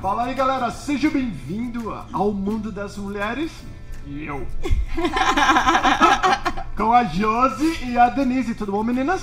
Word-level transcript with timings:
Fala 0.00 0.24
aí, 0.24 0.34
galera, 0.34 0.70
seja 0.70 1.10
bem-vindo 1.10 1.92
ao 2.12 2.32
mundo 2.32 2.72
das 2.72 2.96
mulheres. 2.96 3.52
E 4.06 4.24
eu. 4.24 4.46
Com 6.74 6.92
a 6.92 7.04
Josi 7.04 7.84
e 7.84 7.98
a 7.98 8.08
Denise. 8.08 8.54
Tudo 8.54 8.72
bom, 8.72 8.82
meninas? 8.82 9.20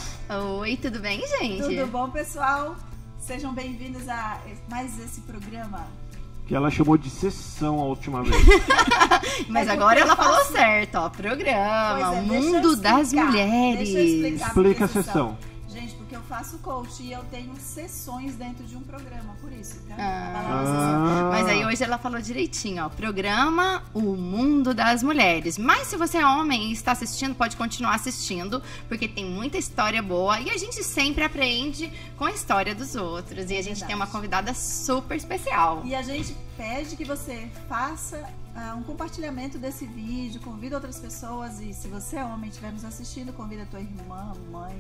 Oi, 0.60 0.78
tudo 0.78 1.00
bem, 1.00 1.20
gente? 1.40 1.64
Tudo 1.64 1.88
bom, 1.88 2.10
pessoal? 2.12 2.76
Sejam 3.20 3.54
bem-vindos 3.54 4.08
a 4.08 4.38
mais 4.70 5.00
esse 5.00 5.22
programa. 5.22 5.88
Que 6.46 6.56
ela 6.56 6.70
chamou 6.70 6.96
de 6.96 7.10
sessão 7.10 7.80
a 7.80 7.84
última 7.86 8.22
vez. 8.24 8.38
Mas 9.50 9.68
É 9.68 9.72
agora 9.72 10.00
ela 10.00 10.16
falou 10.16 10.46
certo, 10.46 10.96
ó. 10.96 11.10
Programa, 11.10 12.00
é, 12.00 12.20
o 12.20 12.22
mundo 12.22 12.76
das 12.76 13.12
mulheres. 13.12 13.78
deixa 13.80 13.98
eu 13.98 14.06
explicar 14.06 14.48
Explica 14.48 14.86
a 14.86 14.88
sessão. 14.88 15.38
Eu 15.42 15.57
faço 16.28 16.58
coach 16.60 17.02
e 17.02 17.12
eu 17.12 17.24
tenho 17.26 17.56
sessões 17.56 18.36
dentro 18.36 18.66
de 18.66 18.76
um 18.76 18.82
programa, 18.82 19.36
por 19.40 19.52
isso. 19.52 19.80
Tá? 19.88 19.96
Ah. 19.98 21.30
Mas 21.32 21.48
aí 21.48 21.66
hoje 21.66 21.84
ela 21.84 21.98
falou 21.98 22.20
direitinho, 22.22 22.84
ó. 22.84 22.90
Programa 22.90 23.84
O 23.94 24.02
Mundo 24.02 24.74
das 24.74 25.02
Mulheres. 25.02 25.58
Mas 25.58 25.88
se 25.88 25.96
você 25.96 26.18
é 26.18 26.26
homem 26.26 26.70
e 26.70 26.74
está 26.74 26.92
assistindo, 26.92 27.34
pode 27.34 27.56
continuar 27.56 27.96
assistindo, 27.96 28.62
porque 28.88 29.08
tem 29.08 29.26
muita 29.26 29.58
história 29.58 30.02
boa 30.02 30.40
e 30.40 30.50
a 30.50 30.58
gente 30.58 30.84
sempre 30.84 31.24
aprende 31.24 31.92
com 32.18 32.26
a 32.26 32.32
história 32.32 32.76
dos 32.76 32.96
outros. 32.96 33.50
E 33.50 33.56
a 33.56 33.62
gente 33.62 33.80
Verdade. 33.80 33.86
tem 33.86 33.96
uma 33.96 34.08
convidada 34.08 34.54
super 34.54 35.16
especial. 35.16 35.82
E 35.86 35.96
a 35.96 36.02
gente 36.02 36.36
pede 36.58 36.96
que 36.96 37.06
você 37.06 37.50
faça 37.70 38.28
ah, 38.56 38.76
um 38.76 38.84
compartilhamento 38.84 39.58
desse 39.58 39.86
vídeo, 39.86 40.42
convida 40.42 40.76
outras 40.76 41.00
pessoas 41.00 41.62
e 41.62 41.74
se 41.74 41.88
você 41.88 42.18
é 42.18 42.26
homem 42.26 42.46
e 42.46 42.50
estiver 42.50 42.72
nos 42.72 42.84
assistindo, 42.84 43.32
convida 43.32 43.64
a 43.64 43.66
tua 43.68 43.80
irmã, 43.80 44.34
mãe, 44.52 44.76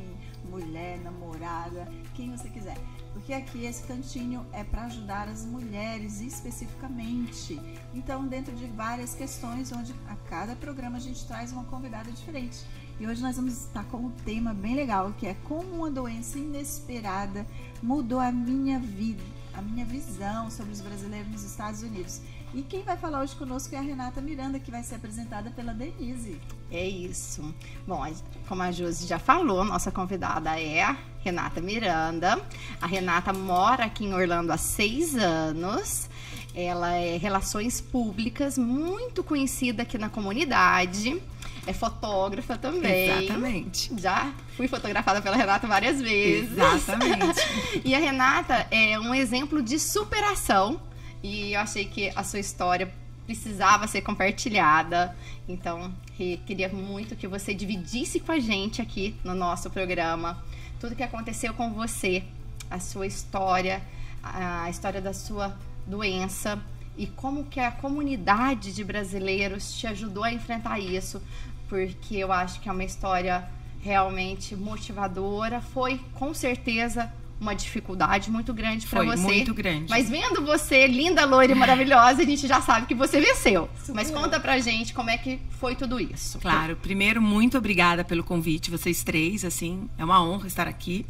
mulher, 0.49 0.99
namorada, 0.99 1.87
quem 2.15 2.35
você 2.35 2.49
quiser. 2.49 2.77
Porque 3.13 3.33
aqui 3.33 3.65
esse 3.65 3.83
cantinho 3.83 4.45
é 4.51 4.63
para 4.63 4.85
ajudar 4.85 5.27
as 5.27 5.45
mulheres 5.45 6.21
especificamente. 6.21 7.59
Então, 7.93 8.27
dentro 8.27 8.55
de 8.55 8.67
várias 8.67 9.13
questões, 9.13 9.71
onde 9.71 9.93
a 10.07 10.15
cada 10.29 10.55
programa 10.55 10.97
a 10.97 10.99
gente 11.01 11.25
traz 11.25 11.51
uma 11.51 11.63
convidada 11.63 12.11
diferente. 12.11 12.63
E 12.99 13.05
hoje 13.05 13.21
nós 13.21 13.35
vamos 13.35 13.53
estar 13.53 13.83
com 13.85 13.97
um 13.97 14.11
tema 14.11 14.53
bem 14.53 14.75
legal, 14.75 15.13
que 15.17 15.27
é 15.27 15.35
como 15.43 15.67
uma 15.75 15.91
doença 15.91 16.37
inesperada 16.37 17.45
mudou 17.81 18.19
a 18.19 18.31
minha 18.31 18.79
vida, 18.79 19.23
a 19.53 19.61
minha 19.61 19.85
visão 19.85 20.49
sobre 20.49 20.73
os 20.73 20.81
brasileiros 20.81 21.29
nos 21.31 21.43
Estados 21.43 21.83
Unidos. 21.83 22.21
E 22.57 22.63
quem 22.63 22.81
vai 22.81 22.97
falar 22.97 23.21
hoje 23.21 23.35
conosco 23.35 23.75
é 23.75 23.77
a 23.77 23.81
Renata 23.81 24.19
Miranda, 24.19 24.57
que 24.57 24.71
vai 24.71 24.81
ser 24.81 24.95
apresentada 24.95 25.51
pela 25.51 25.75
Denise. 25.75 26.41
É 26.71 26.83
isso. 26.83 27.53
Bom, 27.85 28.03
como 28.47 28.63
a 28.63 28.71
Josi 28.71 29.05
já 29.05 29.19
falou, 29.19 29.63
nossa 29.63 29.91
convidada 29.91 30.59
é 30.59 30.81
a 30.81 30.97
Renata 31.23 31.61
Miranda. 31.61 32.41
A 32.81 32.87
Renata 32.87 33.31
mora 33.31 33.85
aqui 33.85 34.05
em 34.05 34.13
Orlando 34.15 34.51
há 34.51 34.57
seis 34.57 35.15
anos. 35.15 36.09
Ela 36.55 36.95
é 36.95 37.15
Relações 37.17 37.79
Públicas, 37.79 38.57
muito 38.57 39.23
conhecida 39.23 39.83
aqui 39.83 39.99
na 39.99 40.09
comunidade. 40.09 41.21
É 41.67 41.73
fotógrafa 41.73 42.57
também. 42.57 43.19
Exatamente. 43.19 43.91
Já 43.99 44.33
fui 44.55 44.67
fotografada 44.67 45.21
pela 45.21 45.35
Renata 45.35 45.67
várias 45.67 46.01
vezes. 46.01 46.53
Exatamente. 46.53 47.39
E 47.85 47.93
a 47.93 47.99
Renata 47.99 48.65
é 48.71 48.99
um 48.99 49.13
exemplo 49.13 49.61
de 49.61 49.77
superação. 49.77 50.86
E 51.23 51.53
eu 51.53 51.59
achei 51.59 51.85
que 51.85 52.11
a 52.15 52.23
sua 52.23 52.39
história 52.39 52.91
precisava 53.25 53.87
ser 53.87 54.01
compartilhada. 54.01 55.15
Então, 55.47 55.93
queria 56.15 56.69
muito 56.69 57.15
que 57.15 57.27
você 57.27 57.53
dividisse 57.53 58.19
com 58.19 58.31
a 58.31 58.39
gente 58.39 58.81
aqui 58.81 59.15
no 59.23 59.35
nosso 59.35 59.69
programa 59.69 60.41
tudo 60.79 60.95
que 60.95 61.03
aconteceu 61.03 61.53
com 61.53 61.73
você, 61.73 62.23
a 62.69 62.79
sua 62.79 63.07
história, 63.07 63.81
a 64.23 64.69
história 64.69 65.01
da 65.01 65.13
sua 65.13 65.57
doença 65.85 66.61
e 66.97 67.07
como 67.07 67.45
que 67.45 67.59
a 67.59 67.71
comunidade 67.71 68.73
de 68.73 68.83
brasileiros 68.83 69.73
te 69.77 69.87
ajudou 69.87 70.23
a 70.23 70.31
enfrentar 70.31 70.79
isso, 70.79 71.21
porque 71.67 72.17
eu 72.17 72.31
acho 72.31 72.59
que 72.61 72.69
é 72.69 72.71
uma 72.71 72.83
história 72.83 73.47
realmente 73.81 74.55
motivadora. 74.55 75.61
Foi 75.61 75.99
com 76.13 76.33
certeza 76.33 77.11
uma 77.39 77.53
dificuldade 77.53 78.31
muito 78.31 78.53
grande 78.53 78.87
para 78.87 79.03
Foi 79.03 79.15
você. 79.15 79.21
muito 79.21 79.53
grande. 79.53 79.85
Mas 79.89 80.09
vendo 80.09 80.43
você, 80.43 80.87
linda, 80.87 81.23
loira 81.25 81.51
e 81.51 81.55
maravilhosa, 81.55 82.21
a 82.21 82.25
gente 82.25 82.47
já 82.47 82.61
sabe 82.61 82.87
que 82.87 82.95
você 82.95 83.19
venceu. 83.19 83.69
Superou. 83.79 83.95
Mas 83.95 84.11
conta 84.11 84.39
pra 84.39 84.59
gente 84.59 84.93
como 84.93 85.09
é 85.09 85.17
que 85.17 85.39
foi 85.59 85.75
tudo 85.75 85.99
isso. 85.99 86.39
Claro, 86.39 86.75
primeiro, 86.75 87.21
muito 87.21 87.57
obrigada 87.57 88.03
pelo 88.03 88.23
convite, 88.23 88.71
vocês 88.71 89.03
três, 89.03 89.45
assim, 89.45 89.87
é 89.97 90.03
uma 90.03 90.23
honra 90.23 90.47
estar 90.47 90.67
aqui. 90.67 91.05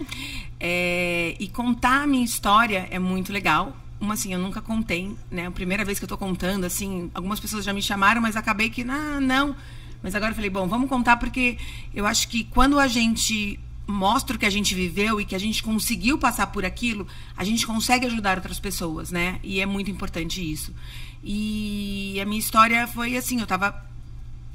É, 0.59 1.35
e 1.39 1.47
contar 1.47 2.03
a 2.03 2.07
minha 2.07 2.25
história 2.25 2.87
é 2.91 2.99
muito 2.99 3.31
legal. 3.31 3.75
Uma, 3.99 4.13
assim, 4.13 4.31
eu 4.31 4.39
nunca 4.39 4.61
contei, 4.61 5.15
né? 5.31 5.47
A 5.47 5.51
primeira 5.51 5.83
vez 5.83 5.97
que 5.97 6.05
eu 6.05 6.09
tô 6.09 6.17
contando, 6.17 6.65
assim, 6.65 7.09
algumas 7.15 7.39
pessoas 7.39 7.65
já 7.65 7.73
me 7.73 7.81
chamaram, 7.81 8.21
mas 8.21 8.35
acabei 8.35 8.69
que, 8.69 8.83
ah, 8.83 9.19
não. 9.19 9.55
Mas 10.03 10.13
agora 10.13 10.31
eu 10.31 10.35
falei, 10.35 10.49
bom, 10.49 10.67
vamos 10.67 10.87
contar 10.87 11.17
porque 11.17 11.57
eu 11.93 12.05
acho 12.05 12.27
que 12.27 12.43
quando 12.43 12.79
a 12.79 12.87
gente 12.87 13.59
mostra 13.87 14.35
o 14.35 14.39
que 14.39 14.45
a 14.45 14.49
gente 14.49 14.75
viveu 14.75 15.19
e 15.19 15.25
que 15.25 15.33
a 15.33 15.39
gente 15.39 15.63
conseguiu 15.63 16.17
passar 16.17 16.47
por 16.47 16.65
aquilo, 16.65 17.07
a 17.35 17.43
gente 17.43 17.65
consegue 17.65 18.05
ajudar 18.05 18.37
outras 18.37 18.59
pessoas, 18.59 19.09
né? 19.09 19.39
E 19.41 19.61
é 19.61 19.65
muito 19.65 19.89
importante 19.89 20.41
isso. 20.41 20.75
E 21.23 22.19
a 22.21 22.25
minha 22.25 22.39
história 22.39 22.85
foi 22.85 23.15
assim, 23.15 23.39
eu 23.39 23.47
tava 23.47 23.87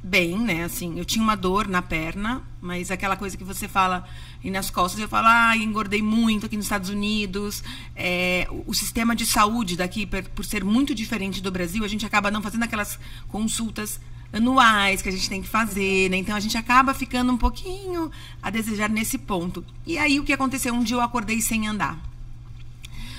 bem, 0.03 0.39
né? 0.39 0.65
Assim, 0.65 0.99
eu 0.99 1.05
tinha 1.05 1.23
uma 1.23 1.37
dor 1.37 1.69
na 1.69 1.81
perna, 1.81 2.43
mas 2.61 2.91
aquela 2.91 3.17
coisa 3.17 3.37
que 3.37 3.45
você 3.45 3.69
fala 3.69 4.07
e 4.43 4.51
nas 4.51 4.69
costas, 4.71 5.01
eu 5.01 5.09
falo, 5.09 5.29
ah, 5.29 5.57
engordei 5.57 6.03
muito 6.03 6.47
aqui 6.47 6.57
nos 6.57 6.67
Estados 6.67 6.91
Unidos. 6.91 7.63
É, 7.95 8.49
o, 8.67 8.75
sistema 8.75 9.15
de 9.15 9.25
saúde 9.25 9.77
daqui, 9.77 10.07
por 10.07 10.45
ser 10.45 10.65
muito 10.65 10.95
diferente 10.95 11.41
do 11.41 11.51
Brasil, 11.51 11.85
a 11.85 11.89
gente 11.89 12.05
acaba 12.05 12.31
não 12.31 12.43
fazendo 12.43 12.65
aquelas 12.65 12.99
consultas 13.29 14.01
anuais 14.33 15.03
que 15.03 15.09
a 15.09 15.13
gente 15.13 15.29
tem 15.29 15.43
que 15.43 15.49
fazer, 15.49 16.09
né? 16.11 16.17
Então 16.17 16.35
a 16.35 16.41
gente 16.41 16.57
acaba 16.57 16.95
ficando 16.95 17.33
um 17.33 17.37
pouquinho 17.37 18.11
a 18.43 18.51
desejar 18.51 18.89
nesse 18.89 19.19
ponto. 19.19 19.65
E 19.87 19.99
aí 19.99 20.19
o 20.19 20.25
que 20.25 20.33
aconteceu? 20.33 20.73
Um 20.73 20.83
dia 20.83 20.97
eu 20.97 21.01
acordei 21.01 21.41
sem 21.41 21.69
andar. 21.69 21.99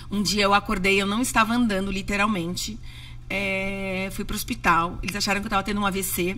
Um 0.09 0.21
dia 0.21 0.43
eu 0.43 0.53
acordei, 0.53 1.01
eu 1.01 1.05
não 1.05 1.21
estava 1.21 1.53
andando, 1.53 1.91
literalmente. 1.91 2.79
É, 3.29 4.09
fui 4.11 4.25
pro 4.25 4.35
hospital. 4.35 4.99
Eles 5.01 5.15
acharam 5.15 5.39
que 5.39 5.45
eu 5.45 5.49
estava 5.49 5.63
tendo 5.63 5.79
um 5.81 5.85
AVC, 5.85 6.37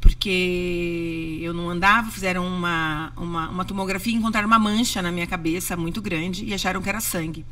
porque 0.00 1.38
eu 1.40 1.52
não 1.52 1.70
andava. 1.70 2.10
Fizeram 2.10 2.46
uma, 2.46 3.12
uma, 3.16 3.48
uma 3.50 3.64
tomografia 3.64 4.12
e 4.12 4.16
encontraram 4.16 4.46
uma 4.46 4.58
mancha 4.58 5.02
na 5.02 5.12
minha 5.12 5.26
cabeça 5.26 5.76
muito 5.76 6.00
grande 6.00 6.44
e 6.44 6.54
acharam 6.54 6.80
que 6.82 6.88
era 6.88 7.00
sangue. 7.00 7.44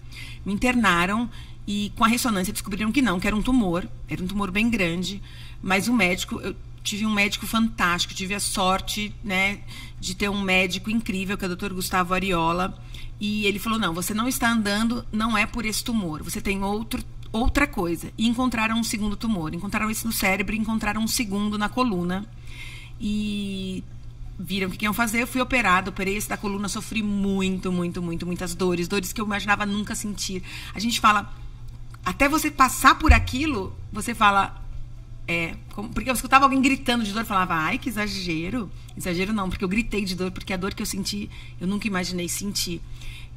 Me 0.45 0.53
internaram 0.53 1.31
e 1.67 1.93
com 1.97 2.05
a 2.05 2.09
ressonância 2.09 2.53
descobriram 2.53 2.91
que 2.91 3.03
não, 3.03 3.19
que 3.21 3.27
era 3.27 3.37
um 3.37 3.43
tumor. 3.43 3.87
Era 4.09 4.23
um 4.23 4.27
tumor 4.27 4.51
bem 4.51 4.71
grande. 4.71 5.23
Mas 5.63 5.89
o 5.89 5.93
médico, 5.93 6.41
eu 6.41 6.55
tive 6.83 7.05
um 7.05 7.13
médico 7.13 7.47
fantástico, 7.47 8.15
tive 8.15 8.35
a 8.35 8.41
sorte, 8.41 9.13
né, 9.25 9.61
de 9.99 10.15
ter 10.15 10.29
um 10.29 10.41
médico 10.41 10.91
incrível, 10.91 11.37
que 11.37 11.45
é 11.45 11.49
o 11.49 11.57
Dr. 11.57 11.73
Gustavo 11.73 12.15
Ariola, 12.15 12.79
e 13.21 13.47
ele 13.47 13.59
falou: 13.59 13.79
"Não, 13.79 13.93
você 13.93 14.15
não 14.15 14.29
está 14.29 14.51
andando, 14.51 15.05
não 15.13 15.37
é 15.37 15.47
por 15.47 15.65
esse 15.65 15.83
tumor. 15.83 16.23
Você 16.23 16.41
tem 16.41 16.63
outro 16.63 17.03
outra 17.33 17.67
coisa". 17.67 18.13
E 18.17 18.27
encontraram 18.27 18.79
um 18.79 18.85
segundo 18.85 19.17
tumor, 19.17 19.55
encontraram 19.55 19.91
esse 19.91 20.07
no 20.07 20.13
cérebro, 20.13 20.55
encontraram 20.55 21.03
um 21.03 21.09
segundo 21.09 21.59
na 21.59 21.69
coluna. 21.69 22.25
E 23.01 23.85
viram 24.39 24.69
o 24.69 24.71
que 24.71 24.85
iam 24.85 24.93
fazer, 24.93 25.23
eu 25.23 25.27
fui 25.27 25.41
operada, 25.41 25.91
operei 25.91 26.17
esse 26.17 26.29
da 26.29 26.37
coluna, 26.37 26.69
sofri 26.69 27.03
muito, 27.03 27.73
muito, 27.73 28.03
muito, 28.03 28.27
muitas 28.27 28.55
dores, 28.55 28.87
dores 28.87 29.13
que 29.13 29.21
eu 29.21 29.25
imaginava 29.25 29.65
nunca 29.65 29.95
sentir. 29.95 30.43
A 30.75 30.79
gente 30.79 31.01
fala, 31.01 31.33
até 32.05 32.29
você 32.29 32.51
passar 32.51 32.99
por 32.99 33.13
aquilo, 33.13 33.75
você 33.93 34.15
fala, 34.15 34.63
é, 35.29 35.55
como- 35.75 35.89
porque 35.91 36.09
eu 36.09 36.15
escutava 36.15 36.45
alguém 36.45 36.61
gritando 36.61 37.05
de 37.05 37.13
dor, 37.13 37.21
eu 37.23 37.27
falava, 37.27 37.55
ai, 37.55 37.79
que 37.79 37.89
exagero. 37.89 38.71
Exagero 38.97 39.33
não, 39.33 39.49
porque 39.49 39.65
eu 39.65 39.69
gritei 39.69 40.05
de 40.05 40.15
dor, 40.15 40.31
porque 40.31 40.53
a 40.53 40.57
dor 40.57 40.73
que 40.75 40.83
eu 40.83 40.87
senti, 40.87 41.29
eu 41.61 41.67
nunca 41.67 41.87
imaginei 41.87 42.29
sentir. 42.29 42.81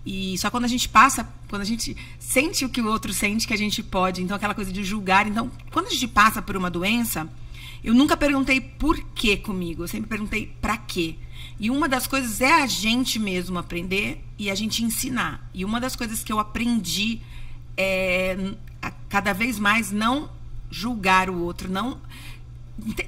E 0.06 0.38
só 0.38 0.50
quando 0.50 0.65
a 0.65 0.68
gente 0.68 0.88
passa, 0.88 1.27
quando 1.50 1.62
a 1.62 1.65
gente 1.65 1.95
sente 2.19 2.63
o 2.63 2.69
que 2.69 2.80
o 2.81 2.88
outro 2.88 3.12
sente, 3.13 3.47
que 3.47 3.53
a 3.53 3.57
gente 3.57 3.83
pode. 3.83 4.21
Então, 4.24 4.36
aquela 4.38 4.53
coisa 4.53 4.71
de 4.71 4.83
julgar. 4.83 5.27
Então, 5.27 5.51
quando 5.71 5.88
a 5.88 5.89
gente 5.89 6.07
passa 6.07 6.41
por 6.41 6.56
uma 6.56 6.69
doença, 6.69 7.27
eu 7.83 7.94
nunca 7.94 8.15
perguntei 8.15 8.62
por 8.62 8.97
que 9.13 9.35
comigo, 9.38 9.83
eu 9.83 9.88
sempre 9.88 10.09
perguntei 10.09 10.53
pra 10.62 10.77
quê. 10.77 11.15
E 11.59 11.69
uma 11.69 11.89
das 11.89 12.07
coisas 12.07 12.39
é 12.39 12.62
a 12.62 12.65
gente 12.65 13.19
mesmo 13.19 13.59
aprender 13.59 14.24
e 14.38 14.50
a 14.50 14.56
gente 14.56 14.83
ensinar. 14.83 15.50
E 15.53 15.65
uma 15.65 15.80
das 15.81 15.95
coisas 15.95 16.24
que 16.24 16.31
eu 16.31 16.39
aprendi 16.39 17.19
é 17.75 18.53
cada 19.09 19.33
vez 19.33 19.59
mais 19.59 19.92
não 19.92 20.30
julgar 20.69 21.30
o 21.30 21.39
outro, 21.39 21.69
não 21.71 22.00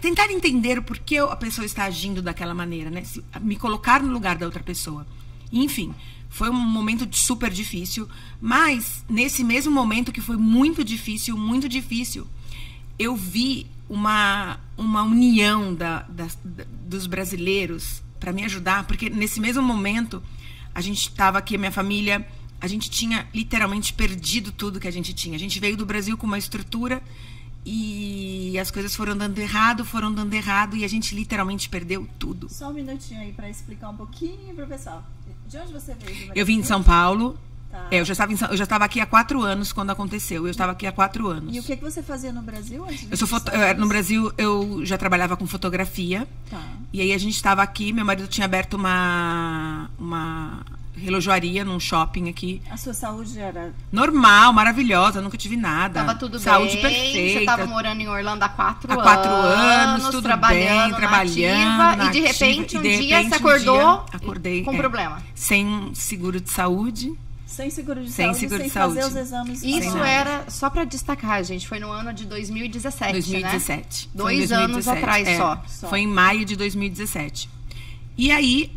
tentar 0.01 0.29
entender 0.31 0.77
o 0.77 0.83
porquê 0.83 1.17
a 1.17 1.35
pessoa 1.35 1.65
está 1.65 1.85
agindo 1.85 2.21
daquela 2.21 2.53
maneira, 2.53 2.89
né? 2.89 3.03
Se- 3.03 3.23
me 3.39 3.55
colocar 3.55 4.01
no 4.03 4.11
lugar 4.11 4.37
da 4.37 4.45
outra 4.45 4.61
pessoa. 4.61 5.07
Enfim, 5.51 5.93
foi 6.29 6.49
um 6.49 6.53
momento 6.53 7.07
super 7.15 7.49
difícil, 7.49 8.07
mas 8.41 9.03
nesse 9.09 9.43
mesmo 9.43 9.71
momento 9.71 10.11
que 10.11 10.19
foi 10.21 10.35
muito 10.37 10.83
difícil, 10.83 11.37
muito 11.37 11.69
difícil, 11.69 12.27
eu 12.99 13.15
vi 13.15 13.65
uma, 13.89 14.59
uma 14.77 15.03
união 15.03 15.73
da, 15.73 16.01
das- 16.03 16.37
da- 16.43 16.65
dos 16.85 17.07
brasileiros 17.07 18.01
para 18.19 18.33
me 18.33 18.43
ajudar, 18.43 18.85
porque 18.85 19.09
nesse 19.09 19.39
mesmo 19.39 19.63
momento 19.63 20.21
a 20.75 20.81
gente 20.81 20.99
estava 21.09 21.37
aqui, 21.37 21.57
minha 21.57 21.71
família 21.71 22.27
a 22.59 22.67
gente 22.67 22.89
tinha 22.91 23.25
literalmente 23.33 23.91
perdido 23.93 24.51
tudo 24.51 24.79
que 24.79 24.87
a 24.87 24.91
gente 24.91 25.13
tinha. 25.13 25.35
A 25.35 25.39
gente 25.39 25.59
veio 25.59 25.75
do 25.75 25.85
Brasil 25.85 26.15
com 26.15 26.27
uma 26.27 26.37
estrutura 26.37 27.01
e 27.65 28.57
as 28.59 28.71
coisas 28.71 28.95
foram 28.95 29.15
dando 29.15 29.37
errado, 29.37 29.85
foram 29.85 30.11
dando 30.11 30.33
errado 30.33 30.75
e 30.75 30.83
a 30.83 30.87
gente 30.87 31.13
literalmente 31.13 31.69
perdeu 31.69 32.07
tudo. 32.17 32.49
Só 32.49 32.69
um 32.69 32.73
minutinho 32.73 33.21
aí 33.21 33.31
para 33.31 33.49
explicar 33.49 33.89
um 33.89 33.95
pouquinho 33.95 34.53
pro 34.55 34.65
pessoal. 34.67 35.03
De 35.47 35.57
onde 35.57 35.73
você 35.73 35.93
veio? 35.93 36.31
Eu 36.33 36.45
vim 36.45 36.61
de 36.61 36.67
São 36.67 36.81
Paulo. 36.81 37.37
Tá. 37.69 37.87
É, 37.89 38.01
eu 38.01 38.05
já 38.05 38.13
estava 38.13 38.33
eu 38.33 38.57
já 38.57 38.63
estava 38.63 38.83
aqui 38.83 38.99
há 38.99 39.05
quatro 39.05 39.41
anos 39.41 39.71
quando 39.71 39.91
aconteceu. 39.91 40.45
Eu 40.45 40.51
estava 40.51 40.71
aqui 40.71 40.87
há 40.87 40.91
quatro 40.91 41.27
anos. 41.27 41.55
E 41.55 41.59
o 41.59 41.63
que, 41.63 41.77
que 41.77 41.83
você 41.83 42.01
fazia 42.01 42.31
no 42.33 42.41
Brasil 42.41 42.83
antes 42.83 43.07
Eu 43.09 43.15
sou 43.15 43.27
foto... 43.27 43.47
Estados 43.47 43.81
no? 43.81 43.87
Brasil 43.87 44.31
eu 44.37 44.85
já 44.85 44.97
trabalhava 44.97 45.37
com 45.37 45.45
fotografia. 45.45 46.27
Tá. 46.49 46.61
E 46.91 46.99
aí 46.99 47.13
a 47.13 47.17
gente 47.17 47.35
estava 47.35 47.61
aqui, 47.61 47.93
meu 47.93 48.03
marido 48.03 48.27
tinha 48.27 48.45
aberto 48.45 48.73
uma 48.73 49.89
uma 49.97 50.65
relojoaria 50.95 51.63
num 51.63 51.79
shopping 51.79 52.29
aqui. 52.29 52.61
A 52.69 52.77
sua 52.77 52.93
saúde 52.93 53.39
era. 53.39 53.73
Normal, 53.91 54.53
maravilhosa, 54.53 55.21
nunca 55.21 55.37
tive 55.37 55.55
nada. 55.55 56.01
Tava 56.01 56.15
tudo 56.15 56.39
Saúde 56.39 56.73
bem. 56.73 56.81
perfeita. 56.81 57.39
Você 57.39 57.45
tava 57.45 57.65
morando 57.65 58.01
em 58.01 58.07
Orlando 58.07 58.43
há 58.43 58.49
quatro 58.49 58.91
Há 58.91 58.93
anos. 58.93 59.03
quatro 59.03 59.31
anos, 59.31 60.05
tudo 60.05 60.21
trabalhando, 60.21 60.81
bem, 60.83 60.91
na 60.91 60.97
trabalhando. 60.97 61.71
ativa, 61.71 61.95
na 61.95 62.05
e 62.05 62.09
de 62.11 62.19
repente, 62.19 62.77
um 62.77 62.81
de 62.81 62.97
dia 62.97 63.17
repente, 63.17 63.29
você 63.29 63.43
um 63.43 63.47
acordou 63.47 63.77
dia, 63.77 64.03
acordei, 64.13 64.63
com 64.63 64.73
é, 64.73 64.77
problema. 64.77 65.21
Sem 65.33 65.91
seguro 65.93 66.39
de 66.39 66.49
saúde. 66.49 67.13
Sem 67.45 67.69
seguro 67.69 68.01
de 68.01 68.09
Sem 68.09 68.27
saúde, 68.27 68.39
seguro 68.39 68.59
sem 68.59 68.67
de 68.67 68.73
fazer 68.73 69.01
saúde. 69.01 69.15
os 69.15 69.21
exames. 69.21 69.63
Isso 69.63 69.97
era, 69.97 70.45
só 70.49 70.69
pra 70.69 70.85
destacar, 70.85 71.43
gente, 71.43 71.67
foi 71.67 71.79
no 71.79 71.91
ano 71.91 72.13
de 72.13 72.25
2017, 72.25 73.11
2017. 73.11 74.05
né? 74.07 74.11
Dois 74.15 74.51
anos 74.53 74.85
2017, 74.85 74.97
atrás 74.97 75.27
é. 75.27 75.37
só. 75.37 75.63
Só. 75.67 75.89
Foi 75.89 75.99
em 75.99 76.07
maio 76.07 76.45
de 76.45 76.55
2017. 76.55 77.49
E 78.17 78.31
aí, 78.31 78.71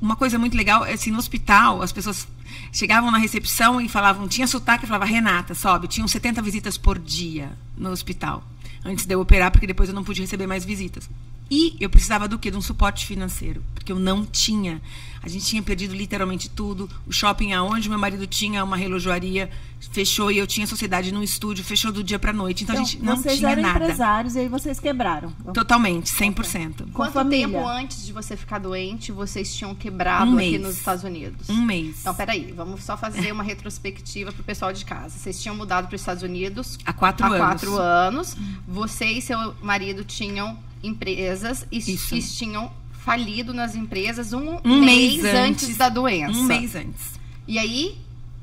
uma 0.00 0.16
coisa 0.16 0.38
muito 0.38 0.56
legal 0.56 0.84
é 0.84 0.92
assim, 0.92 1.10
no 1.10 1.18
hospital, 1.18 1.82
as 1.82 1.92
pessoas 1.92 2.26
chegavam 2.72 3.10
na 3.10 3.18
recepção 3.18 3.80
e 3.80 3.88
falavam, 3.88 4.26
tinha 4.26 4.46
sotaque, 4.46 4.86
falava, 4.86 5.04
Renata, 5.04 5.54
sobe, 5.54 5.88
tinham 5.88 6.08
70 6.08 6.40
visitas 6.42 6.78
por 6.78 6.98
dia 6.98 7.50
no 7.76 7.90
hospital. 7.90 8.42
Antes 8.84 9.04
de 9.04 9.14
eu 9.14 9.20
operar, 9.20 9.50
porque 9.50 9.66
depois 9.66 9.88
eu 9.88 9.94
não 9.94 10.02
pude 10.04 10.22
receber 10.22 10.46
mais 10.46 10.64
visitas. 10.64 11.08
E 11.50 11.76
eu 11.80 11.90
precisava 11.90 12.28
do 12.28 12.38
quê? 12.38 12.50
De 12.50 12.56
um 12.56 12.62
suporte 12.62 13.04
financeiro. 13.06 13.62
Porque 13.74 13.90
eu 13.90 13.98
não 13.98 14.24
tinha. 14.24 14.80
A 15.22 15.28
gente 15.28 15.44
tinha 15.44 15.62
perdido 15.62 15.94
literalmente 15.94 16.48
tudo. 16.48 16.88
O 17.06 17.12
shopping 17.12 17.52
aonde 17.52 17.88
meu 17.88 17.98
marido 17.98 18.26
tinha 18.26 18.62
uma 18.64 18.76
relojoaria 18.76 19.50
fechou 19.92 20.30
e 20.30 20.36
eu 20.38 20.46
tinha 20.46 20.66
sociedade 20.66 21.10
num 21.10 21.22
estúdio, 21.22 21.64
fechou 21.64 21.90
do 21.90 22.04
dia 22.04 22.18
pra 22.18 22.32
noite. 22.34 22.64
Então, 22.64 22.74
Então, 22.74 22.84
a 22.84 22.88
gente 22.88 23.02
não 23.02 23.16
vocês 23.16 23.38
tinha 23.38 23.50
eram 23.50 23.62
nada. 23.62 23.82
empresários 23.82 24.34
e 24.36 24.40
aí 24.40 24.48
vocês 24.48 24.78
quebraram. 24.78 25.30
Totalmente, 25.54 26.10
100%. 26.10 26.84
Com 26.84 26.92
Quanto 26.92 27.12
família. 27.14 27.46
tempo 27.48 27.66
antes 27.66 28.04
de 28.04 28.12
você 28.12 28.36
ficar 28.36 28.58
doente, 28.58 29.10
vocês 29.10 29.54
tinham 29.54 29.74
quebrado 29.74 30.30
Um 30.30 30.36
aqui 30.36 30.50
mês. 30.50 30.62
nos 30.62 30.76
Estados 30.76 31.02
Unidos? 31.02 31.48
Um 31.48 31.62
mês. 31.64 31.96
Então, 32.02 32.14
peraí, 32.14 32.52
vamos 32.54 32.84
só 32.84 32.96
fazer 32.96 33.32
uma 33.32 33.42
retrospectiva 33.42 34.30
pro 34.32 34.44
pessoal 34.44 34.72
de 34.72 34.84
casa. 34.84 35.18
Vocês 35.18 35.40
tinham 35.42 35.56
mudado 35.56 35.86
para 35.88 35.94
os 35.96 36.00
Estados 36.02 36.22
Unidos 36.22 36.78
Há 36.84 36.92
quatro 36.92 37.24
há 37.24 37.28
anos. 37.28 37.38
quatro 37.40 37.76
anos. 37.78 38.36
Você 38.68 39.06
e 39.06 39.22
seu 39.22 39.54
marido 39.62 40.04
tinham 40.04 40.58
empresas 40.82 41.66
e, 41.70 41.78
Isso. 41.78 42.14
e 42.14 42.22
tinham 42.22 42.70
falido 42.92 43.52
nas 43.54 43.74
empresas 43.74 44.32
um, 44.32 44.58
Um 44.64 44.80
mês, 44.80 45.22
mês 45.22 45.24
antes, 45.34 45.64
antes. 45.64 45.76
da 45.76 45.88
doença. 45.88 46.38
Um 46.38 46.44
mês 46.44 46.74
antes. 46.74 47.18
E 47.48 47.58
aí, 47.58 47.96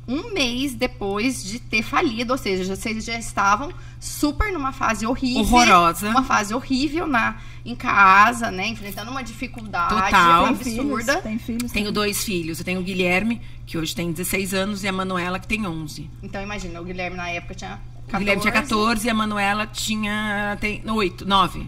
um 0.07 0.33
mês 0.33 0.73
depois 0.73 1.43
de 1.43 1.59
ter 1.59 1.81
falido, 1.83 2.31
ou 2.33 2.37
seja, 2.37 2.75
vocês 2.75 3.03
já 3.05 3.17
estavam 3.17 3.71
super 3.99 4.51
numa 4.51 4.71
fase 4.71 5.05
horrível. 5.05 5.41
Horrorosa. 5.41 6.09
Uma 6.09 6.23
fase 6.23 6.53
horrível 6.53 7.05
na, 7.05 7.37
em 7.65 7.75
casa, 7.75 8.49
né? 8.51 8.67
Enfrentando 8.67 9.11
uma 9.11 9.21
dificuldade 9.23 9.93
Total. 9.93 10.45
Tem 10.47 10.55
filhos? 10.55 10.79
absurda. 10.79 11.21
Tem 11.21 11.37
filhos? 11.39 11.71
Tenho 11.71 11.85
também? 11.85 11.93
dois 11.93 12.23
filhos. 12.23 12.59
Eu 12.59 12.65
tenho 12.65 12.79
o 12.79 12.83
Guilherme, 12.83 13.41
que 13.65 13.77
hoje 13.77 13.93
tem 13.95 14.11
16 14.11 14.53
anos, 14.53 14.83
e 14.83 14.87
a 14.87 14.91
Manuela, 14.93 15.39
que 15.39 15.47
tem 15.47 15.65
11. 15.67 16.09
Então, 16.23 16.41
imagina, 16.41 16.79
o 16.81 16.83
Guilherme 16.85 17.17
na 17.17 17.29
época 17.29 17.53
tinha 17.53 17.79
14. 18.07 18.15
O 18.15 18.19
Guilherme 18.19 18.41
tinha 18.41 18.53
14 18.53 19.07
e 19.07 19.09
a 19.09 19.13
Manuela 19.13 19.67
tinha 19.67 20.57
tem 20.61 20.81
8, 20.89 21.25
9. 21.27 21.67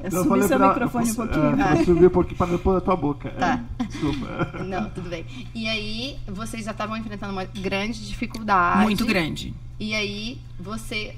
Eu 0.00 0.10
Não, 0.12 0.18
subi 0.18 0.28
falei 0.28 0.48
seu 0.48 0.56
pra- 0.58 0.68
microfone 0.68 1.10
um 1.10 1.14
pouquinho. 1.14 1.46
É, 1.46 1.56
pra 1.74 1.84
subir 1.84 2.06
um 2.06 2.10
pouquinho 2.10 2.36
pra 2.36 2.46
não 2.46 2.58
pôr 2.58 2.74
na 2.74 2.80
tua 2.80 2.96
boca. 2.96 3.30
Tá. 3.30 3.60
É, 3.80 3.84
desculpa. 3.84 4.62
Não, 4.64 4.90
tudo 4.90 5.08
bem. 5.10 5.24
E 5.54 5.66
aí, 5.68 6.16
vocês 6.28 6.64
já 6.64 6.70
estavam 6.70 6.96
enfrentando 6.96 7.32
uma 7.32 7.44
grande 7.44 8.06
dificuldade. 8.06 8.82
Muito 8.82 9.04
grande. 9.04 9.52
E 9.80 9.94
aí, 9.94 10.38
você, 10.58 11.16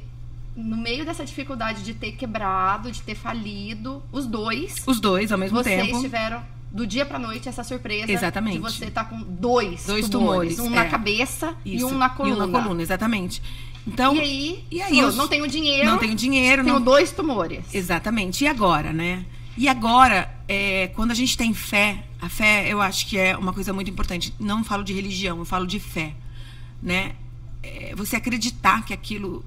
no 0.56 0.76
meio 0.78 1.04
dessa 1.04 1.24
dificuldade 1.26 1.82
de 1.82 1.92
ter 1.92 2.12
quebrado, 2.12 2.90
de 2.90 3.02
ter 3.02 3.14
falido, 3.14 4.02
os 4.10 4.26
dois, 4.26 4.76
Os 4.86 4.98
dois 4.98 5.30
ao 5.30 5.38
mesmo 5.38 5.58
vocês 5.62 5.82
tempo. 5.86 6.00
tiveram 6.00 6.42
do 6.72 6.86
dia 6.86 7.04
pra 7.04 7.18
noite 7.18 7.48
essa 7.48 7.64
surpresa 7.64 8.10
Exatamente. 8.12 8.54
de 8.56 8.60
você 8.62 8.84
estar 8.86 9.04
com 9.04 9.18
dois, 9.22 9.84
Dois 9.86 10.08
tumores, 10.08 10.56
tumores, 10.56 10.58
um 10.60 10.70
na 10.70 10.84
é. 10.84 10.88
cabeça 10.88 11.54
Isso. 11.64 11.82
e 11.82 11.84
um 11.84 11.98
na 11.98 12.08
coluna. 12.08 12.36
E 12.36 12.38
um 12.38 12.46
na 12.46 12.62
coluna, 12.62 12.80
exatamente. 12.82 13.42
Então, 13.86 14.14
E 14.14 14.20
aí, 14.20 14.64
e 14.70 14.82
aí 14.82 14.98
eu 14.98 15.12
não 15.12 15.26
tenho 15.26 15.48
dinheiro, 15.48 15.86
não 15.86 15.98
tenho 15.98 16.14
dinheiro, 16.14 16.62
tenho 16.62 16.74
não 16.76 16.82
dois 16.82 17.12
tumores. 17.12 17.64
Exatamente. 17.72 18.44
E 18.44 18.46
agora, 18.46 18.92
né? 18.92 19.24
E 19.56 19.68
agora, 19.68 20.32
é, 20.46 20.88
quando 20.88 21.10
a 21.10 21.14
gente 21.14 21.36
tem 21.36 21.52
fé, 21.52 22.04
a 22.20 22.28
fé 22.28 22.68
eu 22.68 22.80
acho 22.80 23.06
que 23.06 23.18
é 23.18 23.36
uma 23.36 23.52
coisa 23.52 23.72
muito 23.72 23.90
importante. 23.90 24.34
Não 24.38 24.62
falo 24.62 24.84
de 24.84 24.92
religião, 24.92 25.38
eu 25.38 25.44
falo 25.44 25.66
de 25.66 25.80
fé, 25.80 26.14
né? 26.82 27.12
É, 27.62 27.94
você 27.94 28.16
acreditar 28.16 28.84
que 28.84 28.92
aquilo 28.92 29.44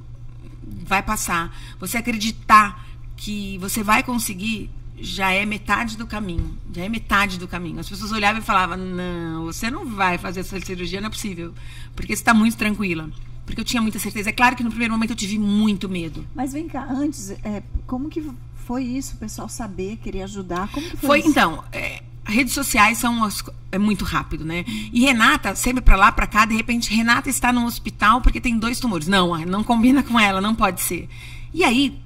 vai 0.86 1.02
passar, 1.02 1.56
você 1.80 1.98
acreditar 1.98 2.86
que 3.16 3.58
você 3.60 3.84
vai 3.84 4.04
conseguir, 4.04 4.70
já 5.00 5.32
é 5.32 5.46
metade 5.46 5.98
do 5.98 6.06
caminho. 6.06 6.58
Já 6.74 6.84
é 6.84 6.90
metade 6.90 7.38
do 7.38 7.48
caminho. 7.48 7.80
As 7.80 7.90
pessoas 7.90 8.12
olhavam 8.12 8.42
e 8.42 8.46
falavam: 8.46 8.78
não, 8.78 9.46
você 9.46 9.70
não 9.70 9.86
vai 9.86 10.18
fazer 10.18 10.42
essa 10.42 10.60
cirurgia, 10.60 11.02
não 11.02 11.08
é 11.08 11.12
possível, 11.12 11.54
porque 11.96 12.16
você 12.16 12.22
está 12.22 12.34
muito 12.34 12.58
tranquila. 12.58 13.10
Porque 13.46 13.60
eu 13.62 13.66
tinha 13.66 13.82
muita 13.82 14.00
certeza. 14.00 14.30
É 14.30 14.34
claro 14.34 14.56
que 14.56 14.64
no 14.64 14.70
primeiro 14.70 14.94
momento 14.94 15.12
eu 15.12 15.16
tive 15.16 15.38
muito 15.38 15.90
medo. 15.90 16.26
Mas 16.34 16.54
vem 16.54 16.68
cá, 16.68 16.86
antes, 16.90 17.32
é, 17.44 17.62
como 17.86 18.10
que 18.10 18.24
foi 18.66 18.84
isso? 18.84 19.16
O 19.16 19.18
pessoal 19.18 19.50
saber, 19.50 19.98
querer 19.98 20.24
ajudar? 20.24 20.70
Como 20.72 20.90
que 20.90 20.98
foi, 20.98 21.08
Foi, 21.08 21.20
isso? 21.20 21.30
então, 21.30 21.64
é, 21.72 22.02
redes 22.26 22.54
sociais 22.54 22.98
são 22.98 23.24
as 23.24 23.44
é 23.72 23.78
muito 23.78 24.06
rápido, 24.06 24.46
né? 24.46 24.64
E 24.68 25.02
Renata, 25.02 25.56
sempre 25.56 25.82
pra 25.82 25.96
lá, 25.96 26.12
pra 26.12 26.28
cá, 26.28 26.46
de 26.46 26.56
repente, 26.56 26.94
Renata 26.94 27.30
está 27.30 27.52
no 27.52 27.66
hospital 27.66 28.22
porque 28.22 28.40
tem 28.40 28.58
dois 28.58 28.80
tumores. 28.80 29.08
Não, 29.08 29.36
não 29.46 29.64
combina 29.64 30.04
com 30.04 30.20
ela, 30.20 30.40
não 30.40 30.54
pode 30.54 30.82
ser. 30.82 31.10
E 31.54 31.64
aí, 31.64 32.00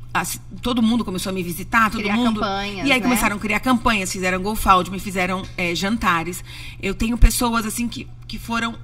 todo 0.62 0.82
mundo 0.82 1.04
começou 1.06 1.30
a 1.30 1.34
me 1.34 1.44
visitar, 1.44 1.92
todo 1.92 2.02
Criar 2.02 2.16
mundo. 2.16 2.40
campanhas, 2.40 2.88
e 2.88 2.92
aí 2.92 3.00
né? 3.00 3.02
começaram 3.02 3.36
a 3.36 3.40
criar 3.40 3.60
campanhas, 3.60 4.12
fizeram 4.12 4.42
GoFound, 4.42 4.90
me 4.90 5.00
fizeram 5.00 5.44
é, 5.58 5.76
jantares. 5.76 6.44
Eu 6.82 6.96
tenho 6.96 7.18
pessoas 7.18 7.66
assim 7.66 7.88
que, 7.88 8.08
que 8.28 8.40
foram 8.40 8.76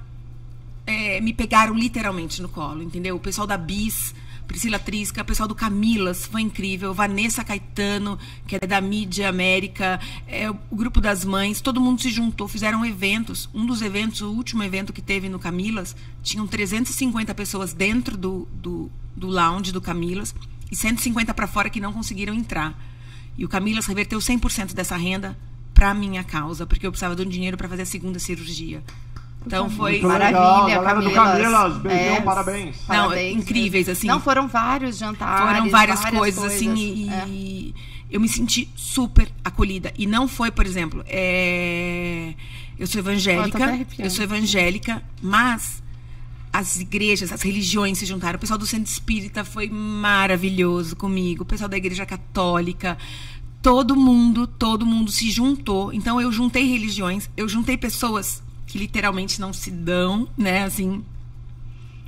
é, 0.86 1.20
me 1.20 1.32
pegaram 1.32 1.74
literalmente 1.74 2.42
no 2.42 2.48
colo, 2.48 2.82
entendeu? 2.82 3.16
O 3.16 3.20
pessoal 3.20 3.46
da 3.46 3.56
Bis, 3.56 4.14
Priscila 4.46 4.78
Trisca, 4.78 5.22
o 5.22 5.24
pessoal 5.24 5.48
do 5.48 5.54
Camilas, 5.54 6.26
foi 6.26 6.42
incrível. 6.42 6.92
Vanessa 6.92 7.42
Caetano, 7.42 8.18
que 8.46 8.56
é 8.56 8.66
da 8.66 8.80
Mídia 8.80 9.28
América, 9.28 9.98
é, 10.26 10.50
o 10.50 10.56
grupo 10.72 11.00
das 11.00 11.24
mães, 11.24 11.60
todo 11.60 11.80
mundo 11.80 12.02
se 12.02 12.10
juntou, 12.10 12.46
fizeram 12.46 12.84
eventos. 12.84 13.48
Um 13.54 13.64
dos 13.64 13.80
eventos, 13.80 14.20
o 14.20 14.30
último 14.30 14.62
evento 14.62 14.92
que 14.92 15.00
teve 15.00 15.28
no 15.28 15.38
Camilas, 15.38 15.96
tinham 16.22 16.46
350 16.46 17.34
pessoas 17.34 17.72
dentro 17.72 18.16
do, 18.16 18.46
do, 18.52 18.90
do 19.16 19.26
lounge 19.26 19.72
do 19.72 19.80
Camilas 19.80 20.34
e 20.70 20.76
150 20.76 21.32
para 21.32 21.46
fora 21.46 21.70
que 21.70 21.80
não 21.80 21.92
conseguiram 21.92 22.34
entrar. 22.34 22.78
E 23.36 23.44
o 23.44 23.48
Camilas 23.48 23.86
reverteu 23.86 24.18
100% 24.18 24.74
dessa 24.74 24.96
renda 24.96 25.36
para 25.72 25.92
minha 25.94 26.22
causa, 26.22 26.66
porque 26.66 26.86
eu 26.86 26.92
precisava 26.92 27.16
de 27.16 27.22
um 27.22 27.28
dinheiro 27.28 27.56
para 27.56 27.68
fazer 27.68 27.82
a 27.82 27.86
segunda 27.86 28.18
cirurgia. 28.18 28.82
Então 29.46 29.68
foi 29.68 29.92
Muito 29.92 30.08
Maravilha, 30.08 30.38
legal, 30.40 30.66
galera 30.68 31.00
do 31.02 31.10
Camilas. 31.10 31.76
Beijão, 31.78 32.14
É. 32.16 32.20
parabéns. 32.22 32.76
Não, 32.80 32.86
Parabéns 32.86 33.36
incríveis, 33.42 33.88
assim. 33.88 34.06
Não, 34.06 34.20
foram 34.20 34.48
vários 34.48 34.96
jantares. 34.96 35.46
Foram 35.54 35.70
várias, 35.70 36.04
coisas, 36.06 36.42
assim, 36.44 36.74
e, 36.74 37.08
É. 37.10 37.24
e 37.28 37.74
eu 38.10 38.20
me 38.20 38.28
senti 38.28 38.68
super 38.74 39.28
acolhida. 39.44 39.92
E 39.98 40.06
não 40.06 40.26
foi, 40.26 40.50
por 40.50 40.64
exemplo, 40.64 41.04
é, 41.06 42.32
eu 42.78 42.86
sou 42.86 43.00
evangélica, 43.00 43.64
arrepiando. 43.64 44.02
eu 44.04 44.10
sou 44.10 44.24
evangélica, 44.24 45.02
mas 45.20 45.82
as 46.52 46.78
igrejas, 46.80 47.32
as 47.32 47.42
religiões 47.42 47.98
se 47.98 48.06
juntaram. 48.06 48.36
O 48.36 48.40
pessoal 48.40 48.58
do 48.58 48.64
Centro 48.66 48.90
Espírita 48.90 49.44
foi 49.44 49.68
maravilhoso 49.68 50.94
comigo, 50.96 51.42
o 51.42 51.46
pessoal 51.46 51.68
da 51.68 51.76
Igreja 51.76 52.06
Católica, 52.06 52.96
todo 53.60 53.96
mundo, 53.96 54.46
todo 54.46 54.86
mundo 54.86 55.10
se 55.10 55.30
juntou. 55.32 55.92
Então 55.92 56.20
eu 56.20 56.30
juntei 56.30 56.64
religiões, 56.70 57.28
eu 57.36 57.48
juntei 57.48 57.76
pessoas 57.76 58.43
que 58.74 58.78
literalmente 58.78 59.40
não 59.40 59.52
se 59.52 59.70
dão, 59.70 60.26
né, 60.36 60.64
assim, 60.64 61.04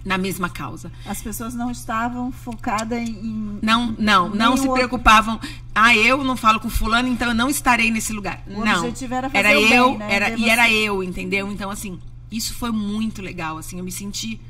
na 0.04 0.18
mesma 0.18 0.48
causa. 0.48 0.90
As 1.06 1.22
pessoas 1.22 1.54
não 1.54 1.70
estavam 1.70 2.32
focadas 2.32 2.98
em. 3.08 3.60
Não, 3.62 3.94
não, 3.96 4.28
não 4.30 4.56
se 4.56 4.62
outro- 4.62 4.74
preocupavam. 4.74 5.38
Ah, 5.72 5.94
eu 5.94 6.24
não 6.24 6.36
falo 6.36 6.58
com 6.58 6.68
fulano, 6.68 7.06
então 7.06 7.28
eu 7.28 7.34
não 7.34 7.48
estarei 7.48 7.92
nesse 7.92 8.12
lugar. 8.12 8.42
O 8.48 8.64
não. 8.64 8.78
objetivo 8.80 9.14
era 9.14 9.30
fazer 9.30 9.46
era 9.46 9.56
o 9.56 9.62
bem, 9.62 9.72
eu, 9.74 9.98
né? 9.98 10.12
era 10.12 10.30
e 10.30 10.36
você. 10.38 10.50
era 10.50 10.72
eu, 10.72 11.04
entendeu? 11.04 11.52
Então 11.52 11.70
assim, 11.70 12.00
isso 12.32 12.52
foi 12.52 12.72
muito 12.72 13.22
legal, 13.22 13.58
assim, 13.58 13.78
eu 13.78 13.84
me 13.84 13.92
senti 13.92 14.40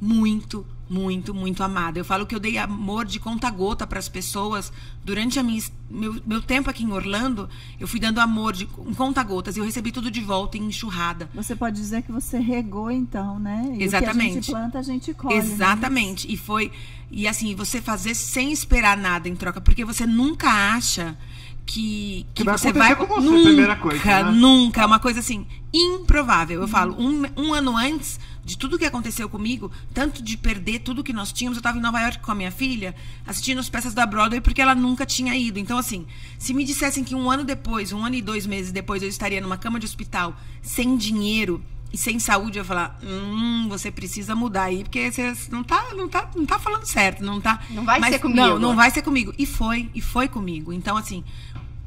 muito 0.00 0.64
muito, 0.88 1.34
muito 1.34 1.62
amada. 1.62 1.98
Eu 1.98 2.04
falo 2.04 2.26
que 2.26 2.34
eu 2.34 2.40
dei 2.40 2.56
amor 2.58 3.04
de 3.04 3.20
conta-gota 3.20 3.86
para 3.86 3.98
as 3.98 4.08
pessoas 4.08 4.72
durante 5.04 5.38
a 5.38 5.42
minha, 5.42 5.62
meu, 5.90 6.20
meu 6.26 6.40
tempo 6.42 6.70
aqui 6.70 6.84
em 6.84 6.92
Orlando. 6.92 7.48
Eu 7.78 7.86
fui 7.86 8.00
dando 8.00 8.20
amor 8.20 8.52
de 8.52 8.66
conta-gotas 8.66 9.56
e 9.56 9.60
eu 9.60 9.64
recebi 9.64 9.92
tudo 9.92 10.10
de 10.10 10.20
volta 10.20 10.56
em 10.56 10.66
enxurrada. 10.66 11.28
Você 11.34 11.54
pode 11.54 11.76
dizer 11.76 12.02
que 12.02 12.12
você 12.12 12.38
regou 12.38 12.90
então, 12.90 13.38
né? 13.38 13.76
E 13.78 13.82
Exatamente. 13.82 14.14
O 14.14 14.18
que 14.18 14.38
a 14.38 14.40
gente 14.40 14.50
planta, 14.50 14.78
a 14.78 14.82
gente 14.82 15.14
colhe. 15.14 15.34
né? 15.34 15.40
Exatamente. 15.40 16.32
E 16.32 16.36
foi 16.36 16.72
e 17.10 17.26
assim 17.26 17.54
você 17.54 17.80
fazer 17.80 18.14
sem 18.14 18.52
esperar 18.52 18.96
nada 18.96 19.28
em 19.28 19.36
troca, 19.36 19.60
porque 19.60 19.84
você 19.84 20.06
nunca 20.06 20.48
acha 20.48 21.16
que, 21.64 22.26
que, 22.34 22.42
Que 22.42 22.44
vai 22.44 22.58
você 22.58 22.72
vai 22.72 22.96
com 22.96 23.06
você, 23.06 23.20
nunca, 23.20 23.42
primeira 23.42 23.76
coisa, 23.76 24.04
né? 24.04 24.30
nunca, 24.32 24.82
é 24.82 24.86
uma 24.86 24.98
coisa 24.98 25.20
assim 25.20 25.46
improvável. 25.72 26.62
Eu 26.62 26.68
falo 26.68 26.96
um, 26.98 27.24
um 27.36 27.52
ano 27.52 27.76
antes 27.76 28.18
de 28.48 28.56
tudo 28.56 28.78
que 28.78 28.86
aconteceu 28.86 29.28
comigo, 29.28 29.70
tanto 29.92 30.22
de 30.22 30.36
perder 30.38 30.78
tudo 30.78 31.04
que 31.04 31.12
nós 31.12 31.30
tínhamos, 31.30 31.58
eu 31.58 31.60
estava 31.60 31.76
em 31.76 31.82
Nova 31.82 32.00
York 32.00 32.20
com 32.20 32.32
a 32.32 32.34
minha 32.34 32.50
filha, 32.50 32.94
assistindo 33.26 33.58
as 33.58 33.68
peças 33.68 33.92
da 33.92 34.06
Broadway 34.06 34.40
porque 34.40 34.62
ela 34.62 34.74
nunca 34.74 35.04
tinha 35.04 35.36
ido. 35.36 35.58
Então 35.58 35.76
assim, 35.76 36.06
se 36.38 36.54
me 36.54 36.64
dissessem 36.64 37.04
que 37.04 37.14
um 37.14 37.30
ano 37.30 37.44
depois, 37.44 37.92
um 37.92 38.02
ano 38.02 38.14
e 38.14 38.22
dois 38.22 38.46
meses 38.46 38.72
depois, 38.72 39.02
eu 39.02 39.08
estaria 39.08 39.38
numa 39.40 39.58
cama 39.58 39.78
de 39.78 39.84
hospital 39.84 40.34
sem 40.62 40.96
dinheiro 40.96 41.62
e 41.92 41.98
sem 41.98 42.18
saúde, 42.18 42.58
eu 42.58 42.62
ia 42.62 42.64
falar, 42.64 42.98
hum, 43.02 43.66
você 43.68 43.90
precisa 43.90 44.34
mudar 44.34 44.64
aí, 44.64 44.82
porque 44.82 45.12
você 45.12 45.34
não 45.50 45.62
tá, 45.62 45.88
não 45.94 46.08
tá, 46.08 46.30
não 46.34 46.46
tá 46.46 46.58
falando 46.58 46.86
certo, 46.86 47.22
não 47.22 47.40
tá. 47.40 47.60
Não 47.70 47.84
vai 47.84 48.00
Mas 48.00 48.14
ser 48.14 48.18
comigo. 48.18 48.40
Não, 48.40 48.58
não 48.58 48.76
vai 48.76 48.90
ser 48.90 49.02
comigo. 49.02 49.34
E 49.38 49.44
foi, 49.44 49.90
e 49.94 50.00
foi 50.00 50.26
comigo. 50.26 50.72
Então, 50.72 50.96
assim, 50.96 51.22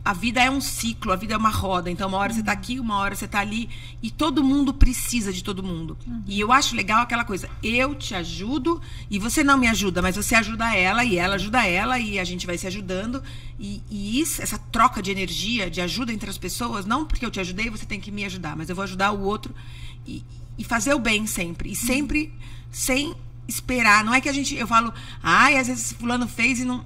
a 0.03 0.13
vida 0.13 0.41
é 0.41 0.49
um 0.49 0.59
ciclo, 0.59 1.11
a 1.11 1.15
vida 1.15 1.35
é 1.35 1.37
uma 1.37 1.49
roda. 1.49 1.89
Então, 1.89 2.09
uma 2.09 2.17
hora 2.17 2.33
você 2.33 2.41
tá 2.41 2.51
aqui, 2.51 2.79
uma 2.79 2.97
hora 2.97 3.15
você 3.15 3.27
tá 3.27 3.39
ali. 3.39 3.69
E 4.01 4.09
todo 4.09 4.43
mundo 4.43 4.73
precisa 4.73 5.31
de 5.31 5.43
todo 5.43 5.61
mundo. 5.61 5.95
E 6.25 6.39
eu 6.39 6.51
acho 6.51 6.75
legal 6.75 7.03
aquela 7.03 7.23
coisa, 7.23 7.49
eu 7.61 7.93
te 7.93 8.15
ajudo 8.15 8.81
e 9.09 9.19
você 9.19 9.43
não 9.43 9.57
me 9.57 9.67
ajuda, 9.67 10.01
mas 10.01 10.15
você 10.15 10.33
ajuda 10.33 10.75
ela 10.75 11.03
e 11.03 11.17
ela 11.17 11.35
ajuda 11.35 11.65
ela 11.67 11.99
e 11.99 12.17
a 12.17 12.23
gente 12.23 12.47
vai 12.47 12.57
se 12.57 12.65
ajudando. 12.65 13.21
E, 13.59 13.81
e 13.91 14.19
isso, 14.19 14.41
essa 14.41 14.57
troca 14.57 15.01
de 15.01 15.11
energia, 15.11 15.69
de 15.69 15.81
ajuda 15.81 16.11
entre 16.11 16.29
as 16.29 16.37
pessoas, 16.37 16.85
não 16.85 17.05
porque 17.05 17.25
eu 17.25 17.31
te 17.31 17.39
ajudei, 17.39 17.69
você 17.69 17.85
tem 17.85 17.99
que 17.99 18.11
me 18.11 18.25
ajudar, 18.25 18.55
mas 18.55 18.69
eu 18.69 18.75
vou 18.75 18.83
ajudar 18.83 19.11
o 19.11 19.21
outro 19.21 19.53
e, 20.07 20.23
e 20.57 20.63
fazer 20.63 20.95
o 20.95 20.99
bem 20.99 21.27
sempre. 21.27 21.71
E 21.71 21.75
sempre 21.75 22.33
sem 22.71 23.15
esperar. 23.47 24.03
Não 24.03 24.13
é 24.13 24.19
que 24.19 24.29
a 24.29 24.33
gente. 24.33 24.55
Eu 24.55 24.65
falo, 24.67 24.91
ai, 25.21 25.57
às 25.57 25.67
vezes 25.67 25.93
fulano 25.93 26.27
fez 26.27 26.59
e 26.59 26.65
não. 26.65 26.83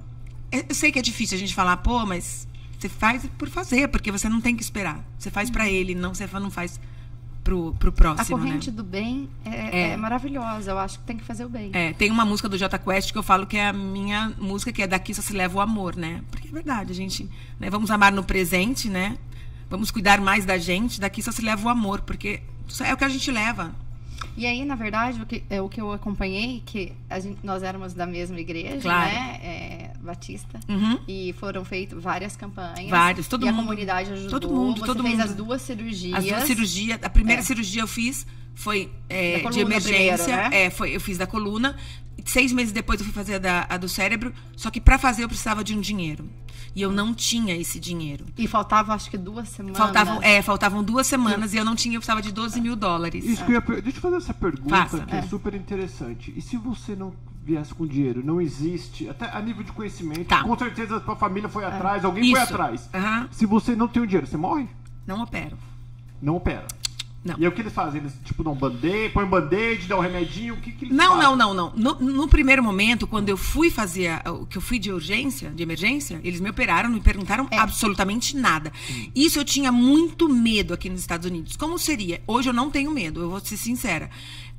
Eu 0.52 0.74
sei 0.74 0.92
que 0.92 0.98
é 0.98 1.02
difícil 1.02 1.36
a 1.36 1.40
gente 1.40 1.54
falar, 1.54 1.78
pô, 1.78 2.04
mas 2.04 2.46
você 2.78 2.88
faz 2.88 3.26
por 3.38 3.48
fazer, 3.48 3.88
porque 3.88 4.10
você 4.12 4.28
não 4.28 4.40
tem 4.40 4.56
que 4.56 4.62
esperar. 4.62 5.04
Você 5.18 5.30
faz 5.30 5.50
pra 5.50 5.68
ele, 5.68 5.94
não 5.94 6.14
você 6.14 6.26
não 6.34 6.50
faz 6.50 6.80
pro, 7.44 7.72
pro 7.74 7.90
A 7.90 7.92
próximo, 7.92 8.38
corrente 8.38 8.70
né? 8.70 8.76
do 8.76 8.82
bem 8.82 9.28
é, 9.44 9.50
É. 9.50 9.88
é 9.90 9.96
maravilhosa. 9.96 10.70
Eu 10.72 10.78
acho 10.78 10.98
que 10.98 11.04
tem 11.04 11.16
que 11.16 11.24
fazer 11.24 11.44
o 11.44 11.48
bem. 11.48 11.70
É, 11.72 11.92
tem 11.92 12.10
uma 12.10 12.24
música 12.24 12.48
do 12.48 12.58
Jota 12.58 12.78
Quest 12.78 13.12
que 13.12 13.18
eu 13.18 13.22
falo 13.22 13.46
que 13.46 13.56
é 13.56 13.68
a 13.68 13.72
minha 13.72 14.32
música, 14.38 14.72
que 14.72 14.82
é 14.82 14.86
Daqui 14.86 15.14
Só 15.14 15.22
Se 15.22 15.32
Leva 15.32 15.56
o 15.58 15.60
Amor, 15.60 15.94
né? 15.96 16.22
Porque 16.30 16.48
é 16.48 16.50
verdade, 16.50 16.90
a 16.92 16.94
gente, 16.94 17.28
né, 17.60 17.70
vamos 17.70 17.90
amar 17.90 18.12
no 18.12 18.24
presente, 18.24 18.88
né? 18.88 19.16
Vamos 19.70 19.90
cuidar 19.90 20.20
mais 20.20 20.44
da 20.44 20.58
gente, 20.58 21.00
daqui 21.00 21.20
só 21.20 21.32
se 21.32 21.42
leva 21.42 21.66
o 21.66 21.68
amor, 21.68 22.02
porque 22.02 22.40
é 22.84 22.94
o 22.94 22.96
que 22.96 23.02
a 23.04 23.08
gente 23.08 23.30
leva. 23.32 23.74
E 24.36 24.46
aí, 24.46 24.64
na 24.64 24.76
verdade, 24.76 25.20
o 25.20 25.26
que, 25.26 25.42
é, 25.50 25.60
o 25.60 25.68
que 25.68 25.80
eu 25.80 25.92
acompanhei, 25.92 26.62
que 26.64 26.92
a 27.10 27.18
gente, 27.18 27.38
nós 27.42 27.64
éramos 27.64 27.92
da 27.92 28.06
mesma 28.06 28.38
igreja, 28.38 28.80
Claro. 28.80 29.10
né? 29.10 29.40
É, 29.42 29.85
Batista. 30.06 30.58
Uhum. 30.68 30.98
E 31.06 31.34
foram 31.38 31.64
feitas 31.64 32.02
várias 32.02 32.36
campanhas. 32.36 32.88
Várias, 32.88 33.28
todo 33.28 33.44
e 33.46 33.50
mundo. 33.50 33.60
a 33.60 33.62
comunidade 33.64 34.12
ajudou. 34.12 34.30
Todo 34.40 34.48
mundo, 34.54 34.80
Você 34.80 34.86
todo 34.86 35.02
fez 35.02 35.14
mundo. 35.18 35.24
as 35.24 35.34
duas 35.34 35.62
cirurgias. 35.62 36.18
As 36.18 36.24
duas 36.24 36.44
cirurgias, 36.44 36.98
a 37.02 37.10
primeira 37.10 37.40
É. 37.42 37.44
cirurgia 37.44 37.82
eu 37.82 37.88
fiz 37.88 38.26
foi 38.54 38.90
é, 39.08 39.40
de 39.50 39.60
emergência. 39.60 40.24
primeiro, 40.24 40.50
né? 40.50 40.62
É, 40.64 40.70
foi, 40.70 40.96
eu 40.96 41.00
fiz 41.00 41.18
da 41.18 41.26
coluna. 41.26 41.76
Seis 42.24 42.50
meses 42.52 42.72
depois 42.72 42.98
eu 42.98 43.04
fui 43.04 43.12
fazer 43.12 43.34
a, 43.34 43.38
da, 43.38 43.66
a 43.68 43.76
do 43.76 43.88
cérebro. 43.88 44.32
Só 44.56 44.70
que 44.70 44.80
pra 44.80 44.98
fazer 44.98 45.24
eu 45.24 45.28
precisava 45.28 45.62
de 45.62 45.76
um 45.76 45.80
dinheiro. 45.80 46.28
E 46.74 46.82
eu 46.82 46.92
não 46.92 47.14
tinha 47.14 47.54
esse 47.56 47.80
dinheiro. 47.80 48.26
E 48.36 48.46
faltava, 48.46 48.92
acho 48.92 49.08
que 49.10 49.16
duas 49.16 49.48
semanas. 49.48 49.78
Faltavam, 49.78 50.22
é, 50.22 50.42
faltavam 50.42 50.84
duas 50.84 51.06
semanas 51.06 51.54
e 51.54 51.56
eu 51.56 51.64
não 51.64 51.74
tinha, 51.74 51.96
eu 51.96 52.00
precisava 52.00 52.20
de 52.20 52.30
12 52.32 52.60
mil 52.60 52.76
dólares. 52.76 53.24
Isso 53.24 53.42
que 53.46 53.52
eu 53.52 53.62
ia 53.74 53.80
Deixa 53.80 53.96
eu 53.98 54.02
fazer 54.02 54.16
essa 54.16 54.34
pergunta 54.34 54.68
Faça. 54.68 55.00
que 55.06 55.14
é. 55.16 55.22
super 55.22 55.54
interessante. 55.54 56.34
E 56.36 56.42
se 56.42 56.58
você 56.58 56.94
não 56.94 57.14
viesse 57.46 57.72
com 57.72 57.86
dinheiro, 57.86 58.22
não 58.24 58.40
existe, 58.40 59.08
até 59.08 59.30
a 59.30 59.40
nível 59.40 59.62
de 59.62 59.70
conhecimento, 59.70 60.24
Tá. 60.24 60.42
com 60.42 60.58
certeza 60.58 60.96
a 60.96 61.00
tua 61.00 61.14
família 61.14 61.48
foi 61.48 61.64
atrás, 61.64 62.04
alguém 62.04 62.32
foi 62.32 62.42
Isso. 62.42 62.52
atrás. 62.52 62.90
Aham. 62.92 63.28
Se 63.30 63.46
você 63.46 63.76
não 63.76 63.86
tem 63.86 64.02
o 64.02 64.06
dinheiro, 64.06 64.26
você 64.26 64.36
morre? 64.36 64.66
Não 65.06 65.22
opero. 65.22 65.56
Não 66.20 66.34
opera. 66.36 66.66
Não. 67.24 67.34
E 67.38 67.42
aí 67.42 67.48
o 67.48 67.52
que 67.52 67.60
eles 67.60 67.72
fazem? 67.72 68.00
Eles, 68.00 68.12
tipo, 68.24 68.44
dão 68.44 68.52
um 68.52 68.56
band-aid, 68.56 69.12
põem 69.12 69.24
um 69.26 69.28
band-aid, 69.28 69.86
dão 69.88 69.98
um 69.98 70.00
remedinho, 70.00 70.54
o 70.54 70.56
que 70.58 70.70
que 70.72 70.84
eles 70.86 70.96
Não, 70.96 71.16
fazem? 71.16 71.22
não, 71.24 71.36
não, 71.36 71.54
não. 71.54 71.72
No, 71.76 72.12
no 72.12 72.28
primeiro 72.28 72.62
momento, 72.62 73.04
quando 73.06 73.28
eu 73.28 73.36
fui 73.36 73.68
fazer 73.70 74.08
a- 74.24 74.30
o 74.32 74.46
que 74.46 74.58
eu 74.58 74.62
fui 74.62 74.78
de 74.78 74.92
urgência, 74.92 75.50
de 75.50 75.60
emergência, 75.62 76.20
eles 76.22 76.40
me 76.40 76.48
operaram, 76.50 76.88
não 76.88 76.96
me 76.96 77.02
perguntaram 77.02 77.48
É. 77.50 77.58
absolutamente 77.58 78.36
nada. 78.36 78.72
Isso 79.14 79.38
eu 79.40 79.44
tinha 79.44 79.70
muito 79.72 80.28
medo 80.28 80.72
aqui 80.74 80.88
nos 80.88 81.00
Estados 81.00 81.26
Unidos. 81.28 81.56
Como 81.56 81.76
seria? 81.80 82.20
Hoje 82.28 82.48
eu 82.48 82.52
não 82.52 82.70
tenho 82.70 82.90
medo, 82.92 83.20
eu 83.20 83.30
vou 83.30 83.40
ser 83.40 83.56
sincera. 83.56 84.08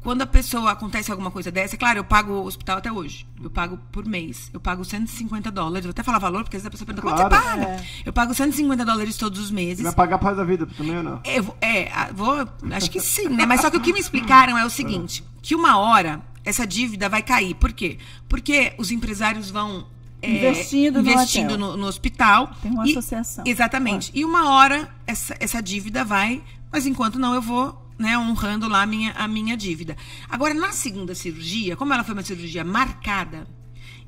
Quando 0.07 0.21
a 0.21 0.25
pessoa 0.25 0.71
acontece 0.71 1.11
alguma 1.11 1.29
coisa 1.29 1.51
dessa, 1.51 1.75
é 1.75 1.77
claro, 1.77 1.99
eu 1.99 2.03
pago 2.05 2.31
o 2.31 2.45
hospital 2.45 2.77
até 2.77 2.89
hoje. 2.89 3.27
Eu 3.43 3.49
pago 3.49 3.77
por 3.91 4.05
mês. 4.05 4.49
Eu 4.53 4.59
pago 4.61 4.85
150 4.85 5.51
dólares. 5.51 5.83
Vou 5.83 5.91
até 5.91 6.01
falar 6.01 6.17
valor, 6.17 6.45
porque 6.45 6.55
às 6.55 6.63
vezes 6.63 6.67
a 6.67 6.71
pessoa 6.71 6.85
pergunta, 6.85 7.07
quanto 7.11 7.29
Claro. 7.29 7.59
você 7.59 7.65
paga? 7.65 7.83
Eu 8.05 8.13
pago 8.13 8.33
150 8.33 8.85
dólares 8.85 9.17
todos 9.17 9.37
os 9.37 9.51
meses. 9.51 9.79
Você 9.79 9.83
vai 9.83 9.93
pagar 9.93 10.17
resto 10.21 10.37
da 10.37 10.45
vida 10.45 10.65
também 10.65 10.95
ou 10.95 11.03
não? 11.03 11.19
Eu 11.25 11.43
vou- 11.43 11.57
é, 11.59 11.89
vou, 12.13 12.47
acho 12.71 12.89
que 12.89 13.01
sim, 13.01 13.27
né? 13.27 13.45
Mas 13.45 13.59
só 13.59 13.69
que 13.69 13.75
o 13.75 13.81
que 13.81 13.91
me 13.91 13.99
explicaram 13.99 14.57
é 14.57 14.65
o 14.65 14.69
seguinte: 14.69 15.25
que 15.41 15.53
uma 15.53 15.77
hora 15.77 16.21
essa 16.45 16.65
dívida 16.65 17.09
vai 17.09 17.21
cair. 17.21 17.53
Por 17.55 17.73
quê? 17.73 17.97
Porque 18.29 18.73
os 18.77 18.91
empresários 18.91 19.51
vão. 19.51 19.87
é, 20.21 20.31
Investindo 20.37 21.03
no 21.03 21.09
investindo 21.11 21.47
hotel. 21.55 21.57
no, 21.57 21.75
no 21.75 21.85
hospital. 21.85 22.49
Tem 22.61 22.71
uma 22.71 22.87
e- 22.87 22.91
associação. 22.91 23.43
Exatamente. 23.45 24.09
E 24.15 24.23
uma 24.23 24.51
hora 24.51 24.89
essa, 25.05 25.35
essa 25.37 25.61
dívida 25.61 26.05
vai, 26.05 26.41
mas 26.71 26.85
enquanto 26.85 27.19
não, 27.19 27.33
eu 27.35 27.41
vou 27.41 27.85
né, 27.97 28.17
honrando 28.17 28.67
lá 28.67 28.83
a 28.83 28.85
minha, 28.85 29.11
a 29.13 29.27
minha 29.27 29.57
dívida. 29.57 29.97
Agora, 30.29 30.53
na 30.53 30.71
segunda 30.71 31.15
cirurgia, 31.15 31.75
como 31.75 31.93
ela 31.93 32.03
foi 32.03 32.13
uma 32.13 32.23
cirurgia 32.23 32.63
marcada, 32.63 33.47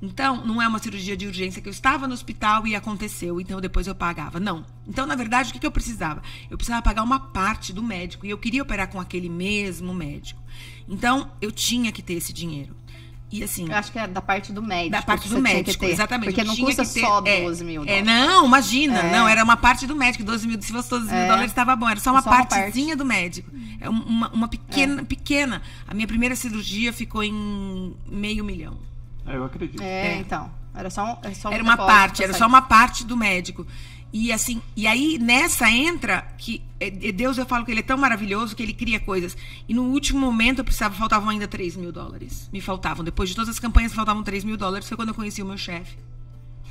então 0.01 0.45
não 0.45 0.61
é 0.61 0.67
uma 0.67 0.79
cirurgia 0.79 1.17
de 1.17 1.27
urgência 1.27 1.61
que 1.61 1.67
eu 1.67 1.71
estava 1.71 2.07
no 2.07 2.13
hospital 2.13 2.65
e 2.65 2.75
aconteceu, 2.75 3.39
então 3.41 3.59
depois 3.59 3.87
eu 3.87 3.95
pagava. 3.95 4.39
Não. 4.39 4.65
Então, 4.87 5.05
na 5.05 5.15
verdade, 5.15 5.49
o 5.49 5.53
que, 5.53 5.59
que 5.59 5.67
eu 5.67 5.71
precisava? 5.71 6.21
Eu 6.49 6.57
precisava 6.57 6.81
pagar 6.81 7.03
uma 7.03 7.19
parte 7.19 7.73
do 7.73 7.83
médico 7.83 8.25
e 8.25 8.29
eu 8.29 8.37
queria 8.37 8.63
operar 8.63 8.89
com 8.89 8.99
aquele 8.99 9.29
mesmo 9.29 9.93
médico. 9.93 10.41
Então, 10.87 11.31
eu 11.41 11.51
tinha 11.51 11.91
que 11.91 12.01
ter 12.01 12.13
esse 12.13 12.31
dinheiro. 12.31 12.75
E 13.31 13.43
assim. 13.43 13.67
Eu 13.69 13.75
acho 13.75 13.91
que 13.91 13.99
é 13.99 14.07
da 14.07 14.21
parte 14.21 14.51
do 14.51 14.61
médico. 14.61 14.89
Da 14.91 15.01
parte 15.03 15.29
do 15.29 15.39
médico, 15.39 15.85
exatamente. 15.85 16.29
Porque 16.29 16.43
não 16.43 16.55
Tinha 16.55 16.65
custa 16.65 16.83
que 16.83 16.93
ter- 16.93 17.01
só 17.01 17.21
é, 17.25 17.41
12 17.43 17.63
mil 17.63 17.83
É, 17.83 18.01
dólares. 18.01 18.05
não, 18.05 18.45
imagina. 18.47 18.99
É. 18.99 19.11
Não, 19.11 19.27
era 19.27 19.43
uma 19.43 19.55
parte 19.55 19.85
do 19.85 19.95
médico. 19.95 20.23
12 20.23 20.47
mil, 20.47 20.59
se 20.61 20.71
fosse 20.71 20.89
12 20.89 21.05
mil 21.05 21.15
É. 21.15 21.27
dólares, 21.27 21.51
estava 21.51 21.75
bom. 21.75 21.87
Era 21.87 21.99
só 21.99 22.11
uma 22.11 22.21
Só 22.23 22.29
uma 22.31 22.37
partezinha 22.45 22.95
do 22.95 23.05
médico. 23.05 23.51
É 23.79 23.87
um- 23.89 24.01
uma, 24.01 24.29
uma 24.29 24.47
pequena, 24.47 25.03
pequena. 25.05 25.61
A 25.87 25.93
minha 25.93 26.07
primeira 26.07 26.35
cirurgia 26.35 26.91
ficou 26.91 27.23
em 27.23 27.95
meio 28.07 28.43
milhão. 28.43 28.77
É, 29.27 29.35
eu 29.35 29.43
acredito. 29.45 29.81
É, 29.81 30.13
É. 30.13 30.17
então. 30.17 30.51
Era 30.73 30.89
só, 30.89 31.19
era 31.23 31.35
só 31.35 31.49
um 31.49 31.53
Era 31.53 31.63
uma 31.63 31.77
parte, 31.77 32.23
era 32.23 32.31
sair. 32.33 32.39
só 32.39 32.47
uma 32.47 32.61
parte 32.63 33.03
do 33.05 33.15
médico. 33.17 33.65
E 34.11 34.31
assim, 34.31 34.59
e 34.75 34.87
aí 34.87 35.19
nessa 35.19 35.69
entra 35.69 36.25
que 36.37 36.58
é, 36.58 36.58
é, 36.58 36.58
Deus 37.13 37.37
eu 37.37 37.45
falo 37.45 37.65
que 37.65 37.71
ele 37.71 37.81
é 37.81 37.83
tão 37.83 37.97
maravilhoso 37.97 38.55
que 38.55 38.63
ele 38.63 38.73
cria 38.73 38.99
coisas. 38.99 39.35
E 39.67 39.73
no 39.73 39.83
último 39.83 40.19
momento 40.19 40.59
eu 40.59 40.63
precisava, 40.63 40.95
faltavam 40.95 41.29
ainda 41.29 41.47
3 41.47 41.75
mil 41.75 41.91
dólares. 41.91 42.49
Me 42.53 42.61
faltavam. 42.61 43.03
Depois 43.03 43.29
de 43.29 43.35
todas 43.35 43.49
as 43.49 43.59
campanhas, 43.59 43.93
faltavam 43.93 44.23
3 44.23 44.45
mil 44.45 44.55
dólares. 44.55 44.87
Foi 44.87 44.95
quando 44.95 45.09
eu 45.09 45.15
conheci 45.15 45.41
o 45.41 45.45
meu 45.45 45.57
chefe, 45.57 45.97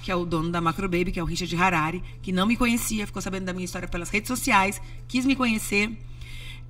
que 0.03 0.11
é 0.11 0.17
o 0.17 0.25
dono 0.25 0.51
da 0.51 0.61
Macro 0.61 0.89
Baby, 0.89 1.13
que 1.13 1.21
é 1.21 1.23
o 1.23 1.27
Richard 1.27 1.55
Harari, 1.57 2.03
que 2.23 2.33
não 2.33 2.47
me 2.47 2.57
conhecia, 2.57 3.07
ficou 3.07 3.21
sabendo 3.21 3.45
da 3.45 3.53
minha 3.53 3.67
história 3.67 3.87
pelas 3.87 4.09
redes 4.09 4.29
sociais, 4.29 4.81
quis 5.07 5.27
me 5.27 5.37
conhecer. 5.37 5.91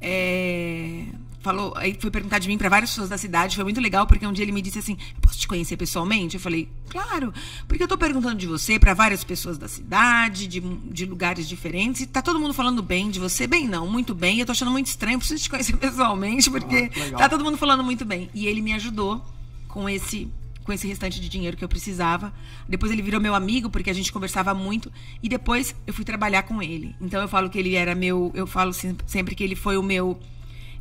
É, 0.01 1.05
falou, 1.41 1.73
aí 1.77 1.97
foi 1.99 2.11
perguntar 2.11 2.39
de 2.39 2.49
mim 2.49 2.59
para 2.59 2.69
várias 2.69 2.91
pessoas 2.91 3.09
da 3.09 3.19
cidade, 3.19 3.57
foi 3.57 3.65
muito 3.65 3.81
legal 3.81 4.07
porque 4.07 4.27
um 4.27 4.33
dia 4.33 4.45
ele 4.45 4.53
me 4.53 4.63
disse 4.63 4.79
assim: 4.79 4.97
"Eu 5.15 5.21
posso 5.21 5.39
te 5.39 5.49
conhecer 5.49 5.77
pessoalmente?" 5.77 6.37
Eu 6.37 6.41
falei: 6.41 6.69
"Claro, 6.89 7.33
porque 7.67 7.83
eu 7.83 7.89
tô 7.89 7.97
perguntando 7.97 8.37
de 8.37 8.47
você 8.47 8.79
para 8.79 8.95
várias 8.95 9.25
pessoas 9.25 9.59
da 9.59 9.69
cidade, 9.69 10.47
de, 10.47 10.61
de 10.61 11.07
lugares 11.07 11.49
diferentes, 11.49 12.03
e 12.03 12.07
tá 12.07 12.23
todo 12.23 12.39
mundo 12.41 12.55
falando 12.55 12.83
bem 12.83 13.11
de 13.11 13.19
você, 13.19 13.47
bem 13.47 13.67
não, 13.67 13.89
muito 13.89 14.15
bem, 14.15 14.41
eu 14.41 14.47
tô 14.47 14.53
achando 14.53 14.71
muito 14.71 14.87
estranho, 14.87 15.19
preciso 15.19 15.43
te 15.43 15.51
conhecer 15.51 15.77
pessoalmente 15.79 16.51
porque 16.51 16.91
Ah, 17.15 17.17
tá 17.17 17.29
todo 17.29 17.45
mundo 17.45 17.57
falando 17.57 17.83
muito 17.83 18.05
bem". 18.05 18.31
E 18.35 18.47
ele 18.47 18.61
me 18.61 18.73
ajudou 18.75 19.25
com 19.69 19.89
esse 19.89 20.29
com 20.69 20.73
esse 20.75 20.87
restante 20.87 21.19
de 21.19 21.31
dinheiro 21.31 21.57
que 21.57 21.65
eu 21.65 21.69
precisava. 21.69 22.31
Depois 22.69 22.93
ele 22.93 23.01
virou 23.01 23.19
meu 23.19 23.35
amigo, 23.35 23.71
porque 23.71 23.89
a 23.89 23.95
gente 23.95 24.13
conversava 24.13 24.53
muito. 24.53 24.93
E 25.23 25.29
depois 25.29 25.75
eu 25.87 25.95
fui 25.95 26.05
trabalhar 26.05 26.43
com 26.43 26.63
ele. 26.63 26.95
Então 27.01 27.23
eu 27.23 27.27
falo 27.27 27.49
que 27.49 27.59
ele 27.59 27.75
era 27.75 27.95
meu. 27.95 28.31
Eu 28.35 28.47
falo 28.47 28.75
sempre 28.75 29.35
que 29.35 29.43
ele 29.43 29.57
foi 29.57 29.79
o 29.79 29.83
meu. 29.83 30.21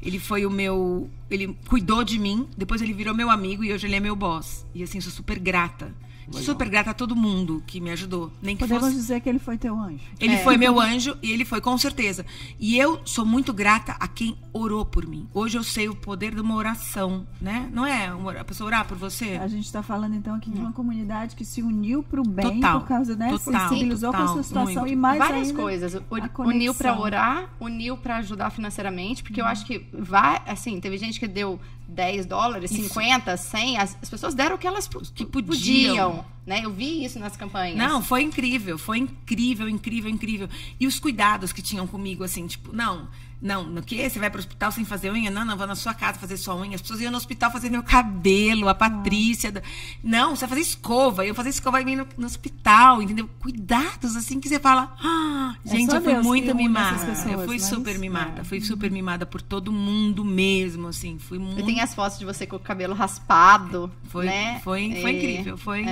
Ele 0.02 0.20
foi 0.20 0.46
o 0.46 0.52
meu 0.52 1.10
ele 1.30 1.58
cuidou 1.68 2.04
de 2.04 2.20
mim, 2.20 2.48
depois 2.58 2.82
ele 2.82 2.94
virou 2.94 3.16
meu 3.16 3.30
amigo 3.30 3.64
e 3.64 3.72
hoje 3.74 3.88
ele 3.88 3.96
é 3.96 4.00
meu 4.02 4.16
boss. 4.16 4.66
E 4.76 4.84
assim, 4.84 5.00
sou 5.00 5.12
super 5.12 5.40
grata. 5.40 5.94
Legal. 6.28 6.44
Super 6.44 6.68
grata 6.70 6.92
a 6.92 6.94
todo 6.94 7.16
mundo 7.16 7.64
que 7.66 7.80
me 7.80 7.90
ajudou. 7.92 8.32
Nem 8.42 8.56
que 8.56 8.64
Podemos 8.64 8.84
fosse. 8.84 8.96
dizer 8.96 9.22
que 9.22 9.30
ele 9.30 9.40
foi 9.40 9.58
teu 9.58 9.80
anjo. 9.80 10.04
Ele 10.20 10.34
É. 10.34 10.44
foi 10.44 10.58
meu 10.58 10.80
anjo 10.80 11.18
e 11.24 11.32
ele 11.32 11.46
foi, 11.46 11.62
com 11.62 11.78
certeza. 11.78 12.26
E 12.60 12.78
eu 12.78 13.00
sou 13.06 13.26
muito 13.26 13.54
grata 13.54 13.96
a 14.00 14.08
quem 14.08 14.38
orou 14.52 14.86
por 14.86 15.08
mim. 15.08 15.26
Hoje 15.34 15.58
eu 15.58 15.64
sei 15.64 15.88
o 15.88 15.96
poder 15.96 16.36
de 16.36 16.42
uma 16.42 16.56
oração, 16.56 17.26
né? 17.42 17.70
Não 17.72 17.86
é 17.86 18.14
uma- 18.14 18.34
a 18.34 18.44
pessoa 18.44 18.68
orar 18.68 18.86
por 18.86 18.98
você? 18.98 19.38
A 19.42 19.48
gente 19.48 19.66
está 19.66 19.82
falando 19.82 20.16
então 20.16 20.36
aqui 20.36 20.50
de 20.52 20.60
uma 20.60 20.74
comunidade 20.74 21.36
que 21.36 21.46
se 21.46 21.62
uniu 21.62 22.04
para 22.04 22.20
o 22.20 22.28
bem 22.28 22.56
Total, 22.56 22.82
por 22.82 22.88
causa 22.88 23.16
dessa, 23.16 23.46
total, 23.46 23.70
sensibilizou 23.70 24.12
com 24.12 24.18
a 24.18 24.20
sua 24.20 24.28
total, 24.28 24.44
situação 24.44 24.82
muito. 24.82 24.94
e 24.94 24.96
mais 24.96 25.18
Várias 25.20 25.48
ainda, 25.50 25.62
coisas. 25.62 25.94
conexão. 26.10 26.46
Uniu 26.46 26.74
pra 26.74 27.00
orar, 27.00 27.50
uniu 27.60 27.96
pra 27.98 28.18
ajudar 28.18 28.50
financeiramente, 28.50 29.24
porque 29.24 29.40
eu 29.40 29.46
acho 29.46 29.66
que 29.66 29.86
vai, 29.94 30.42
assim, 30.46 30.80
teve 30.82 30.98
gente 30.98 31.20
que 31.20 31.28
deu 31.28 31.60
10 31.88 32.26
dólares, 32.26 32.72
Isso. 32.72 32.90
50, 32.90 33.38
100, 33.38 33.78
as, 33.78 33.98
as 34.02 34.10
pessoas 34.10 34.36
deram 34.36 34.56
o 34.56 34.60
que 34.60 34.68
elas 34.68 34.88
que 34.88 35.26
podiam, 35.26 35.48
podiam. 35.48 36.26
Né? 36.48 36.62
Eu 36.64 36.72
vi 36.72 37.04
isso 37.06 37.20
nas 37.20 37.36
campanhas. 37.38 37.78
Não, 37.78 38.02
foi 38.02 38.24
incrível, 38.24 38.78
foi 38.78 38.98
incrível, 39.00 39.68
incrível, 39.70 40.10
incrível. 40.10 40.50
E 40.80 40.88
os 40.88 41.00
cuidados 41.00 41.52
que 41.54 41.62
tinham 41.62 41.86
comigo, 41.86 42.24
assim, 42.24 42.48
tipo, 42.48 42.74
não, 42.74 43.08
não, 43.40 43.64
no 43.66 43.84
que? 43.84 44.10
Você 44.10 44.18
vai 44.18 44.30
pro 44.32 44.40
hospital 44.40 44.72
sem 44.72 44.84
fazer 44.86 45.12
unha? 45.12 45.30
Não, 45.30 45.46
não, 45.46 45.56
vou 45.58 45.68
na 45.68 45.76
sua 45.76 45.94
casa 45.94 46.18
fazer 46.18 46.38
sua 46.38 46.56
unha. 46.56 46.74
As 46.76 46.82
pessoas 46.82 47.02
iam 47.02 47.12
no 47.12 47.18
hospital 47.18 47.52
fazer 47.52 47.70
meu 47.70 47.84
cabelo, 47.84 48.68
a 48.70 48.74
Patrícia. 48.74 49.52
da- 49.52 49.62
Não, 50.04 50.36
você 50.36 50.40
vai 50.48 50.50
fazer 50.50 50.62
escova. 50.62 51.24
Eu 51.26 51.36
fazer 51.36 51.50
escova 51.50 51.80
e 51.82 51.86
ir 51.92 51.96
no, 51.98 52.08
no 52.18 52.26
hospital, 52.26 53.02
entendeu? 53.02 53.30
Cuidados, 53.40 54.16
assim, 54.16 54.40
que 54.40 54.48
você 54.50 54.60
fala, 54.60 54.96
ah, 55.04 55.56
É 55.66 55.70
gente, 55.70 55.92
só 55.92 55.98
eu 55.98 56.02
fui 56.02 56.14
Deus 56.14 56.26
muito 56.26 56.56
mimada. 56.56 56.98
pessoas, 57.06 57.26
eu 57.32 57.40
fui 57.46 57.58
mas- 57.60 57.66
super 57.66 58.00
mimada, 58.00 58.42
é. 58.42 58.44
fui 58.44 58.62
super 58.62 58.90
mimada 58.90 59.26
por 59.26 59.42
todo 59.42 59.72
mundo 59.72 60.24
mesmo, 60.26 60.88
assim, 60.88 61.20
fui 61.20 61.38
muito... 61.38 61.60
Eu 61.60 61.66
tenho 61.66 61.84
as 61.84 61.94
fotos 61.94 62.18
de 62.18 62.26
você 62.26 62.48
com 62.48 62.56
o 62.56 62.60
cabelo 62.60 62.96
raspado, 62.96 63.92
Foi, 64.06 64.26
né? 64.26 64.62
foi, 64.64 64.98
foi 65.02 65.12
E- 65.12 65.18
incrível, 65.18 65.58
foi. 65.58 65.86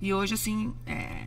E 0.00 0.12
hoje, 0.12 0.34
assim, 0.34 0.72
é, 0.86 1.26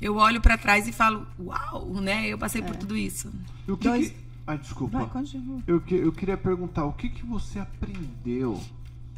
eu 0.00 0.16
olho 0.16 0.40
pra 0.40 0.58
trás 0.58 0.86
e 0.86 0.92
falo, 0.92 1.26
uau, 1.38 1.94
né? 2.00 2.26
Eu 2.28 2.38
passei 2.38 2.60
É. 2.60 2.64
por 2.64 2.76
tudo 2.76 2.96
isso. 2.96 3.32
O 3.68 3.76
que 3.76 3.88
Dois- 3.88 4.10
que- 4.10 4.24
Ai, 4.46 4.58
desculpa. 4.58 4.98
Vai, 4.98 5.08
continua. 5.08 5.62
Eu, 5.66 5.80
que- 5.80 5.94
eu 5.94 6.12
queria 6.12 6.36
perguntar, 6.36 6.84
o 6.84 6.92
que, 6.92 7.08
que 7.08 7.24
você 7.24 7.58
aprendeu 7.58 8.60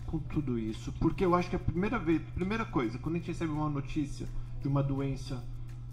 com 0.07 0.19
tudo 0.21 0.57
isso? 0.57 0.93
Porque 1.01 1.25
eu 1.25 1.35
acho 1.35 1.51
que 1.51 1.57
a 1.57 1.59
primeira 1.59 1.99
vez, 1.99 2.23
primeira 2.35 2.65
coisa, 2.65 2.97
quando 2.99 3.17
a 3.17 3.19
gente 3.19 3.27
recebe 3.29 3.51
uma 3.51 3.69
notícia 3.69 4.29
de 4.63 4.69
uma 4.69 4.85
doença 4.85 5.43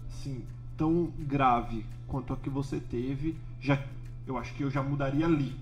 assim 0.08 0.44
tão 0.76 1.12
grave 1.18 1.84
quanto 2.06 2.32
a 2.32 2.36
que 2.36 2.48
você 2.48 2.78
teve, 2.78 3.36
já, 3.60 3.82
eu 4.24 4.38
acho 4.38 4.54
que 4.54 4.62
eu 4.62 4.70
já 4.70 4.82
mudaria 4.84 5.26
ali. 5.26 5.56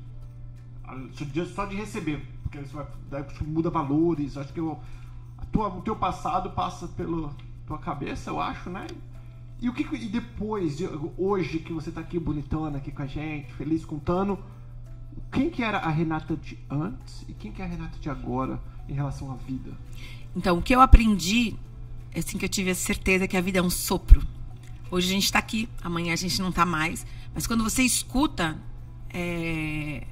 Só 1.12 1.24
de, 1.24 1.46
só 1.46 1.64
de 1.64 1.74
receber, 1.76 2.22
porque 2.42 2.58
isso 2.58 2.74
vai, 2.74 2.86
daí 3.10 3.24
que 3.24 3.42
muda 3.44 3.70
valores, 3.70 4.36
acho 4.36 4.52
que 4.52 4.60
eu, 4.60 4.78
tua, 5.52 5.68
o 5.68 5.82
teu 5.82 5.94
passado 5.94 6.50
passa 6.50 6.88
pela 6.88 7.34
tua 7.66 7.78
cabeça, 7.78 8.30
eu 8.30 8.40
acho, 8.40 8.70
né? 8.70 8.86
E 9.60 9.68
o 9.68 9.72
que 9.72 9.82
e 9.94 10.08
depois, 10.08 10.76
de- 10.78 10.88
hoje 11.16 11.60
que 11.60 11.72
você 11.72 11.92
tá 11.92 12.00
aqui 12.00 12.18
bonitona 12.18 12.78
aqui 12.78 12.90
com 12.90 13.02
a 13.02 13.06
gente, 13.06 13.52
feliz 13.52 13.84
contando, 13.84 14.38
quem 15.30 15.50
que 15.50 15.62
era 15.62 15.78
a 15.78 15.88
Renata 15.88 16.36
de 16.36 16.58
antes 16.68 17.24
e 17.28 17.32
quem 17.34 17.52
que 17.52 17.62
é 17.62 17.64
a 17.64 17.68
Renata 17.68 17.96
de 17.98 18.10
agora 18.10 18.60
em 18.88 18.92
relação 18.94 19.30
à 19.30 19.36
vida? 19.36 19.70
Então, 20.34 20.58
o 20.58 20.62
que 20.62 20.74
eu 20.74 20.80
aprendi, 20.80 21.54
é 22.12 22.18
assim 22.18 22.38
que 22.38 22.44
eu 22.44 22.48
tive 22.48 22.70
a 22.70 22.74
certeza 22.74 23.28
que 23.28 23.36
a 23.36 23.40
vida 23.40 23.58
é 23.58 23.62
um 23.62 23.70
sopro. 23.70 24.22
Hoje 24.90 25.08
a 25.08 25.12
gente 25.12 25.30
tá 25.30 25.38
aqui, 25.38 25.68
amanhã 25.82 26.12
a 26.12 26.16
gente 26.16 26.40
não 26.42 26.50
tá 26.50 26.66
mais. 26.66 27.06
Mas 27.34 27.46
quando 27.46 27.62
você 27.62 27.82
escuta, 27.82 28.58
é, 29.10 30.06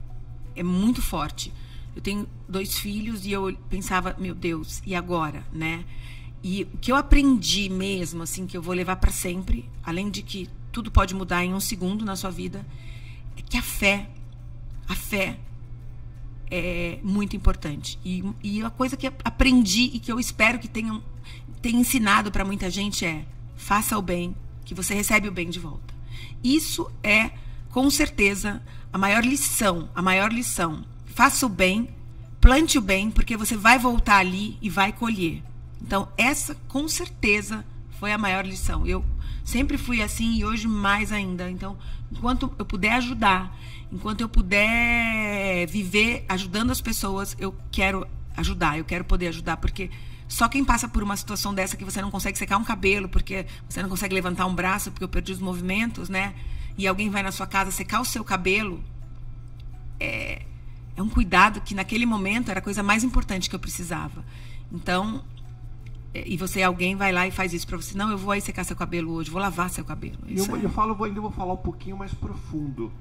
é 0.54 0.62
muito 0.62 1.02
forte. 1.02 1.52
Eu 2.00 2.02
tenho 2.02 2.26
dois 2.48 2.78
filhos 2.78 3.26
e 3.26 3.32
eu 3.32 3.54
pensava, 3.68 4.16
meu 4.18 4.34
Deus, 4.34 4.82
e 4.86 4.94
agora, 4.94 5.44
né? 5.52 5.84
E 6.42 6.62
o 6.72 6.78
que 6.78 6.90
eu 6.90 6.96
aprendi 6.96 7.68
mesmo, 7.68 8.22
assim, 8.22 8.46
que 8.46 8.56
eu 8.56 8.62
vou 8.62 8.74
levar 8.74 8.96
para 8.96 9.12
sempre, 9.12 9.68
além 9.82 10.08
de 10.08 10.22
que 10.22 10.48
tudo 10.72 10.90
pode 10.90 11.14
mudar 11.14 11.44
em 11.44 11.52
um 11.52 11.60
segundo 11.60 12.02
na 12.02 12.16
sua 12.16 12.30
vida, 12.30 12.66
é 13.36 13.42
que 13.42 13.58
a 13.58 13.62
fé, 13.62 14.08
a 14.88 14.94
fé 14.94 15.38
é 16.50 16.98
muito 17.02 17.36
importante. 17.36 17.98
E, 18.02 18.24
e 18.42 18.62
a 18.62 18.70
coisa 18.70 18.96
que 18.96 19.06
aprendi 19.06 19.90
e 19.92 19.98
que 19.98 20.10
eu 20.10 20.18
espero 20.18 20.58
que 20.58 20.68
tenham, 20.68 21.02
tenha 21.60 21.78
ensinado 21.78 22.32
para 22.32 22.46
muita 22.46 22.70
gente 22.70 23.04
é: 23.04 23.26
faça 23.56 23.98
o 23.98 24.00
bem, 24.00 24.34
que 24.64 24.74
você 24.74 24.94
recebe 24.94 25.28
o 25.28 25.32
bem 25.32 25.50
de 25.50 25.60
volta. 25.60 25.92
Isso 26.42 26.90
é, 27.02 27.32
com 27.68 27.90
certeza, 27.90 28.62
a 28.90 28.96
maior 28.96 29.22
lição, 29.22 29.90
a 29.94 30.00
maior 30.00 30.32
lição. 30.32 30.82
Faça 31.04 31.44
o 31.44 31.48
bem, 31.50 31.88
plante 32.40 32.78
o 32.78 32.80
bem, 32.80 33.10
porque 33.10 33.36
você 33.36 33.56
vai 33.56 33.78
voltar 33.78 34.18
ali 34.18 34.56
e 34.62 34.70
vai 34.70 34.92
colher. 34.92 35.42
Então, 35.80 36.08
essa, 36.16 36.54
com 36.68 36.88
certeza, 36.88 37.64
foi 37.98 38.12
a 38.12 38.18
maior 38.18 38.46
lição. 38.46 38.86
Eu 38.86 39.04
sempre 39.44 39.76
fui 39.76 40.02
assim 40.02 40.36
e 40.36 40.44
hoje 40.44 40.66
mais 40.66 41.12
ainda. 41.12 41.50
Então, 41.50 41.76
enquanto 42.10 42.52
eu 42.58 42.64
puder 42.64 42.92
ajudar, 42.92 43.56
enquanto 43.92 44.20
eu 44.20 44.28
puder 44.28 45.66
viver 45.66 46.24
ajudando 46.28 46.70
as 46.70 46.80
pessoas, 46.80 47.36
eu 47.38 47.54
quero 47.70 48.06
ajudar, 48.36 48.78
eu 48.78 48.84
quero 48.84 49.04
poder 49.04 49.28
ajudar, 49.28 49.56
porque 49.58 49.90
só 50.28 50.48
quem 50.48 50.64
passa 50.64 50.88
por 50.88 51.02
uma 51.02 51.16
situação 51.16 51.52
dessa 51.52 51.76
que 51.76 51.84
você 51.84 52.00
não 52.00 52.10
consegue 52.10 52.38
secar 52.38 52.56
um 52.56 52.64
cabelo, 52.64 53.08
porque 53.08 53.46
você 53.68 53.82
não 53.82 53.88
consegue 53.88 54.14
levantar 54.14 54.46
um 54.46 54.54
braço, 54.54 54.90
porque 54.90 55.04
eu 55.04 55.08
perdi 55.08 55.32
os 55.32 55.40
movimentos, 55.40 56.08
né? 56.08 56.34
E 56.78 56.86
alguém 56.86 57.10
vai 57.10 57.22
na 57.22 57.32
sua 57.32 57.46
casa 57.46 57.70
secar 57.70 58.00
o 58.00 58.04
seu 58.04 58.22
cabelo, 58.22 58.82
é, 59.98 60.42
é 61.00 61.04
um 61.04 61.08
cuidado 61.08 61.60
que 61.60 61.74
naquele 61.74 62.06
momento 62.06 62.50
era 62.50 62.60
a 62.60 62.62
coisa 62.62 62.82
mais 62.82 63.02
importante 63.04 63.48
que 63.48 63.56
eu 63.56 63.60
precisava. 63.60 64.24
Então, 64.72 65.22
é, 66.14 66.28
e 66.28 66.36
você, 66.36 66.62
alguém 66.62 66.96
vai 66.96 67.12
lá 67.12 67.26
e 67.26 67.30
faz 67.30 67.52
isso 67.52 67.66
pra 67.66 67.76
você. 67.76 67.96
Não, 67.96 68.10
eu 68.10 68.18
vou 68.18 68.32
aí 68.32 68.40
secar 68.40 68.64
seu 68.64 68.76
cabelo 68.76 69.12
hoje, 69.12 69.30
vou 69.30 69.40
lavar 69.40 69.70
seu 69.70 69.84
cabelo. 69.84 70.18
E 70.26 70.34
Isso 70.34 70.50
eu, 70.50 70.56
é- 70.56 70.64
eu 70.64 70.70
falo, 70.70 70.94
vou- 70.94 71.06
ainda 71.06 71.20
vou 71.20 71.30
falar 71.30 71.52
um 71.54 71.58
pouquinho 71.58 71.96
mais 71.96 72.12
profundo. 72.14 72.92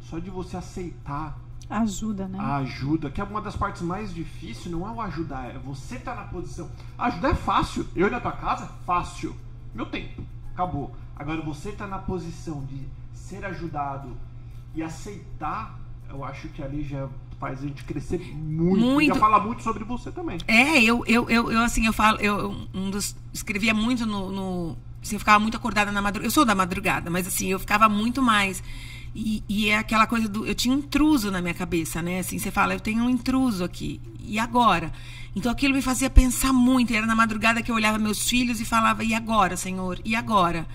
Só 0.00 0.18
de 0.18 0.28
você 0.30 0.56
aceitar 0.56 1.38
Ajuda, 1.70 2.28
né? 2.28 2.38
a 2.38 2.56
ajuda, 2.56 3.10
que 3.10 3.20
é 3.20 3.24
uma 3.24 3.40
das 3.40 3.56
partes 3.56 3.80
mais 3.80 4.12
difíceis, 4.14 4.66
não 4.70 4.86
é 4.86 4.90
o 4.90 5.00
ajudar, 5.00 5.46
é 5.54 5.58
você 5.58 5.96
estar 5.96 6.14
na 6.14 6.24
posição. 6.24 6.70
Ajudar 6.98 7.30
é 7.30 7.34
fácil. 7.34 7.86
Eu 7.96 8.06
ir 8.06 8.10
na 8.10 8.20
tua 8.20 8.32
casa, 8.32 8.66
fácil. 8.84 9.34
Meu 9.74 9.86
tempo, 9.86 10.22
acabou. 10.52 10.94
Agora 11.16 11.40
você 11.40 11.72
tá 11.72 11.86
na 11.86 11.98
posição 11.98 12.64
de 12.66 12.86
ser 13.14 13.44
ajudado 13.46 14.14
e 14.74 14.82
aceitar, 14.82 15.78
eu 16.10 16.22
acho 16.22 16.48
que 16.48 16.62
ali 16.62 16.84
já 16.84 17.08
faz 17.38 17.60
a 17.60 17.66
gente 17.66 17.84
crescer 17.84 18.18
muito. 18.34 18.80
Muito. 18.80 19.14
Já 19.14 19.20
fala 19.20 19.40
muito 19.40 19.62
sobre 19.62 19.84
você 19.84 20.10
também. 20.10 20.38
É, 20.46 20.82
eu, 20.82 21.04
eu, 21.06 21.28
eu, 21.28 21.52
eu, 21.52 21.60
assim, 21.60 21.86
eu 21.86 21.92
falo, 21.92 22.18
eu, 22.20 22.54
um 22.72 22.90
dos, 22.90 23.16
escrevia 23.32 23.74
muito 23.74 24.06
no, 24.06 24.30
no 24.30 24.76
assim, 25.02 25.16
eu 25.16 25.20
ficava 25.20 25.38
muito 25.38 25.56
acordada 25.56 25.92
na 25.92 26.00
madrugada. 26.00 26.26
Eu 26.26 26.30
sou 26.30 26.44
da 26.44 26.54
madrugada, 26.54 27.10
mas 27.10 27.26
assim, 27.26 27.48
eu 27.48 27.58
ficava 27.58 27.88
muito 27.88 28.22
mais. 28.22 28.62
E, 29.14 29.42
e 29.48 29.68
é 29.68 29.78
aquela 29.78 30.06
coisa 30.06 30.28
do, 30.28 30.44
eu 30.46 30.54
tinha 30.54 30.74
um 30.74 30.78
intruso 30.78 31.30
na 31.30 31.40
minha 31.40 31.54
cabeça, 31.54 32.02
né? 32.02 32.18
Assim, 32.18 32.38
você 32.38 32.50
fala, 32.50 32.74
eu 32.74 32.80
tenho 32.80 33.04
um 33.04 33.10
intruso 33.10 33.62
aqui. 33.62 34.00
E 34.20 34.38
agora? 34.38 34.92
Então 35.36 35.52
aquilo 35.52 35.74
me 35.74 35.82
fazia 35.82 36.10
pensar 36.10 36.52
muito. 36.52 36.92
E 36.92 36.96
era 36.96 37.06
na 37.06 37.14
madrugada 37.14 37.62
que 37.62 37.70
eu 37.70 37.74
olhava 37.74 37.98
meus 37.98 38.28
filhos 38.28 38.60
e 38.60 38.64
falava, 38.64 39.04
e 39.04 39.14
agora, 39.14 39.56
Senhor? 39.56 40.00
E 40.04 40.16
agora? 40.16 40.66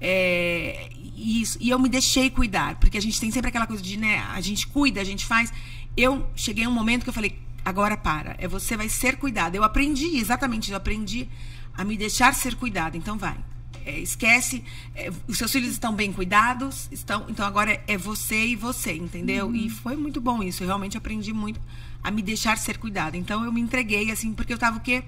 É, 0.00 0.90
e 1.16 1.42
isso, 1.42 1.58
e 1.60 1.70
eu 1.70 1.78
me 1.78 1.88
deixei 1.88 2.30
cuidar, 2.30 2.76
porque 2.76 2.96
a 2.96 3.02
gente 3.02 3.20
tem 3.20 3.30
sempre 3.30 3.48
aquela 3.48 3.66
coisa 3.66 3.82
de, 3.82 3.96
né, 3.96 4.24
a 4.32 4.40
gente 4.40 4.66
cuida, 4.66 5.00
a 5.00 5.04
gente 5.04 5.26
faz. 5.26 5.52
Eu 5.98 6.24
cheguei 6.36 6.64
a 6.64 6.68
um 6.68 6.72
momento 6.72 7.02
que 7.02 7.08
eu 7.08 7.12
falei, 7.12 7.36
agora 7.64 7.96
para, 7.96 8.36
é 8.38 8.46
você 8.46 8.76
vai 8.76 8.88
ser 8.88 9.16
cuidada. 9.16 9.56
Eu 9.56 9.64
aprendi, 9.64 10.16
exatamente, 10.16 10.70
eu 10.70 10.76
aprendi 10.76 11.28
a 11.74 11.84
me 11.84 11.96
deixar 11.96 12.32
ser 12.34 12.54
cuidada. 12.54 12.96
Então 12.96 13.18
vai. 13.18 13.36
É, 13.84 13.98
esquece, 13.98 14.62
é, 14.94 15.10
os 15.26 15.36
seus 15.36 15.50
filhos 15.50 15.70
estão 15.72 15.92
bem 15.92 16.12
cuidados, 16.12 16.88
estão, 16.92 17.26
então 17.28 17.44
agora 17.44 17.82
é 17.88 17.98
você 17.98 18.46
e 18.46 18.54
você, 18.54 18.92
entendeu? 18.92 19.52
E 19.52 19.68
foi 19.68 19.96
muito 19.96 20.20
bom 20.20 20.40
isso. 20.40 20.62
Eu 20.62 20.68
realmente 20.68 20.96
aprendi 20.96 21.32
muito 21.32 21.60
a 22.00 22.12
me 22.12 22.22
deixar 22.22 22.56
ser 22.58 22.78
cuidada. 22.78 23.16
Então 23.16 23.44
eu 23.44 23.52
me 23.52 23.60
entreguei 23.60 24.12
assim, 24.12 24.32
porque 24.32 24.52
eu 24.52 24.58
tava 24.58 24.76
o 24.76 24.80
quê? 24.80 25.02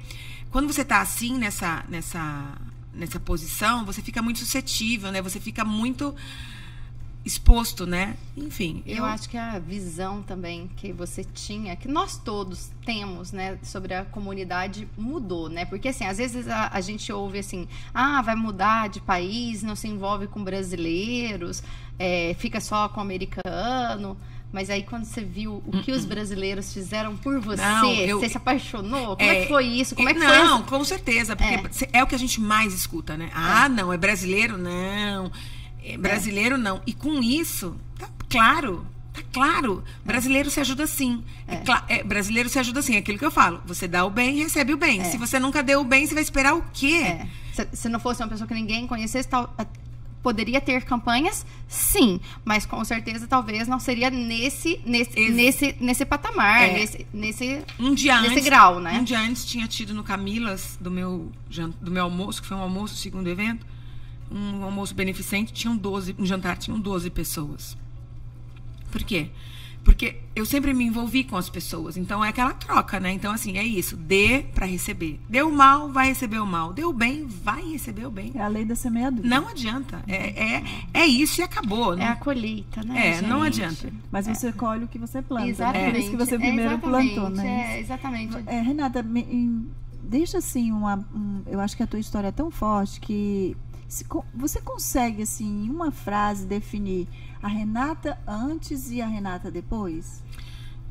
Quando 0.50 0.66
você 0.66 0.84
tá 0.84 1.00
assim 1.00 1.38
nessa 1.38 1.84
nessa 1.88 2.58
nessa 2.92 3.20
posição, 3.20 3.84
você 3.84 4.02
fica 4.02 4.20
muito 4.20 4.40
suscetível, 4.40 5.12
né? 5.12 5.22
Você 5.22 5.38
fica 5.38 5.64
muito 5.64 6.16
exposto, 7.24 7.84
né? 7.86 8.16
Enfim, 8.36 8.82
Eu 8.86 9.04
acho 9.04 9.28
que 9.28 9.36
a 9.36 9.58
visão 9.58 10.22
também 10.22 10.70
que 10.76 10.90
você 10.92 11.22
tinha, 11.22 11.76
que 11.76 11.86
nós 11.86 12.16
todos 12.16 12.70
temos, 12.84 13.30
né, 13.30 13.58
sobre 13.62 13.92
a 13.92 14.04
comunidade 14.06 14.88
mudou, 14.96 15.48
né? 15.48 15.64
Porque 15.66 15.88
assim, 15.88 16.04
às 16.06 16.16
vezes 16.18 16.48
a, 16.48 16.70
a 16.72 16.80
gente 16.80 17.12
ouve 17.12 17.38
assim, 17.38 17.68
ah, 17.92 18.22
vai 18.22 18.34
mudar 18.34 18.88
de 18.88 19.00
país, 19.00 19.62
não 19.62 19.76
se 19.76 19.86
envolve 19.86 20.26
com 20.28 20.42
brasileiros, 20.42 21.62
é, 21.98 22.34
fica 22.38 22.60
só 22.60 22.88
com 22.88 23.00
americano. 23.00 24.16
Mas 24.52 24.68
aí 24.68 24.82
quando 24.82 25.04
você 25.04 25.22
viu 25.22 25.62
o 25.64 25.80
que 25.82 25.92
os 25.92 26.04
brasileiros 26.04 26.72
fizeram 26.72 27.16
por 27.16 27.38
você, 27.38 27.62
Não, 27.62 27.92
eu- 27.92 28.18
você 28.18 28.28
se 28.30 28.36
apaixonou? 28.36 29.14
Como 29.16 29.30
é, 29.30 29.38
É, 29.38 29.42
que 29.42 29.48
foi 29.48 29.64
isso? 29.64 29.94
Como 29.94 30.08
é 30.08 30.12
que 30.14 30.18
foi 30.18 30.28
não, 30.28 30.56
essa- 30.56 30.64
com 30.64 30.84
certeza, 30.84 31.36
porque 31.36 31.88
é. 31.92 32.02
o 32.02 32.06
que 32.06 32.14
a 32.16 32.18
gente 32.18 32.40
mais 32.40 32.74
escuta, 32.74 33.16
né? 33.16 33.30
Ah, 33.32 33.68
não, 33.68 33.92
é 33.92 33.96
brasileiro? 33.96 34.58
Não. 34.58 35.30
É 35.84 35.96
brasileiro 35.96 36.56
não. 36.58 36.80
E 36.86 36.92
com 36.92 37.22
isso, 37.22 37.76
tá 37.98 38.08
claro, 38.28 38.86
Tá 39.12 39.22
claro, 39.32 39.82
brasileiro 40.04 40.48
se 40.50 40.60
ajuda 40.60 40.86
sim. 40.86 41.24
É. 41.48 41.56
cla- 41.56 41.84
é, 41.88 42.00
brasileiro 42.04 42.48
se 42.48 42.60
ajuda 42.60 42.80
sim, 42.80 42.94
é 42.94 42.98
aquilo 42.98 43.18
que 43.18 43.24
eu 43.24 43.30
falo. 43.30 43.60
Você 43.66 43.88
dá 43.88 44.04
o 44.04 44.10
bem, 44.10 44.36
recebe 44.38 44.72
o 44.72 44.76
bem. 44.76 45.02
Se 45.04 45.18
você 45.18 45.36
nunca 45.40 45.64
deu 45.64 45.80
o 45.80 45.84
bem, 45.84 46.06
você 46.06 46.14
vai 46.14 46.22
esperar 46.22 46.54
o 46.54 46.62
quê? 46.72 47.02
É. 47.02 47.26
Se, 47.52 47.68
se 47.72 47.88
não 47.88 47.98
fosse 47.98 48.22
uma 48.22 48.28
pessoa 48.28 48.46
que 48.46 48.54
ninguém 48.54 48.86
conhecesse, 48.86 49.28
tal, 49.28 49.52
poderia 50.22 50.60
ter 50.60 50.82
campanhas, 50.84 51.44
sim, 51.66 52.20
mas 52.44 52.64
com 52.66 52.84
certeza 52.84 53.26
talvez 53.26 53.66
não 53.66 53.80
seria 53.80 54.10
nesse 54.10 54.78
nesse 54.86 55.18
Ex- 55.18 55.34
nesse, 55.34 55.76
nesse 55.80 56.04
patamar, 56.04 56.62
É. 56.68 56.72
nesse, 56.74 57.06
nesse 57.12 57.62
Um 57.80 57.94
dia 57.94 58.20
Nesse 58.20 58.34
antes, 58.34 58.44
grau, 58.44 58.78
né? 58.78 58.92
Um 59.00 59.02
dia 59.04 59.18
antes 59.18 59.44
tinha 59.44 59.66
tido 59.66 59.92
no 59.92 60.04
Camilas, 60.04 60.78
do 60.80 60.90
meu, 60.90 61.32
do 61.80 61.90
meu 61.90 62.04
almoço, 62.04 62.40
que 62.42 62.46
foi 62.46 62.56
um 62.56 62.60
almoço, 62.60 62.94
segundo 62.96 63.28
evento, 63.28 63.66
um 64.30 64.62
almoço 64.64 64.94
beneficente, 64.94 65.52
tinham 65.52 65.76
12, 65.76 66.14
um 66.18 66.24
jantar, 66.26 66.56
tinham 66.56 66.78
12 66.78 67.10
pessoas. 67.10 67.76
Por 68.90 69.02
quê? 69.02 69.30
Porque 69.82 70.18
eu 70.36 70.44
sempre 70.44 70.74
me 70.74 70.84
envolvi 70.84 71.24
com 71.24 71.38
as 71.38 71.48
pessoas, 71.48 71.96
então 71.96 72.22
é 72.22 72.28
aquela 72.28 72.52
troca, 72.52 73.00
né? 73.00 73.12
Então, 73.12 73.32
assim, 73.32 73.56
é 73.56 73.64
isso, 73.64 73.96
dê 73.96 74.44
para 74.54 74.66
receber. 74.66 75.18
Deu 75.26 75.48
o 75.48 75.52
mal, 75.52 75.90
vai 75.90 76.08
receber 76.08 76.38
o 76.38 76.44
mal. 76.46 76.74
Deu 76.74 76.90
o 76.90 76.92
bem, 76.92 77.26
vai 77.26 77.62
receber 77.72 78.04
o 78.04 78.10
bem. 78.10 78.30
É 78.34 78.42
a 78.42 78.48
lei 78.48 78.64
da 78.66 78.74
semeadura. 78.76 79.26
Não 79.26 79.48
adianta. 79.48 80.02
É, 80.06 80.56
é, 80.56 80.64
é 80.92 81.06
isso 81.06 81.40
e 81.40 81.44
acabou. 81.44 81.94
é 81.94 81.96
Não- 81.96 82.06
a 82.08 82.16
colheita, 82.16 82.82
né? 82.82 83.16
É, 83.18 83.22
não 83.22 83.42
gente? 83.44 83.64
adianta. 83.64 83.92
Mas 84.12 84.26
você 84.26 84.52
colhe 84.52 84.84
o 84.84 84.88
que 84.88 84.98
você 84.98 85.22
planta. 85.22 85.46
Né? 85.46 85.50
Exatamente. 85.50 85.90
Por 85.92 85.98
isso 85.98 86.10
que 86.10 86.16
você 86.16 86.34
é, 86.34 86.38
primeiro 86.38 86.72
exatamente, 86.72 87.14
plantou, 87.14 87.30
né? 87.30 87.48
É, 87.76 87.80
exatamente. 87.80 88.36
É, 88.46 88.60
Renata, 88.60 89.02
me- 89.02 89.22
em- 89.22 89.66
deixa 90.02 90.36
assim 90.38 90.70
uma. 90.72 90.96
um- 91.14 91.40
eu 91.46 91.58
acho 91.58 91.74
que 91.74 91.82
a 91.82 91.86
tua 91.86 91.98
história 92.00 92.28
é 92.28 92.32
tão 92.32 92.50
forte 92.50 93.00
que 93.00 93.56
você 94.34 94.60
consegue, 94.60 95.22
assim, 95.22 95.64
em 95.66 95.70
uma 95.70 95.90
frase, 95.90 96.46
definir 96.46 97.08
a 97.42 97.48
Renata 97.48 98.18
antes 98.26 98.90
e 98.90 99.00
a 99.02 99.06
Renata 99.06 99.50
depois? 99.50 100.22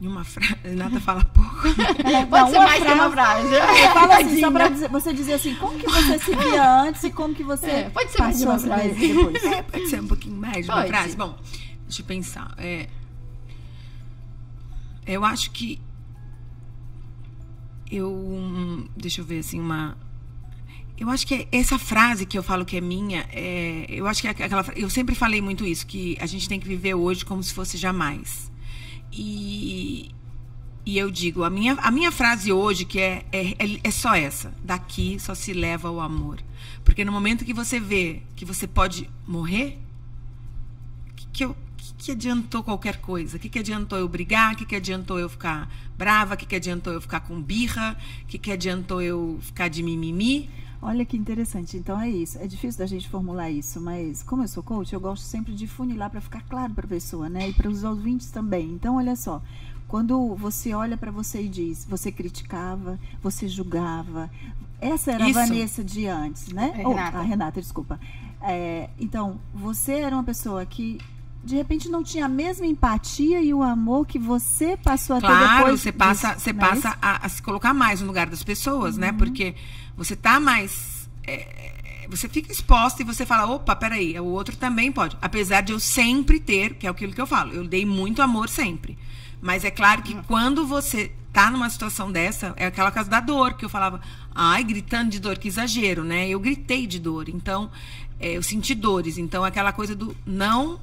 Em 0.02 0.08
uma 0.08 0.24
frase, 0.24 0.56
Renata 0.64 1.00
fala 1.00 1.24
pouco. 1.26 1.50
Pode 2.30 2.52
ser 2.52 2.60
mais 2.60 2.84
que 2.84 2.92
uma 2.92 3.12
frase. 3.12 3.50
Fala 3.94 4.18
assim, 4.18 4.40
só 4.40 4.52
pra 4.52 4.68
dizer- 4.70 4.90
você 4.90 5.14
dizer 5.14 5.34
assim, 5.34 5.56
como 5.56 5.78
que 5.80 5.86
você 5.90 6.20
se 6.20 6.36
via 6.36 6.82
antes 6.84 7.04
e 7.04 7.12
como 7.12 7.34
que 7.36 7.44
você 7.44 7.66
É, 7.70 7.90
pode 7.90 8.12
ser 8.12 8.20
mais 8.22 8.38
de 8.40 8.46
uma 8.46 8.60
frase. 8.60 8.90
depois. 8.96 9.44
É, 9.44 9.62
pode 9.64 9.88
ser 9.88 10.02
um 10.02 10.08
pouquinho 10.08 10.36
mais 10.38 10.66
de 10.66 10.72
uma 10.72 10.78
Pode. 10.78 10.90
frase. 10.90 11.16
Bom, 11.18 11.38
deixa 11.84 12.02
eu 12.02 12.06
pensar. 12.06 12.54
É, 12.58 12.88
eu 15.06 15.24
acho 15.26 15.52
que 15.52 15.82
eu 17.92 18.12
hum, 18.14 18.88
deixa 18.96 19.22
eu 19.22 19.26
ver 19.26 19.40
assim 19.40 19.60
uma 19.60 19.98
eu 21.00 21.10
acho 21.10 21.26
que 21.26 21.48
essa 21.52 21.80
frase 21.80 22.26
que 22.26 22.38
eu 22.38 22.44
falo 22.44 22.66
que 22.66 22.76
é 22.76 22.82
minha 22.82 23.26
é, 23.32 23.86
eu 23.90 24.06
acho 24.06 24.22
que 24.22 24.28
é 24.28 24.32
aquela 24.32 24.66
eu 24.76 24.90
sempre 24.90 25.16
falei 25.16 25.42
muito 25.42 25.66
isso 25.66 25.88
que 25.88 26.18
a 26.20 26.26
gente 26.26 26.48
tem 26.50 26.60
que 26.60 26.68
viver 26.68 26.94
hoje 26.94 27.24
como 27.24 27.42
se 27.42 27.54
fosse 27.54 27.78
jamais 27.78 28.52
e 29.12 30.12
e 30.86 30.98
eu 30.98 31.10
digo 31.10 31.44
a 31.44 31.50
minha 31.50 31.74
a 31.76 31.90
minha 31.90 32.12
frase 32.12 32.52
hoje 32.52 32.84
que 32.84 33.00
é 33.00 33.26
é, 33.32 33.52
é, 33.52 33.80
é 33.84 33.92
só 33.92 34.14
essa 34.14 34.54
daqui 34.64 35.18
só 35.20 35.34
se 35.34 35.54
leva 35.54 35.90
o 35.90 36.02
amor 36.02 36.40
porque 36.84 37.06
no 37.06 37.12
momento 37.12 37.46
que 37.46 37.54
você 37.54 37.80
vê 37.80 38.22
que 38.36 38.44
você 38.44 38.68
pode 38.68 39.10
morrer 39.26 39.80
que, 41.16 41.28
que, 41.28 41.46
eu, 41.46 41.56
que 41.98 42.12
adiantou 42.12 42.64
qualquer 42.64 42.98
coisa? 42.98 43.38
O 43.38 43.40
que, 43.40 43.50
que 43.50 43.60
adiantou 43.60 44.00
eu 44.00 44.08
brigar? 44.08 44.54
O 44.54 44.56
que, 44.56 44.66
que 44.66 44.76
adiantou 44.76 45.20
eu 45.20 45.28
ficar 45.28 45.70
brava? 45.98 46.34
O 46.34 46.38
que, 46.38 46.46
que 46.46 46.56
adiantou 46.56 46.94
eu 46.94 47.02
ficar 47.02 47.20
com 47.20 47.42
birra? 47.42 47.98
O 48.24 48.26
que, 48.26 48.38
que 48.38 48.52
adiantou 48.52 49.02
eu 49.02 49.38
ficar 49.42 49.68
de 49.68 49.84
mimimi? 49.84 50.50
Olha 50.82 51.06
que 51.06 51.18
interessante. 51.18 51.76
Então 51.76 52.00
é 52.00 52.10
isso. 52.10 52.38
É 52.40 52.48
difícil 52.48 52.80
da 52.80 52.86
gente 52.86 53.10
formular 53.10 53.50
isso, 53.50 53.82
mas 53.82 54.24
como 54.24 54.44
eu 54.44 54.48
sou 54.48 54.64
coach, 54.64 54.94
eu 54.94 55.00
gosto 55.00 55.24
sempre 55.24 55.54
de 55.54 55.68
funilar 55.68 56.10
para 56.10 56.22
ficar 56.22 56.42
claro 56.44 56.74
para 56.74 56.86
a 56.86 56.90
pessoa, 56.90 57.28
né? 57.28 57.50
E 57.50 57.54
para 57.54 57.70
os 57.70 57.84
ouvintes 57.84 58.32
também. 58.32 58.72
Então 58.72 58.96
olha 58.96 59.16
só, 59.16 59.42
quando 59.88 60.36
você 60.36 60.74
olha 60.74 60.96
para 60.96 61.12
você 61.12 61.42
e 61.42 61.50
diz, 61.50 61.84
você 61.84 62.12
criticava, 62.12 62.98
você 63.22 63.48
julgava. 63.48 64.30
Essa 64.80 65.12
era 65.12 65.28
Isso. 65.28 65.38
a 65.38 65.46
Vanessa 65.46 65.84
de 65.84 66.08
antes, 66.08 66.48
né? 66.50 66.74
É, 66.78 66.88
Ou, 66.88 66.94
Renata. 66.94 67.18
a 67.18 67.22
Renata, 67.22 67.62
desculpa. 67.62 68.00
É, 68.42 68.90
então 68.98 69.40
você 69.54 69.94
era 69.94 70.16
uma 70.16 70.24
pessoa 70.24 70.66
que 70.66 71.00
de 71.44 71.56
repente 71.56 71.90
não 71.90 72.04
tinha 72.04 72.26
a 72.26 72.30
mesma 72.30 72.66
empatia 72.66 73.42
e 73.42 73.54
o 73.54 73.64
amor 73.64 74.06
que 74.06 74.20
você 74.20 74.78
passou 74.78 75.16
a 75.16 75.22
ter 75.22 75.28
Claro, 75.28 75.58
depois 75.64 75.82
você 75.82 75.92
passa, 75.92 76.28
disso, 76.30 76.40
você 76.42 76.50
é 76.50 76.54
passa 76.54 76.98
a, 77.02 77.26
a 77.26 77.30
se 77.30 77.42
colocar 77.42 77.74
mais 77.74 78.02
no 78.02 78.08
lugar 78.08 78.30
das 78.30 78.44
pessoas, 78.44 78.98
né? 78.98 79.12
Porque 79.12 79.56
você 80.00 80.16
tá 80.16 80.40
mais. 80.40 81.10
é, 81.28 81.70
você 82.10 82.28
fica 82.28 82.52
exposta 82.52 83.02
e 83.02 83.06
você 83.06 83.26
fala, 83.26 83.46
opa, 83.54 83.76
peraí, 83.76 84.20
o 84.20 84.26
outro 84.26 84.56
também 84.56 84.92
pode. 84.92 85.16
Apesar 85.22 85.62
de 85.62 85.72
eu 85.72 85.80
sempre 85.80 86.40
ter, 86.40 86.74
que 86.74 86.88
é 86.88 86.90
aquilo 86.90 87.14
que 87.14 87.22
eu 87.22 87.28
falo, 87.28 87.54
eu 87.54 87.64
dei 87.68 87.86
muito 87.86 88.22
amor 88.22 88.50
sempre. 88.50 88.98
Mas 89.40 89.64
é 89.64 89.70
claro 89.70 90.02
que 90.02 90.16
quando 90.24 90.66
você 90.66 91.12
tá 91.32 91.52
numa 91.52 91.70
situação 91.70 92.12
dessa, 92.12 92.54
é 92.58 92.66
aquela 92.66 92.92
casa 92.92 93.10
da 93.10 93.20
dor, 93.20 93.54
que 93.54 93.64
eu 93.64 93.70
falava, 93.70 94.02
ai, 94.34 94.64
gritando 94.64 95.12
de 95.12 95.20
dor, 95.20 95.38
que 95.38 95.48
exagero, 95.48 96.04
né? 96.04 96.28
Eu 96.28 96.40
gritei 96.40 96.88
de 96.88 97.00
dor. 97.00 97.30
Então, 97.30 97.70
é, 98.20 98.32
eu 98.36 98.42
senti 98.42 98.74
dores. 98.74 99.18
Então, 99.18 99.44
aquela 99.44 99.72
coisa 99.72 99.96
do 99.96 100.16
não. 100.26 100.80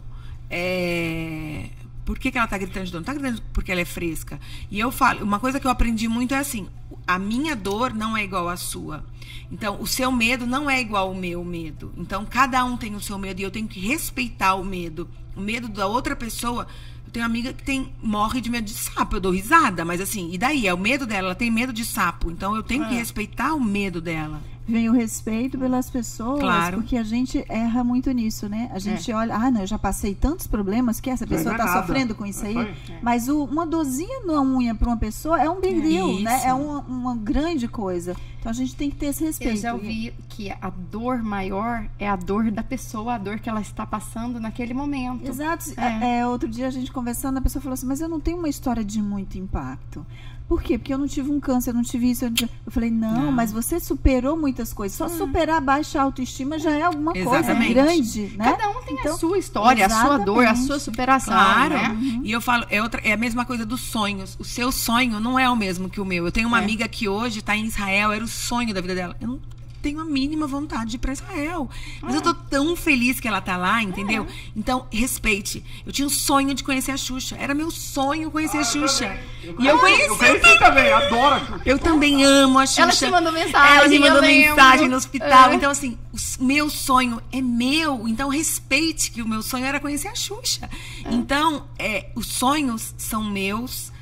é, 0.49 1.67
por 2.05 2.21
que, 2.21 2.31
que 2.31 2.39
ela 2.39 2.47
tá 2.47 2.57
gritando 2.57 2.87
de 2.87 2.93
dor? 2.93 2.99
Não 2.99 3.05
tá 3.05 3.15
gritando 3.15 3.43
porque 3.53 3.73
ela 3.73 3.81
é 3.81 3.85
fresca. 3.85 4.39
E 4.71 4.79
eu 4.79 4.93
falo, 4.93 5.25
uma 5.25 5.41
coisa 5.41 5.59
que 5.59 5.67
eu 5.67 5.71
aprendi 5.73 6.07
muito 6.07 6.33
é 6.33 6.39
assim: 6.39 6.69
a 7.07 7.19
minha 7.19 7.55
dor 7.55 7.95
não 7.95 8.17
é 8.17 8.25
igual 8.25 8.49
à 8.49 8.57
sua. 8.57 9.05
Então, 9.51 9.81
o 9.81 9.87
seu 9.87 10.11
medo 10.11 10.47
não 10.47 10.69
é 10.69 10.81
igual 10.81 11.09
ao 11.09 11.15
meu 11.15 11.45
medo. 11.45 11.93
Então, 11.97 12.25
cada 12.25 12.65
um 12.65 12.77
tem 12.77 12.95
o 12.95 13.01
seu 13.01 13.17
medo 13.19 13.41
e 13.41 13.45
eu 13.45 13.51
tenho 13.51 13.69
que 13.69 13.79
respeitar 13.79 14.55
o 14.55 14.65
medo. 14.65 15.09
O 15.37 15.41
medo 15.41 15.69
da 15.69 15.87
outra 15.87 16.17
pessoa. 16.17 16.67
Eu 17.07 17.13
tenho 17.13 17.25
uma 17.25 17.31
amiga 17.31 17.53
que 17.53 17.63
tem, 17.63 17.93
morre 18.03 18.41
de 18.41 18.51
medo 18.51 18.65
de 18.65 18.75
sapo. 18.75 19.17
Eu 19.17 19.21
dou 19.21 19.33
risada, 19.33 19.85
mas 19.85 20.01
assim, 20.01 20.33
e 20.33 20.39
daí? 20.39 20.67
É 20.67 20.75
o 20.75 20.79
medo 20.79 21.07
dela, 21.07 21.29
ela 21.29 21.35
tem 21.35 21.51
medo 21.51 21.73
de 21.73 21.85
sapo. 21.85 22.31
Então, 22.31 22.57
eu 22.57 22.63
tenho 22.63 22.89
que 22.89 22.95
respeitar 22.95 23.55
o 23.55 23.61
medo 23.61 24.01
dela. 24.01 24.41
Vem 24.69 24.89
o 24.89 24.93
respeito 24.93 25.57
pelas 25.57 25.89
pessoas, 25.89 26.41
Claro. 26.41 26.79
porque 26.79 26.97
a 26.97 27.05
gente 27.05 27.45
erra 27.49 27.85
muito 27.85 28.11
nisso, 28.11 28.49
né? 28.49 28.69
A 28.73 28.81
gente 28.81 29.13
olha, 29.13 29.35
ah, 29.37 29.49
não, 29.51 29.61
eu 29.61 29.67
já 29.67 29.79
passei 29.79 30.13
tantos 30.13 30.49
problemas 30.49 30.99
que 31.01 31.09
essa 31.09 31.23
é 31.23 31.27
pessoa 31.27 31.55
está 31.55 31.81
sofrendo 31.81 32.17
com 32.17 32.27
isso 32.27 32.45
É 32.45 32.49
aí. 32.49 32.73
isso. 32.73 32.93
Mas 33.01 33.29
o- 33.29 33.45
uma 33.45 33.65
dorzinha 33.65 34.21
numa 34.25 34.43
unha 34.43 34.75
para 34.75 34.89
uma 34.89 34.97
pessoa 34.97 35.41
é 35.41 35.49
um 35.49 35.61
big 35.61 35.81
deal, 35.81 36.11
Isso. 36.11 36.23
né? 36.25 36.41
É 36.47 36.53
uma, 36.53 36.81
uma 36.81 37.15
grande 37.15 37.69
coisa. 37.69 38.17
Então 38.41 38.51
a 38.51 38.55
gente 38.55 38.75
tem 38.75 38.91
que 38.91 38.97
ter 38.97 39.07
esse 39.07 39.25
respeito. 39.25 39.55
Eu 39.57 39.61
já 39.63 39.73
ouvi 39.73 40.13
que 40.29 40.51
a 40.51 40.71
dor 40.71 41.23
maior 41.23 41.87
é 41.99 42.09
a 42.09 42.17
dor 42.17 42.51
da 42.51 42.63
pessoa, 42.63 43.15
a 43.15 43.19
dor 43.19 43.39
que 43.39 43.49
ela 43.49 43.61
está 43.61 43.87
passando 43.87 44.41
naquele 44.41 44.75
momento. 44.75 45.29
Exato. 45.29 45.73
É. 45.77 46.19
É, 46.21 46.27
outro 46.27 46.49
dia 46.49 46.67
a 46.67 46.71
gente 46.71 46.91
conversando, 46.93 47.39
a 47.39 47.41
pessoa 47.41 47.63
falou 47.63 47.75
assim, 47.75 47.87
mas 47.87 48.01
eu 48.01 48.09
não 48.09 48.19
tenho 48.21 48.37
uma 48.39 48.49
história 48.49 48.85
de 48.85 49.01
muito 49.01 49.39
impacto. 49.39 50.05
Por 50.49 50.63
quê? 50.63 50.79
Porque 50.79 50.95
eu 50.95 50.99
não 50.99 51.09
tive 51.09 51.29
um 51.31 51.41
câncer, 51.41 51.71
eu 51.71 51.75
não 51.75 51.83
tive 51.83 52.09
isso. 52.11 52.25
Eu, 52.25 52.29
não 52.29 52.35
tive- 52.37 52.51
eu 52.65 52.71
falei, 52.71 52.89
não, 52.91 53.23
Não. 53.27 53.33
mas 53.33 53.51
você 53.51 53.81
superou 53.81 54.37
muitas 54.37 54.73
coisas. 54.73 54.97
Só 54.97 55.09
superar 55.09 55.57
a 55.57 55.61
baixa 55.61 56.01
autoestima 56.01 56.57
já 56.57 56.71
é 56.71 56.83
alguma 56.83 57.13
coisa 57.13 57.39
Exatamente. 57.39 57.75
grande, 57.75 58.33
né? 58.37 58.45
Cada 58.53 58.71
um 58.71 58.81
tem 58.85 58.97
a 58.97 59.01
Então, 59.01 59.19
sua 59.19 59.39
história, 59.39 59.85
a 59.87 59.91
sua 59.91 60.19
dor, 60.19 60.39
a 60.39 60.43
exatamente. 60.45 60.67
sua 60.69 60.79
superação. 60.79 61.35
Claro. 61.35 61.75
Né? 61.75 62.21
E 62.23 62.31
eu 62.31 62.41
falo, 62.41 62.65
é, 62.71 62.81
outra, 62.81 63.01
é 63.03 63.13
a 63.13 63.17
mesma 63.17 63.45
coisa 63.45 63.67
dos 63.67 63.81
sonhos. 63.81 64.37
O 64.39 64.45
seu 64.45 64.71
sonho 64.71 65.19
não 65.19 65.37
é 65.37 65.51
o 65.51 65.57
mesmo 65.57 65.89
que 65.91 66.01
o 66.01 66.05
meu. 66.05 66.25
Eu 66.27 66.31
tenho 66.33 66.47
uma 66.47 66.61
É. 66.61 66.63
amiga 66.63 66.87
que 66.87 67.09
hoje 67.09 67.41
está 67.41 67.57
em 67.57 67.65
Israel, 67.65 68.13
era 68.13 68.23
o 68.23 68.29
sonho 68.29 68.73
da 68.73 68.81
vida 68.81 68.95
dela. 68.95 69.17
Eu 69.21 69.27
não 69.29 69.41
tenho 69.87 70.01
a 70.01 70.05
mínima 70.05 70.49
vontade 70.49 70.91
de 70.91 70.97
ir 70.97 70.99
para 70.99 71.13
Israel. 71.13 71.71
Mas 72.03 72.15
É. 72.15 72.19
eu 72.19 72.23
tô 72.23 72.35
tão 72.35 72.75
feliz 72.75 73.21
que 73.21 73.29
ela 73.29 73.41
tá 73.41 73.57
lá, 73.57 73.81
entendeu? 73.81 74.27
Então, 74.57 74.85
respeite. 74.91 75.63
Eu 75.87 75.93
tinha 75.93 76.07
um 76.07 76.11
sonho 76.11 76.55
de 76.55 76.65
conhecer 76.65 76.91
a 76.91 76.97
Xuxa. 76.97 77.37
Era 77.39 77.55
meu 77.55 77.71
sonho 77.71 78.29
conhecer 78.33 78.59
a 78.59 78.65
Xuxa. 78.65 79.17
E 79.61 79.65
eu 79.65 79.79
conheci. 79.79 80.03
Eu 80.09 80.17
conheci 80.17 80.59
também, 80.59 80.93
adoro 80.93 81.35
a 81.37 81.39
Xuxa. 81.39 81.61
Eu 81.65 81.79
também 81.79 82.25
amo 82.25 82.59
a 82.59 82.67
Xuxa. 82.67 82.83
Ela 82.83 82.93
te 82.93 83.07
mandou 83.07 83.33
mensagem, 83.33 83.77
Ela 83.77 83.89
me 83.89 83.99
mandou 84.01 84.17
eu 84.17 84.21
lembro. 84.23 84.49
mensagem 84.57 84.89
no 84.89 84.97
hospital. 84.97 85.51
É. 85.51 85.55
Então, 85.55 85.71
assim, 85.71 85.97
o 86.41 86.45
meu 86.45 86.69
sonho 86.69 87.23
é 87.31 87.41
meu. 87.41 88.09
Então, 88.09 88.29
respeite 88.29 89.13
que 89.13 89.23
o 89.23 89.29
meu 89.29 89.41
sonho 89.41 89.65
era 89.67 89.79
conhecer 89.79 90.09
a 90.09 90.15
Xuxa. 90.17 90.69
Então, 91.09 91.65
é, 91.79 92.11
os 92.17 92.27
sonhos 92.27 92.93
são 92.99 93.23
meus. 93.23 93.93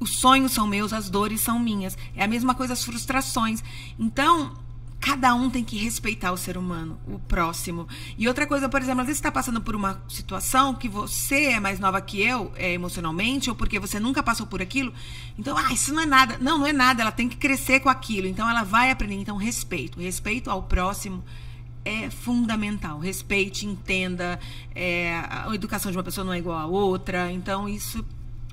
Os 0.00 0.10
sonhos 0.10 0.52
são 0.52 0.64
meus, 0.66 0.92
as 0.92 1.10
dores 1.10 1.40
são 1.40 1.58
minhas. 1.58 1.98
É 2.16 2.22
a 2.24 2.28
mesma 2.28 2.54
coisa 2.54 2.72
as 2.72 2.84
frustrações. 2.84 3.62
Então, 3.98 4.52
cada 5.06 5.32
um 5.36 5.48
tem 5.48 5.62
que 5.62 5.76
respeitar 5.76 6.32
o 6.32 6.36
ser 6.36 6.58
humano, 6.58 6.98
o 7.06 7.16
próximo. 7.16 7.86
E 8.18 8.26
outra 8.26 8.44
coisa, 8.44 8.68
por 8.68 8.82
exemplo, 8.82 9.02
às 9.02 9.06
vezes 9.06 9.18
você 9.18 9.28
está 9.28 9.30
passando 9.30 9.60
por 9.60 9.76
uma 9.76 10.02
situação 10.08 10.74
que 10.74 10.88
você 10.88 11.44
é 11.52 11.60
mais 11.60 11.78
nova 11.78 12.00
que 12.00 12.20
eu, 12.20 12.50
é, 12.56 12.72
emocionalmente, 12.72 13.48
ou 13.48 13.54
porque 13.54 13.78
você 13.78 14.00
nunca 14.00 14.20
passou 14.20 14.48
por 14.48 14.60
aquilo. 14.60 14.92
Então, 15.38 15.56
ah, 15.56 15.72
isso 15.72 15.94
não 15.94 16.02
é 16.02 16.06
nada. 16.06 16.38
Não, 16.40 16.58
não 16.58 16.66
é 16.66 16.72
nada. 16.72 17.02
Ela 17.02 17.12
tem 17.12 17.28
que 17.28 17.36
crescer 17.36 17.78
com 17.78 17.88
aquilo. 17.88 18.26
Então, 18.26 18.50
ela 18.50 18.64
vai 18.64 18.90
aprender. 18.90 19.14
Então, 19.14 19.36
respeito. 19.36 20.00
Respeito 20.00 20.50
ao 20.50 20.64
próximo 20.64 21.22
é 21.84 22.10
fundamental. 22.10 22.98
Respeite, 22.98 23.64
entenda. 23.64 24.40
é, 24.74 25.22
a 25.30 25.54
educação 25.54 25.92
de 25.92 25.96
uma 25.96 26.02
pessoa 26.02 26.24
não 26.24 26.32
é 26.32 26.38
igual 26.38 26.58
à 26.58 26.66
outra. 26.66 27.30
Então, 27.30 27.68
isso 27.68 28.04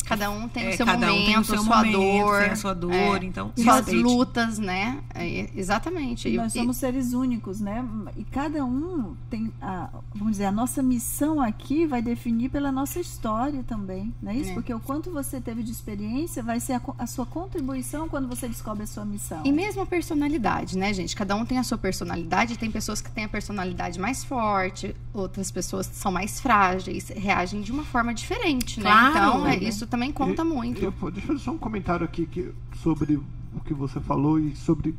Cada 0.05 0.29
um 0.29 0.47
tem 0.49 0.65
É, 0.67 0.69
o 0.69 0.77
seu 0.77 0.85
cada 0.85 1.07
um 1.07 1.09
momento, 1.11 1.25
tem 1.25 1.37
o 1.39 1.43
seu 1.43 1.57
sua 1.63 1.77
momento, 1.77 1.91
dor. 1.97 2.41
tem 2.41 2.49
a 2.51 2.55
sua 2.55 2.73
dor, 2.73 2.93
é, 2.93 3.25
então, 3.25 3.51
suas 3.55 3.75
respeite. 3.77 4.01
lutas, 4.03 4.59
né? 4.59 4.99
É, 5.15 5.49
exatamente. 5.55 6.27
E 6.27 6.33
E- 6.33 6.37
nós 6.37 6.53
e- 6.53 6.59
somos 6.59 6.77
seres 6.77 7.13
únicos, 7.13 7.59
né? 7.59 7.83
E 8.17 8.23
cada 8.25 8.63
um 8.65 9.15
tem, 9.29 9.51
a, 9.61 9.89
vamos 10.13 10.33
dizer, 10.33 10.45
a 10.45 10.51
nossa 10.51 10.83
missão 10.83 11.41
aqui 11.41 11.85
vai 11.85 12.01
definir 12.01 12.49
pela 12.49 12.71
nossa 12.71 12.99
história 12.99 13.63
também, 13.63 14.13
não 14.21 14.31
é 14.31 14.35
isso? 14.35 14.51
É. 14.51 14.53
Porque 14.53 14.73
o 14.73 14.79
quanto 14.79 15.09
você 15.11 15.39
teve 15.39 15.63
de 15.63 15.71
experiência 15.71 16.43
vai 16.43 16.59
ser 16.59 16.73
a, 16.73 16.81
a 16.99 17.07
sua 17.07 17.25
contribuição 17.25 18.09
quando 18.09 18.27
você 18.27 18.47
descobre 18.47 18.83
a 18.83 18.87
sua 18.87 19.05
missão. 19.05 19.41
E 19.45 19.51
mesmo 19.51 19.81
a 19.81 19.85
personalidade, 19.85 20.77
né, 20.77 20.93
gente? 20.93 21.15
Cada 21.15 21.35
um 21.35 21.45
tem 21.45 21.57
a 21.57 21.63
sua 21.63 21.77
personalidade. 21.77 22.57
Tem 22.57 22.69
pessoas 22.69 23.01
que 23.01 23.09
têm 23.11 23.23
a 23.25 23.29
personalidade 23.29 23.99
mais 23.99 24.23
forte, 24.23 24.95
outras 25.13 25.49
pessoas 25.51 25.87
são 25.93 26.11
mais 26.11 26.39
frágeis, 26.39 27.09
reagem 27.09 27.61
de 27.61 27.71
uma 27.71 27.83
forma 27.83 28.13
diferente, 28.13 28.79
né? 28.79 28.89
Claro. 28.89 29.09
Então, 29.13 29.47
é, 29.47 29.55
isso 29.57 29.85
também 29.93 30.11
conta 30.11 30.41
Eu- 30.41 30.45
muito. 30.45 30.83
eu 30.83 30.91
deixa 31.11 31.19
eu 31.19 31.27
fazer 31.27 31.39
só 31.39 31.51
um 31.51 31.57
comentário 31.59 32.03
aqui 32.03 32.25
que, 32.25 32.51
sobre 32.77 33.13
o 33.53 33.59
que 33.63 33.75
você 33.75 33.99
falou 33.99 34.39
e 34.39 34.55
sobre 34.55 34.95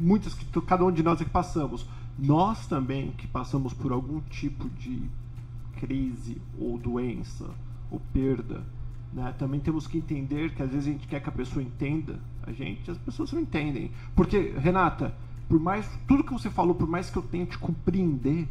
muitas 0.00 0.32
que 0.32 0.46
cada 0.62 0.82
um 0.82 0.90
de 0.90 1.02
nós 1.02 1.20
aqui 1.20 1.28
passamos. 1.30 1.86
Nós 2.18 2.66
também 2.66 3.10
que 3.18 3.26
passamos 3.26 3.74
por 3.74 3.92
algum 3.92 4.18
tipo 4.30 4.66
de 4.70 5.02
crise 5.78 6.40
ou 6.58 6.78
doença 6.78 7.50
ou 7.90 8.00
perda, 8.14 8.64
né, 9.12 9.34
também 9.38 9.60
temos 9.60 9.86
que 9.86 9.98
entender 9.98 10.54
que 10.54 10.62
às 10.62 10.70
vezes 10.70 10.88
a 10.88 10.90
gente 10.92 11.06
quer 11.06 11.20
que 11.20 11.28
a 11.28 11.32
pessoa 11.32 11.62
entenda 11.62 12.18
a 12.42 12.50
gente, 12.50 12.90
as 12.90 12.96
pessoas 12.96 13.30
não 13.34 13.40
entendem. 13.42 13.90
Porque, 14.16 14.54
Renata, 14.56 15.14
por 15.50 15.60
mais 15.60 15.86
tudo 16.08 16.24
que 16.24 16.32
você 16.32 16.48
falou, 16.48 16.74
por 16.74 16.88
mais 16.88 17.10
que 17.10 17.18
eu 17.18 17.22
tente 17.22 17.58
compreender, 17.58 18.48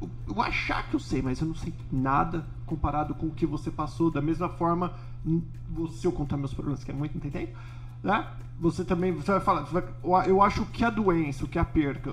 eu- 0.00 0.42
achar 0.42 0.88
que 0.88 0.94
eu 0.94 1.00
sei, 1.00 1.20
mas 1.22 1.40
eu 1.40 1.46
não 1.48 1.54
sei 1.54 1.72
nada 1.90 2.44
comparado 2.66 3.14
com 3.14 3.26
o 3.26 3.30
que 3.30 3.46
você 3.46 3.70
passou. 3.70 4.10
Da 4.10 4.20
mesma 4.20 4.48
forma, 4.48 4.92
se 5.90 6.06
eu 6.06 6.12
contar 6.12 6.36
meus 6.36 6.54
problemas, 6.54 6.84
que 6.84 6.90
é 6.90 6.94
muito, 6.94 7.14
não 7.14 7.20
tem 7.20 7.30
tempo, 7.30 7.56
né? 8.02 8.26
Você 8.60 8.84
também 8.84 9.12
você 9.12 9.32
vai 9.32 9.40
falar. 9.40 9.62
você 9.62 9.72
vai- 9.72 10.28
eu 10.30 10.42
acho 10.42 10.64
que 10.66 10.84
a 10.84 10.90
doença, 10.90 11.44
o 11.44 11.48
que 11.48 11.58
a 11.58 11.64
perca. 11.64 12.12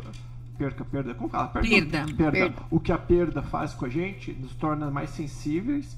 Perca, 0.58 0.86
perda, 0.86 1.14
como 1.14 1.28
fala? 1.30 1.48
Perda. 1.50 2.06
perda. 2.16 2.32
Perda. 2.32 2.64
O 2.72 2.80
que 2.80 2.92
a 2.92 2.98
perda 2.98 3.42
faz 3.42 3.74
com 3.74 3.86
a 3.86 3.90
gente 3.90 4.32
nos 4.32 4.54
torna 4.56 4.90
mais 4.90 5.10
sensíveis 5.10 5.98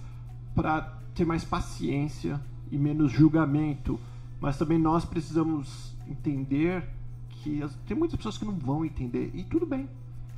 para 0.55 0.81
ter 1.13 1.25
mais 1.25 1.43
paciência 1.43 2.41
e 2.71 2.77
menos 2.77 3.11
julgamento. 3.11 3.99
Mas 4.41 4.57
também 4.57 4.79
nós 4.79 5.05
precisamos 5.05 5.95
entender 6.07 6.83
que 7.29 7.63
tem 7.87 7.95
muitas 7.95 8.17
pessoas 8.17 8.37
que 8.37 8.45
não 8.45 8.53
vão 8.55 8.83
entender. 8.83 9.29
E 9.35 9.43
tudo 9.43 9.65
bem. 9.65 9.87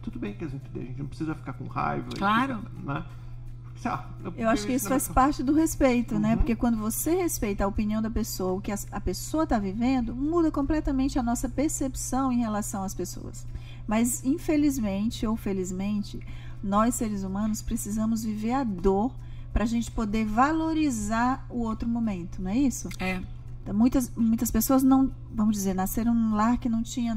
Tudo 0.01 0.19
bem 0.19 0.33
que 0.33 0.43
eles 0.43 0.53
não 0.53 0.59
entendem. 0.59 0.83
A 0.83 0.87
gente 0.87 0.99
não 0.99 1.07
precisa 1.07 1.35
ficar 1.35 1.53
com 1.53 1.65
raiva. 1.65 2.09
Claro. 2.17 2.55
Né? 2.57 2.61
Lá, 2.85 3.05
Eu 4.35 4.49
acho 4.49 4.65
que 4.65 4.73
isso 4.73 4.89
faz 4.89 5.07
parte 5.07 5.41
do 5.41 5.53
respeito, 5.53 6.19
né? 6.19 6.31
Uhum. 6.31 6.37
Porque 6.37 6.55
quando 6.55 6.77
você 6.77 7.15
respeita 7.15 7.63
a 7.63 7.67
opinião 7.67 8.01
da 8.01 8.09
pessoa, 8.09 8.53
o 8.53 8.61
que 8.61 8.71
a, 8.71 8.77
a 8.91 8.99
pessoa 8.99 9.43
está 9.43 9.57
vivendo, 9.57 10.13
muda 10.13 10.51
completamente 10.51 11.17
a 11.17 11.23
nossa 11.23 11.47
percepção 11.47 12.31
em 12.31 12.39
relação 12.39 12.83
às 12.83 12.93
pessoas. 12.93 13.47
Mas, 13.87 14.23
infelizmente 14.23 15.25
ou 15.25 15.35
felizmente, 15.35 16.19
nós 16.61 16.95
seres 16.95 17.23
humanos 17.23 17.61
precisamos 17.61 18.23
viver 18.23 18.53
a 18.53 18.63
dor 18.63 19.13
para 19.53 19.63
a 19.63 19.67
gente 19.67 19.89
poder 19.89 20.25
valorizar 20.25 21.45
o 21.49 21.59
outro 21.59 21.87
momento, 21.87 22.41
não 22.41 22.51
é 22.51 22.57
isso? 22.57 22.89
É. 22.99 23.21
Então, 23.63 23.73
Muitas, 23.73 24.11
muitas 24.15 24.51
pessoas 24.51 24.83
não, 24.83 25.11
vamos 25.33 25.55
dizer, 25.55 25.73
nasceram 25.73 26.13
num 26.13 26.35
lar 26.35 26.57
que 26.57 26.69
não 26.69 26.83
tinha 26.83 27.15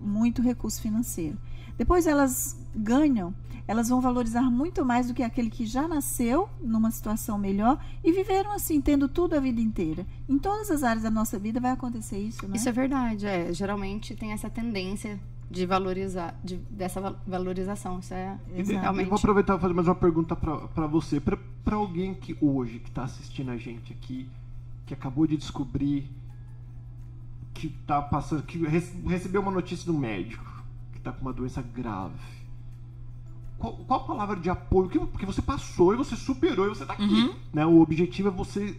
muito 0.00 0.40
recurso 0.40 0.80
financeiro. 0.80 1.38
Depois 1.80 2.06
elas 2.06 2.58
ganham, 2.76 3.32
elas 3.66 3.88
vão 3.88 4.02
valorizar 4.02 4.42
muito 4.42 4.84
mais 4.84 5.08
do 5.08 5.14
que 5.14 5.22
aquele 5.22 5.48
que 5.48 5.64
já 5.64 5.88
nasceu 5.88 6.46
numa 6.60 6.90
situação 6.90 7.38
melhor 7.38 7.82
e 8.04 8.12
viveram 8.12 8.52
assim, 8.52 8.82
tendo 8.82 9.08
tudo 9.08 9.34
a 9.34 9.40
vida 9.40 9.62
inteira. 9.62 10.04
Em 10.28 10.38
todas 10.38 10.70
as 10.70 10.82
áreas 10.82 11.04
da 11.04 11.10
nossa 11.10 11.38
vida 11.38 11.58
vai 11.58 11.70
acontecer 11.70 12.18
isso, 12.18 12.46
né? 12.46 12.54
Isso 12.56 12.68
é 12.68 12.72
verdade, 12.72 13.24
é. 13.26 13.50
Geralmente 13.54 14.14
tem 14.14 14.32
essa 14.32 14.50
tendência 14.50 15.18
de 15.50 15.64
valorizar, 15.64 16.38
de, 16.44 16.56
dessa 16.70 17.00
val- 17.00 17.16
valorização. 17.26 17.98
Isso 17.98 18.12
é 18.12 18.36
Exato. 18.54 18.72
Eu 18.72 18.80
realmente. 18.82 19.08
vou 19.08 19.16
aproveitar 19.18 19.56
e 19.56 19.60
fazer 19.60 19.72
mais 19.72 19.88
uma 19.88 19.94
pergunta 19.94 20.36
para 20.36 20.86
você. 20.86 21.18
Para 21.18 21.38
alguém 21.76 22.12
que 22.12 22.36
hoje, 22.42 22.78
que 22.78 22.90
está 22.90 23.04
assistindo 23.04 23.50
a 23.50 23.56
gente 23.56 23.90
aqui, 23.94 24.28
que 24.84 24.92
acabou 24.92 25.26
de 25.26 25.38
descobrir 25.38 26.10
que 27.54 27.70
tá 27.86 28.02
passando, 28.02 28.42
que 28.42 28.58
rece- 28.66 28.94
recebeu 29.06 29.40
uma 29.40 29.50
notícia 29.50 29.86
do 29.86 29.94
médico, 29.98 30.44
está 31.00 31.12
com 31.12 31.22
uma 31.22 31.32
doença 31.32 31.60
grave. 31.62 32.14
Qual, 33.58 33.74
qual 33.78 34.00
a 34.00 34.04
palavra 34.04 34.36
de 34.36 34.48
apoio? 34.48 34.88
Que- 34.88 34.98
Porque 34.98 35.26
você 35.26 35.42
passou 35.42 35.92
e 35.92 35.96
você 35.96 36.16
superou 36.16 36.66
e 36.66 36.68
você 36.70 36.82
está 36.82 36.94
aqui. 36.94 37.02
Uhum. 37.02 37.34
Né? 37.52 37.66
O 37.66 37.80
objetivo 37.80 38.28
é 38.28 38.30
você 38.30 38.78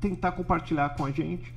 tentar 0.00 0.32
compartilhar 0.32 0.90
com 0.90 1.04
a 1.04 1.10
gente 1.10 1.54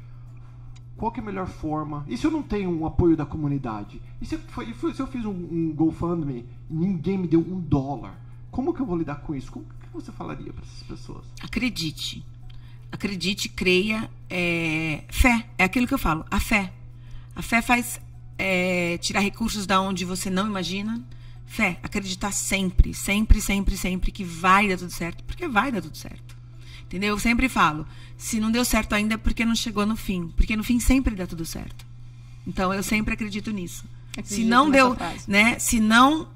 qual 0.97 1.11
que 1.13 1.19
é 1.21 1.23
a 1.23 1.25
melhor 1.25 1.47
forma? 1.47 2.03
E 2.09 2.17
se 2.17 2.27
eu 2.27 2.31
não 2.31 2.43
tenho 2.43 2.69
um 2.69 2.85
apoio 2.85 3.15
da 3.15 3.25
comunidade? 3.25 4.01
E 4.21 4.25
se, 4.25 4.37
foi- 4.37 4.73
se 4.93 4.99
eu 5.01 5.07
fiz 5.07 5.23
um, 5.23 5.31
um 5.31 5.73
GoFundMe 5.73 6.45
e 6.69 6.73
ninguém 6.73 7.17
me 7.17 7.25
deu 7.27 7.39
um 7.39 7.57
dólar? 7.61 8.19
Como 8.51 8.73
que 8.73 8.81
eu 8.81 8.85
vou 8.85 8.97
lidar 8.97 9.15
com 9.21 9.33
isso? 9.33 9.49
Como 9.49 9.65
que 9.65 9.87
você 9.93 10.11
falaria 10.11 10.51
para 10.51 10.63
essas 10.65 10.83
pessoas? 10.83 11.23
Acredite. 11.41 12.25
Acredite, 12.91 13.47
creia. 13.47 14.09
é, 14.29 15.05
Fé. 15.09 15.47
É 15.57 15.63
aquilo 15.63 15.87
que 15.87 15.93
eu 15.93 15.97
falo. 15.99 16.25
A 16.29 16.37
fé. 16.39 16.73
A 17.33 17.41
fé 17.41 17.61
faz 17.61 18.01
é, 18.39 18.97
tirar 18.99 19.19
recursos 19.19 19.67
da 19.67 19.79
onde 19.81 20.05
você 20.05 20.29
não 20.29 20.47
imagina. 20.47 20.99
Fé. 21.45 21.77
Acreditar 21.83 22.31
sempre, 22.31 22.93
sempre, 22.93 23.41
sempre, 23.41 23.75
sempre 23.75 24.11
que 24.11 24.23
vai 24.23 24.69
dar 24.69 24.77
tudo 24.77 24.91
certo. 24.91 25.23
Porque 25.25 25.47
vai 25.47 25.71
dar 25.71 25.81
tudo 25.81 25.97
certo. 25.97 26.37
Entendeu? 26.85 27.09
Eu 27.09 27.19
sempre 27.19 27.49
falo. 27.49 27.85
Se 28.17 28.39
não 28.39 28.51
deu 28.51 28.63
certo 28.63 28.93
ainda 28.93 29.15
é 29.15 29.17
porque 29.17 29.43
não 29.45 29.55
chegou 29.55 29.85
no 29.85 29.95
fim. 29.95 30.31
Porque 30.37 30.55
no 30.55 30.63
fim 30.63 30.79
sempre 30.79 31.15
dá 31.15 31.27
tudo 31.27 31.45
certo. 31.45 31.85
Então 32.47 32.73
eu 32.73 32.81
sempre 32.81 33.13
acredito 33.13 33.51
nisso. 33.51 33.83
Se 34.13 34.19
Acredito 34.21 34.47
não 34.47 34.69
nessa 34.69 34.83
deu, 34.85 34.95
frase. 34.95 35.23
né? 35.27 35.59
Se 35.59 35.79
não, 35.79 36.27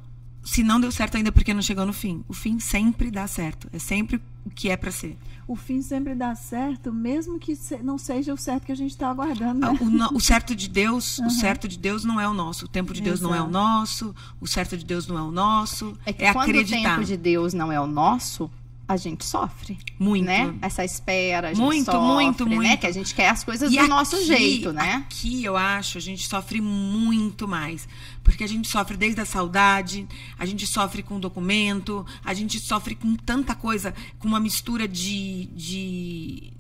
se 0.44 0.62
não 0.64 0.80
deu 0.80 0.92
certo 0.92 1.16
ainda 1.18 1.30
é 1.30 1.32
porque 1.32 1.54
não 1.54 1.62
chegou 1.62 1.86
no 1.86 1.94
fim. 1.94 2.24
O 2.28 2.34
fim 2.34 2.60
sempre 2.60 3.10
dá 3.10 3.26
certo. 3.28 3.68
É 3.72 3.80
sempre 3.80 4.20
o 4.46 4.50
que 4.50 4.70
é 4.70 4.78
para 4.78 4.92
ser. 4.92 5.18
O 5.48 5.56
fim 5.56 5.82
sempre 5.82 6.16
dá 6.16 6.34
certo, 6.36 6.92
mesmo 6.94 7.38
que 7.38 7.58
não 7.84 7.98
seja 7.98 8.34
o 8.34 8.38
certo 8.38 8.66
que 8.66 8.72
a 8.72 8.76
gente 8.76 8.92
está 8.92 9.10
aguardando. 9.10 9.60
Né? 9.60 9.78
O, 9.82 9.86
no- 9.90 10.10
o 10.16 10.20
certo 10.22 10.56
de 10.56 10.70
Deus, 10.70 11.20
o 11.20 11.30
certo 11.30 11.68
de 11.68 11.78
Deus 11.78 12.06
não 12.06 12.20
é 12.20 12.28
o 12.28 12.34
nosso. 12.34 12.66
O 12.66 12.68
tempo 12.68 12.94
de 12.94 13.02
Deus 13.02 13.20
não 13.20 13.32
é 13.36 13.40
o 13.42 13.44
Exato. 13.44 13.52
nosso. 13.52 14.16
O 14.40 14.48
certo 14.48 14.78
de 14.78 14.86
Deus 14.86 15.06
não 15.08 15.18
é 15.18 15.22
o 15.22 15.32
nosso. 15.32 15.98
É 16.06 16.14
que 16.14 16.24
é 16.24 16.32
quando 16.34 16.50
acreditar. 16.50 16.80
o 16.80 16.96
tempo 16.96 17.04
de 17.06 17.18
Deus 17.18 17.54
não 17.54 17.72
é 17.72 17.80
o 17.80 17.88
nosso, 17.88 18.50
a 18.88 18.98
gente 18.98 19.24
sofre. 19.26 19.78
Muito. 19.98 20.26
Né? 20.26 20.54
Essa 20.62 20.84
espera, 20.84 21.50
a 21.50 21.54
gente 21.54 21.64
Muito, 21.64 21.86
sofre, 21.86 22.00
muito, 22.02 22.46
né? 22.46 22.56
muito. 22.56 22.80
Que 22.82 22.88
a 22.88 22.92
gente 22.92 23.16
quer 23.16 23.30
as 23.30 23.44
coisas 23.44 23.72
E 23.72 23.78
do 23.78 23.88
nosso 23.88 24.16
aqui- 24.18 24.26
jeito, 24.26 24.74
né? 24.74 25.06
Aqui, 25.08 25.44
eu 25.44 25.56
acho, 25.56 25.98
a 25.98 26.02
gente 26.02 26.28
sofre 26.28 26.60
muito 26.60 27.48
mais. 27.48 27.88
Porque 28.24 28.44
a 28.44 28.48
gente 28.48 28.68
sofre 28.68 28.98
desde 28.98 29.22
a 29.22 29.26
saudade, 29.26 30.08
a 30.38 30.46
gente 30.46 30.68
sofre 30.68 31.02
com 31.02 31.20
documento, 31.20 32.06
a 32.24 32.34
gente 32.34 32.60
sofre 32.60 32.96
com 32.96 33.16
tanta 33.16 33.56
coisa, 33.56 33.94
com 34.20 34.28
uma 34.28 34.40
mistura 34.40 34.88
de. 34.88 35.46
de 35.56 36.54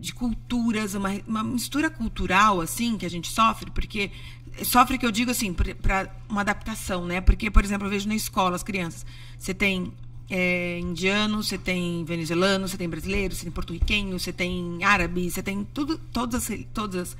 de 0.00 0.14
culturas, 0.14 0.94
uma, 0.94 1.10
uma 1.26 1.42
mistura 1.42 1.90
cultural, 1.90 2.60
assim, 2.60 2.96
que 2.96 3.04
a 3.04 3.10
gente 3.10 3.26
sofre, 3.26 3.68
porque 3.72 4.12
sofre 4.62 4.96
que 4.96 5.04
eu 5.04 5.10
digo 5.10 5.28
assim, 5.32 5.52
para 5.52 6.08
uma 6.28 6.42
adaptação, 6.42 7.04
né? 7.04 7.20
Porque, 7.20 7.50
por 7.50 7.64
exemplo, 7.64 7.84
eu 7.88 7.90
vejo 7.90 8.06
na 8.06 8.14
escola 8.14 8.54
as 8.54 8.62
crianças, 8.62 9.04
você 9.36 9.52
tem 9.52 9.92
é, 10.30 10.78
indiano, 10.80 11.42
você 11.42 11.56
tem 11.56 12.04
venezuelano, 12.04 12.68
você 12.68 12.76
tem 12.76 12.88
brasileiro, 12.88 13.34
você 13.34 13.44
tem 13.44 13.52
porto-riquenho, 13.52 14.18
você 14.18 14.32
tem 14.32 14.82
árabe, 14.84 15.30
você 15.30 15.42
tem 15.42 15.64
tudo, 15.64 15.98
todas, 16.12 16.50
as- 16.50 16.58
todas. 16.74 17.00
as- 17.12 17.16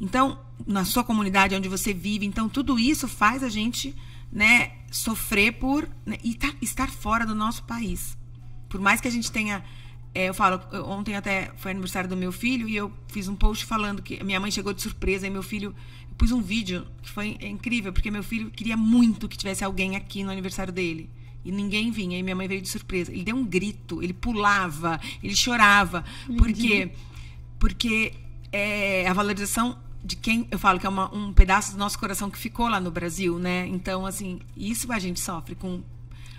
Então, 0.00 0.38
na 0.66 0.84
sua 0.84 1.04
comunidade 1.04 1.54
onde 1.54 1.68
você 1.68 1.94
vive, 1.94 2.26
então 2.26 2.48
tudo 2.48 2.78
isso 2.78 3.06
faz 3.08 3.42
a 3.42 3.48
gente, 3.48 3.94
né, 4.30 4.72
sofrer 4.90 5.52
por 5.52 5.88
né, 6.04 6.18
e 6.24 6.34
tá- 6.34 6.52
estar 6.60 6.90
fora 6.90 7.24
do 7.24 7.34
nosso 7.34 7.62
país. 7.64 8.16
Por 8.68 8.80
mais 8.80 9.00
que 9.00 9.08
a 9.08 9.10
gente 9.10 9.30
tenha 9.30 9.62
é, 10.14 10.28
eu 10.28 10.34
falo, 10.34 10.60
ontem 10.86 11.16
até 11.16 11.50
foi 11.56 11.70
aniversário 11.70 12.06
do 12.06 12.14
meu 12.16 12.30
filho 12.30 12.68
e 12.68 12.76
eu 12.76 12.92
fiz 13.08 13.28
um 13.28 13.34
post 13.34 13.64
falando 13.64 14.02
que 14.02 14.22
minha 14.22 14.38
mãe 14.38 14.50
chegou 14.50 14.74
de 14.74 14.82
surpresa 14.82 15.26
e 15.26 15.30
meu 15.30 15.42
filho. 15.42 15.74
Eu 16.10 16.14
pus 16.18 16.30
um 16.30 16.42
vídeo 16.42 16.86
que 17.00 17.08
foi 17.08 17.38
incrível, 17.40 17.94
porque 17.94 18.10
meu 18.10 18.22
filho 18.22 18.50
queria 18.50 18.76
muito 18.76 19.26
que 19.26 19.38
tivesse 19.38 19.64
alguém 19.64 19.96
aqui 19.96 20.22
no 20.22 20.30
aniversário 20.30 20.70
dele. 20.70 21.08
E 21.44 21.50
ninguém 21.50 21.90
vinha, 21.90 22.18
e 22.18 22.22
minha 22.22 22.36
mãe 22.36 22.46
veio 22.48 22.62
de 22.62 22.68
surpresa. 22.68 23.10
Ele 23.12 23.24
deu 23.24 23.36
um 23.36 23.44
grito, 23.44 24.02
ele 24.02 24.12
pulava, 24.12 25.00
ele 25.22 25.34
chorava. 25.34 26.04
Porque, 26.38 26.90
porque 27.58 28.12
é, 28.52 29.06
a 29.08 29.12
valorização 29.12 29.78
de 30.04 30.16
quem 30.16 30.46
eu 30.50 30.58
falo 30.58 30.80
que 30.80 30.86
é 30.86 30.88
uma- 30.88 31.14
um 31.14 31.32
pedaço 31.32 31.72
do 31.72 31.78
nosso 31.78 31.98
coração 31.98 32.28
que 32.30 32.38
ficou 32.38 32.68
lá 32.68 32.80
no 32.80 32.90
Brasil, 32.90 33.38
né? 33.38 33.66
Então, 33.68 34.04
assim, 34.04 34.40
isso 34.56 34.90
a 34.92 34.98
gente 34.98 35.20
sofre 35.20 35.54
com 35.54 35.80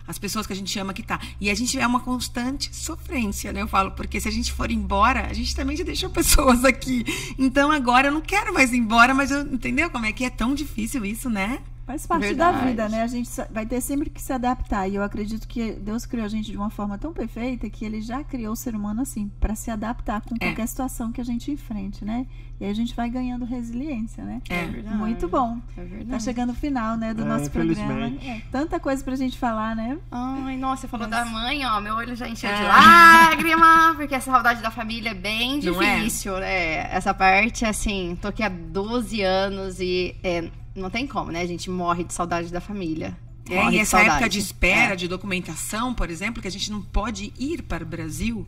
as 0.06 0.18
pessoas 0.20 0.46
que 0.46 0.52
a 0.52 0.56
gente 0.56 0.78
ama 0.78 0.94
que 0.94 1.02
tá. 1.02 1.18
E 1.40 1.50
a 1.50 1.56
gente 1.56 1.80
é 1.80 1.88
uma 1.88 2.02
constante 2.02 2.76
sofrência, 2.76 3.54
né? 3.54 3.62
Eu 3.62 3.68
falo, 3.70 3.92
porque 3.92 4.20
se 4.20 4.28
a 4.28 4.32
gente 4.32 4.52
for 4.52 4.70
embora, 4.70 5.28
a 5.28 5.34
gente 5.34 5.56
também 5.56 5.78
já 5.78 5.84
deixou 5.86 6.10
pessoas 6.12 6.66
aqui. 6.66 7.06
Então 7.40 7.72
agora 7.72 8.10
eu 8.10 8.12
não 8.12 8.20
quero 8.22 8.54
mais 8.54 8.74
ir 8.74 8.78
embora, 8.78 9.14
mas 9.14 9.32
eu 9.32 9.42
entendeu 9.44 9.90
como 9.90 10.06
é 10.06 10.12
que 10.12 10.26
é 10.26 10.30
tão 10.30 10.54
difícil 10.54 11.06
isso, 11.06 11.30
né? 11.30 11.62
Faz 11.86 12.06
parte 12.08 12.22
Verdade. 12.28 12.58
da 12.60 12.66
vida, 12.66 12.88
né? 12.90 13.02
A 13.04 13.08
gente 13.08 13.30
vai 13.52 13.66
ter 13.66 13.82
sempre 13.82 14.10
que 14.10 14.22
se 14.22 14.32
adaptar. 14.32 14.88
E 14.88 14.96
eu 14.96 15.04
acredito 15.04 15.46
que 15.48 15.74
Deus 15.74 16.06
criou 16.06 16.26
a 16.26 16.30
gente 16.30 16.50
de 16.50 16.56
uma 16.58 16.70
forma 16.70 16.98
tão 16.98 17.12
perfeita 17.12 17.70
que 17.70 17.84
ele 17.84 18.00
já 18.02 18.24
criou 18.24 18.54
o 18.54 18.56
ser 18.56 18.74
humano 18.74 19.02
assim, 19.02 19.30
para 19.40 19.54
se 19.54 19.70
adaptar 19.70 20.22
com 20.22 20.36
É. 20.36 20.48
qualquer 20.48 20.66
situação 20.68 21.12
que 21.12 21.20
a 21.20 21.26
gente 21.26 21.52
enfrente, 21.52 22.06
né? 22.06 22.26
E 22.60 22.64
aí 22.64 22.72
a 22.72 22.74
gente 22.74 22.96
vai 22.96 23.10
ganhando 23.10 23.44
resiliência, 23.44 24.24
né? 24.24 24.42
É. 24.50 24.64
verdade. 24.66 24.96
Muito 24.96 25.28
bom. 25.28 25.60
É 25.76 25.82
Tá 25.82 25.88
verdade. 25.88 26.24
chegando 26.24 26.52
o 26.52 26.56
final, 26.56 26.96
né, 26.96 27.14
do 27.14 27.24
É, 27.24 27.26
nosso 27.26 27.52
programa. 27.52 28.06
É, 28.24 28.42
tanta 28.50 28.80
coisa 28.80 29.04
pra 29.04 29.16
gente 29.18 29.38
falar, 29.38 29.76
né? 29.76 29.98
Ai, 30.10 30.56
nossa, 30.56 30.84
você 30.84 30.88
falou 30.88 31.08
da 31.08 31.26
mãe, 31.26 31.66
ó, 31.66 31.82
meu 31.82 31.96
olho 31.96 32.16
já 32.16 32.30
encheu 32.30 32.50
de 32.50 32.62
É. 32.62 32.68
lágrima, 32.68 33.94
porque 33.98 34.16
essa 34.16 34.32
saudade 34.32 34.62
da 34.62 34.72
família 34.72 35.10
é 35.10 35.14
bem 35.14 35.60
Não 35.62 35.82
é? 35.82 35.98
difícil, 35.98 36.40
né? 36.40 36.94
Essa 36.96 37.14
parte, 37.14 37.66
assim, 37.66 38.18
tô 38.22 38.30
aqui 38.30 38.42
há 38.44 38.50
12 38.50 39.22
anos 39.22 39.80
e 39.82 40.16
é, 40.24 40.50
não 40.76 40.90
tem 40.90 41.06
como, 41.08 41.32
né? 41.32 41.42
A 41.42 41.46
gente 41.46 41.70
morre 41.70 42.04
de 42.04 42.14
saudade 42.14 42.52
da 42.52 42.62
família. 42.62 43.18
É, 43.50 43.56
Morre 43.56 43.68
e 43.68 43.72
de 43.72 43.78
essa 43.80 43.92
saudade. 43.98 44.12
época 44.16 44.30
de 44.30 44.40
espera, 44.40 44.94
É. 44.94 44.96
de 44.96 45.08
documentação, 45.08 45.94
por 45.94 46.10
exemplo, 46.10 46.42
que 46.42 46.48
a 46.48 46.52
gente 46.52 46.72
não 46.72 46.82
pode 46.82 47.34
ir 47.38 47.62
para 47.64 47.84
o 47.84 47.88
Brasil. 47.88 48.46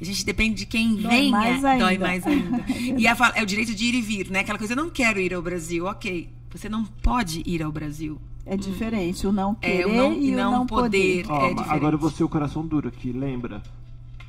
A 0.00 0.04
gente 0.04 0.26
depende 0.26 0.56
de 0.56 0.66
quem 0.66 0.96
Dói 0.96 1.08
venha. 1.08 1.30
mais 1.30 1.64
ainda. 1.64 1.84
Dói 1.84 1.98
mais 1.98 2.26
ainda. 2.26 2.64
e 2.98 3.06
a 3.06 3.16
é 3.36 3.42
o 3.42 3.46
direito 3.46 3.72
de 3.74 3.84
ir 3.84 3.94
e 3.94 4.02
vir, 4.02 4.30
né? 4.30 4.40
Aquela 4.40 4.58
coisa, 4.58 4.72
eu 4.72 4.76
não 4.76 4.90
quero 4.90 5.20
ir 5.20 5.32
ao 5.32 5.40
Brasil. 5.40 5.86
Ok, 5.86 6.28
você 6.50 6.68
não 6.68 6.84
pode 6.84 7.42
ir 7.46 7.62
ao 7.62 7.70
Brasil. 7.70 8.18
É 8.44 8.56
diferente 8.56 9.26
o 9.26 9.32
não 9.32 9.56
É, 9.62 9.70
querer 9.70 9.86
o 9.86 9.94
não- 9.94 10.12
e 10.20 10.34
o 10.34 10.36
não 10.36 10.50
não 10.52 10.66
poder. 10.66 11.24
poder. 11.24 11.32
Ó, 11.32 11.46
É 11.46 11.48
diferente. 11.54 11.70
agora 11.74 11.94
eu 11.94 11.98
vou 11.98 12.10
ser 12.10 12.24
o 12.24 12.28
coração 12.28 12.66
duro 12.66 12.88
aqui, 12.88 13.12
lembra? 13.12 13.62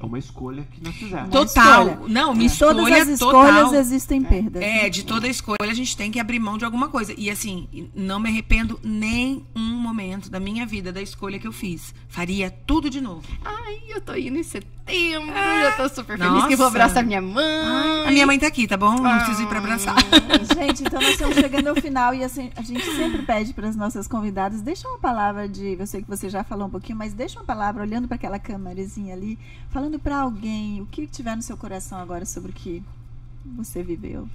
É 0.06 0.08
uma 0.08 0.20
escolha 0.20 0.68
que 0.72 0.84
nós 0.84 0.96
fizemos. 0.96 1.30
Total. 1.30 2.06
Não, 2.08 2.32
uma 2.34 2.44
Em 2.44 2.50
todas 2.50 2.78
escolha 2.78 3.02
as 3.02 3.08
escolhas 3.10 3.56
total. 3.66 3.74
existem 3.76 4.22
perdas. 4.22 4.62
É, 4.62 4.90
de 4.90 5.04
toda 5.04 5.28
escolha 5.28 5.58
a 5.62 5.74
gente 5.74 5.98
tem 5.98 6.12
que 6.12 6.20
abrir 6.20 6.40
mão 6.40 6.58
de 6.58 6.66
alguma 6.66 6.90
coisa. 6.90 7.14
E 7.18 7.30
assim, 7.30 7.68
não 7.96 8.20
me 8.20 8.30
arrependo 8.30 8.80
nem 8.84 9.44
um 9.56 9.62
momento 9.80 10.30
da 10.30 10.40
minha 10.40 10.66
vida 10.66 10.92
da 10.94 11.02
escolha 11.02 11.40
que 11.40 11.48
eu 11.48 11.52
fiz. 11.52 11.94
Faria 12.08 12.50
tudo 12.52 12.90
de 12.90 13.02
novo. 13.02 13.28
Ai, 13.44 13.80
eu 13.90 14.00
tô 14.00 14.14
indo 14.16 14.38
em 14.38 14.44
setembro, 14.44 14.75
eu 14.88 15.78
tô 15.78 15.90
super 15.90 16.18
feliz 16.18 16.32
Nossa. 16.32 16.48
que 16.48 16.54
eu 16.54 16.58
vou 16.58 16.68
abraçar 16.68 17.04
minha 17.04 17.22
mãe. 17.22 18.08
A 18.08 18.12
minha 18.12 18.26
mãe 18.26 18.38
tá 18.38 18.48
aqui, 18.48 18.68
tá 18.68 18.78
bom? 18.78 18.96
Não 18.96 19.18
preciso 19.18 19.44
ir 19.44 19.48
pra 19.48 19.58
abraçar. 19.58 19.96
Gente, 20.56 20.84
então 20.84 21.02
nós 21.02 21.12
estamos 21.12 21.36
chegando 21.36 21.68
ao 21.68 21.76
final 21.76 22.14
e 22.14 22.24
assim, 22.24 22.52
a 22.56 22.62
gente 22.62 22.86
sempre 22.96 23.24
pede 23.24 23.54
para 23.54 23.68
as 23.68 23.76
nossas 23.76 24.08
convidadas, 24.08 24.62
deixa 24.62 24.88
uma 24.88 25.00
palavra 25.00 25.50
de, 25.50 25.76
eu 25.80 25.88
sei 25.88 26.02
que 26.02 26.08
você 26.08 26.30
já 26.30 26.44
falou 26.44 26.68
um 26.68 26.70
pouquinho, 26.70 26.98
mas 26.98 27.14
deixa 27.14 27.40
uma 27.40 27.46
palavra 27.46 27.82
olhando 27.82 28.08
para 28.08 28.16
aquela 28.16 28.38
câmerazinha 28.38 29.14
ali, 29.14 29.40
falando 29.70 29.98
para 29.98 30.18
alguém 30.18 30.82
o 30.82 30.86
que 30.86 31.08
tiver 31.08 31.36
no 31.36 31.42
seu 31.42 31.58
coração 31.58 32.00
agora 32.00 32.26
sobre 32.26 32.52
o 32.52 32.54
que 32.54 32.84
você 33.58 33.82
viveu. 33.82 34.30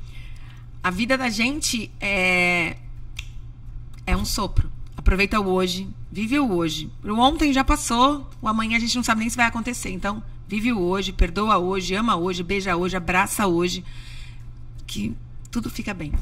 A 0.83 0.91
vida 0.91 1.17
da 1.17 1.29
gente 1.29 1.91
é 2.01 2.77
é 4.07 4.17
um 4.17 4.25
sopro. 4.25 4.71
Aproveita 4.97 5.41
o 5.41 5.49
hoje, 5.49 5.89
vive 6.11 6.39
o 6.39 6.53
hoje. 6.53 6.91
O 7.05 7.15
ontem 7.19 7.53
já 7.53 7.65
passou, 7.65 8.29
o 8.43 8.49
amanhã 8.49 8.77
a 8.77 8.81
gente 8.81 8.97
não 8.97 9.03
sabe 9.03 9.21
nem 9.21 9.31
se 9.31 9.37
vai 9.37 9.47
acontecer. 9.47 9.91
Então, 9.91 10.23
vive 10.51 10.73
o 10.73 10.81
hoje, 10.81 11.13
perdoa 11.13 11.59
hoje, 11.59 11.95
ama 11.95 12.17
hoje, 12.17 12.43
beija 12.43 12.77
hoje, 12.77 12.97
abraça 12.97 13.47
hoje, 13.47 13.85
que 14.85 15.15
tudo 15.49 15.71
fica 15.71 15.95
bem. 15.95 16.13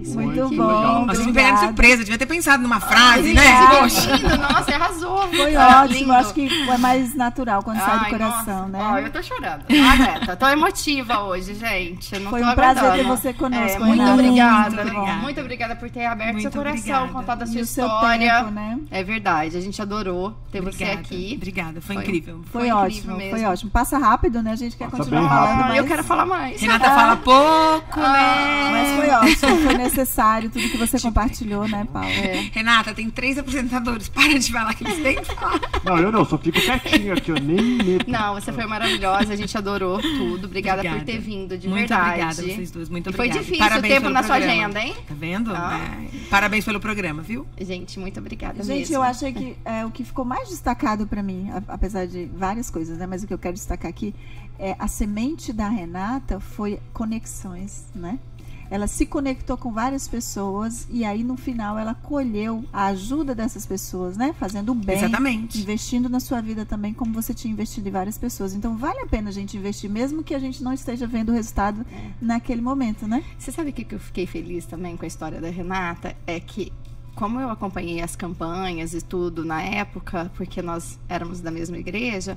Isso 0.00 0.18
Muito 0.18 0.48
bom. 0.56 0.66
legal. 0.66 1.02
Obrigada. 1.02 1.32
pegaram 1.32 1.54
de 1.54 1.60
surpresa, 1.60 1.96
devia 2.04 2.18
ter 2.18 2.26
pensado 2.26 2.62
numa 2.62 2.80
frase, 2.80 3.28
Ai, 3.28 3.34
né? 3.34 3.66
Poxa. 3.80 4.16
lindo, 4.16 4.36
nossa, 4.38 4.74
arrasou. 4.74 5.28
Foi 5.28 5.56
Ah, 5.56 5.82
ótimo, 5.84 5.98
lindo. 5.98 6.12
acho 6.12 6.34
que 6.34 6.68
é 6.70 6.78
mais 6.78 7.14
natural 7.14 7.62
quando 7.62 7.78
sai 7.78 7.98
do 7.98 8.04
Ai, 8.04 8.10
coração, 8.10 8.68
nossa. 8.68 8.68
né? 8.68 8.78
Ó, 8.82 8.98
eu 8.98 9.10
tô 9.12 9.22
chorando. 9.22 9.64
Alerta. 9.70 10.36
Tô 10.36 10.48
emotiva 10.48 11.20
hoje, 11.24 11.54
gente. 11.54 12.14
Eu 12.14 12.20
Não 12.20 12.30
Foi 12.30 12.40
tô 12.42 12.48
um 12.48 12.54
prazer 12.54 12.92
ter 12.92 13.04
você 13.04 13.32
conosco, 13.32 13.76
É, 13.76 13.78
muito 13.86 14.00
Renata. 14.00 14.12
obrigada. 14.14 14.84
Muito 14.84 14.94
bom. 14.94 15.06
Muito 15.16 15.40
obrigada 15.40 15.76
por 15.76 15.90
ter 15.90 16.06
aberto 16.06 16.32
Muito 16.32 16.42
seu 16.42 16.50
coração, 16.52 16.78
obrigada. 17.02 17.12
contado 17.12 17.42
a 17.42 17.46
sua 17.46 17.58
E 17.58 17.62
história. 17.62 18.38
tempo, 18.38 18.50
né? 18.50 18.78
É 18.90 19.02
verdade, 19.04 19.56
a 19.56 19.60
gente 19.60 19.80
adorou 19.82 20.34
ter 20.50 20.60
você 20.60 20.84
Obrigada, 20.84 21.00
aqui. 21.00 21.32
Obrigada, 21.36 21.80
foi, 21.80 21.94
Foi- 21.96 22.04
incrível. 22.04 22.40
Foi, 22.50 22.62
Foi 22.62 22.70
ótimo, 22.70 23.12
incrível 23.12 23.30
foi 23.30 23.38
mesmo. 23.40 23.52
ótimo. 23.52 23.70
Passa 23.70 23.98
rápido, 23.98 24.42
né? 24.42 24.52
A 24.52 24.56
gente 24.56 24.76
quer 24.76 24.84
Passa 24.84 24.96
continuar 24.98 25.28
falando, 25.28 25.58
mas... 25.68 25.76
eu 25.76 25.84
quero 25.84 26.04
falar 26.04 26.26
mais. 26.26 26.60
Renata 26.60 26.90
fala 26.90 27.16
pouco, 27.16 28.00
Ah, 28.00 28.12
né? 28.12 28.70
Mas 28.70 28.96
foi 28.96 29.10
ótimo, 29.10 29.73
foi 29.74 29.84
necessário 29.84 30.50
tudo 30.50 30.68
que 30.68 30.76
você 30.76 30.98
compartilhou, 31.00 31.66
né, 31.68 31.86
Paulo? 31.92 32.08
É. 32.08 32.50
Renata, 32.52 32.94
tem 32.94 33.10
três 33.10 33.38
apresentadores. 33.38 34.08
Para 34.08 34.38
de 34.38 34.52
falar 34.52 34.74
que 34.74 34.84
eles 34.84 35.02
têm 35.02 35.16
que 35.16 35.34
falar. 35.34 35.60
Não, 35.84 35.98
eu 35.98 36.12
não, 36.12 36.24
só 36.24 36.38
fico 36.38 36.60
quietinho 36.60 37.12
aqui, 37.12 37.30
eu 37.30 37.36
nem 37.40 37.56
me 37.56 37.82
meto. 37.82 38.10
Não, 38.10 38.34
você 38.34 38.52
foi 38.52 38.66
maravilhosa, 38.66 39.32
a 39.32 39.36
gente 39.36 39.56
adorou 39.56 40.00
tudo. 40.00 40.46
Obrigada, 40.46 40.82
por 40.82 40.88
Obrigada. 40.88 41.12
ter 41.12 41.18
vindo, 41.18 41.56
de 41.58 41.68
muito 41.68 41.88
verdade. 41.88 42.10
obrigada, 42.10 42.34
vocês 42.34 42.70
duas. 42.70 42.88
Muito 42.88 43.10
E 43.10 43.12
foi 43.12 43.26
obrigada. 43.28 43.44
difícil 43.44 43.78
o 43.78 43.82
tempo 43.82 44.08
na 44.10 44.22
sua 44.22 44.36
programa. 44.36 44.62
agenda, 44.62 44.80
hein? 44.80 44.94
Tá 45.06 45.14
vendo? 45.14 45.52
Ah. 45.54 45.80
É. 46.12 46.18
Parabéns 46.30 46.64
pelo 46.64 46.80
programa, 46.80 47.22
viu? 47.22 47.46
Gente, 47.60 47.98
muito 47.98 48.18
obrigada 48.20 48.62
Gente, 48.62 48.78
mesmo. 48.80 48.94
eu 48.96 49.02
achei 49.02 49.32
que 49.32 49.56
é, 49.64 49.84
o 49.84 49.90
que 49.90 50.04
ficou 50.04 50.24
mais 50.24 50.48
destacado 50.48 51.06
pra 51.06 51.22
mim, 51.22 51.50
apesar 51.68 52.06
de 52.06 52.26
várias 52.26 52.70
coisas, 52.70 52.98
né? 52.98 53.06
Mas 53.06 53.22
o 53.22 53.26
que 53.26 53.34
eu 53.34 53.38
quero 53.38 53.54
destacar 53.54 53.88
aqui 53.90 54.14
é 54.58 54.76
a 54.78 54.86
semente 54.86 55.52
da 55.52 55.68
Renata 55.68 56.38
foi 56.40 56.78
conexões, 56.92 57.86
né? 57.94 58.18
Ela 58.74 58.88
se 58.88 59.06
conectou 59.06 59.56
com 59.56 59.70
várias 59.70 60.08
pessoas 60.08 60.88
e 60.90 61.04
aí 61.04 61.22
no 61.22 61.36
final 61.36 61.78
ela 61.78 61.94
colheu 61.94 62.64
a 62.72 62.86
ajuda 62.86 63.32
dessas 63.32 63.64
pessoas, 63.64 64.16
né? 64.16 64.34
Fazendo 64.36 64.72
o 64.72 64.74
bem, 64.74 64.96
Exatamente. 64.96 65.60
investindo 65.60 66.08
na 66.08 66.18
sua 66.18 66.40
vida 66.40 66.66
também, 66.66 66.92
como 66.92 67.12
você 67.12 67.32
tinha 67.32 67.52
investido 67.52 67.88
em 67.88 67.92
várias 67.92 68.18
pessoas. 68.18 68.52
Então 68.52 68.76
vale 68.76 68.98
a 68.98 69.06
pena 69.06 69.28
a 69.28 69.32
gente 69.32 69.56
investir, 69.56 69.88
mesmo 69.88 70.24
que 70.24 70.34
a 70.34 70.40
gente 70.40 70.60
não 70.60 70.72
esteja 70.72 71.06
vendo 71.06 71.28
o 71.28 71.32
resultado 71.32 71.86
naquele 72.20 72.60
momento, 72.60 73.06
né? 73.06 73.22
Você 73.38 73.52
sabe 73.52 73.70
o 73.70 73.72
que 73.72 73.84
que 73.84 73.94
eu 73.94 74.00
fiquei 74.00 74.26
feliz 74.26 74.66
também 74.66 74.96
com 74.96 75.04
a 75.04 75.06
história 75.06 75.40
da 75.40 75.50
Renata? 75.50 76.16
É 76.26 76.40
que, 76.40 76.72
como 77.14 77.38
eu 77.38 77.50
acompanhei 77.50 78.00
as 78.00 78.16
campanhas 78.16 78.92
e 78.92 79.00
tudo 79.00 79.44
na 79.44 79.62
época, 79.62 80.32
porque 80.34 80.60
nós 80.60 80.98
éramos 81.08 81.40
da 81.40 81.52
mesma 81.52 81.78
igreja, 81.78 82.36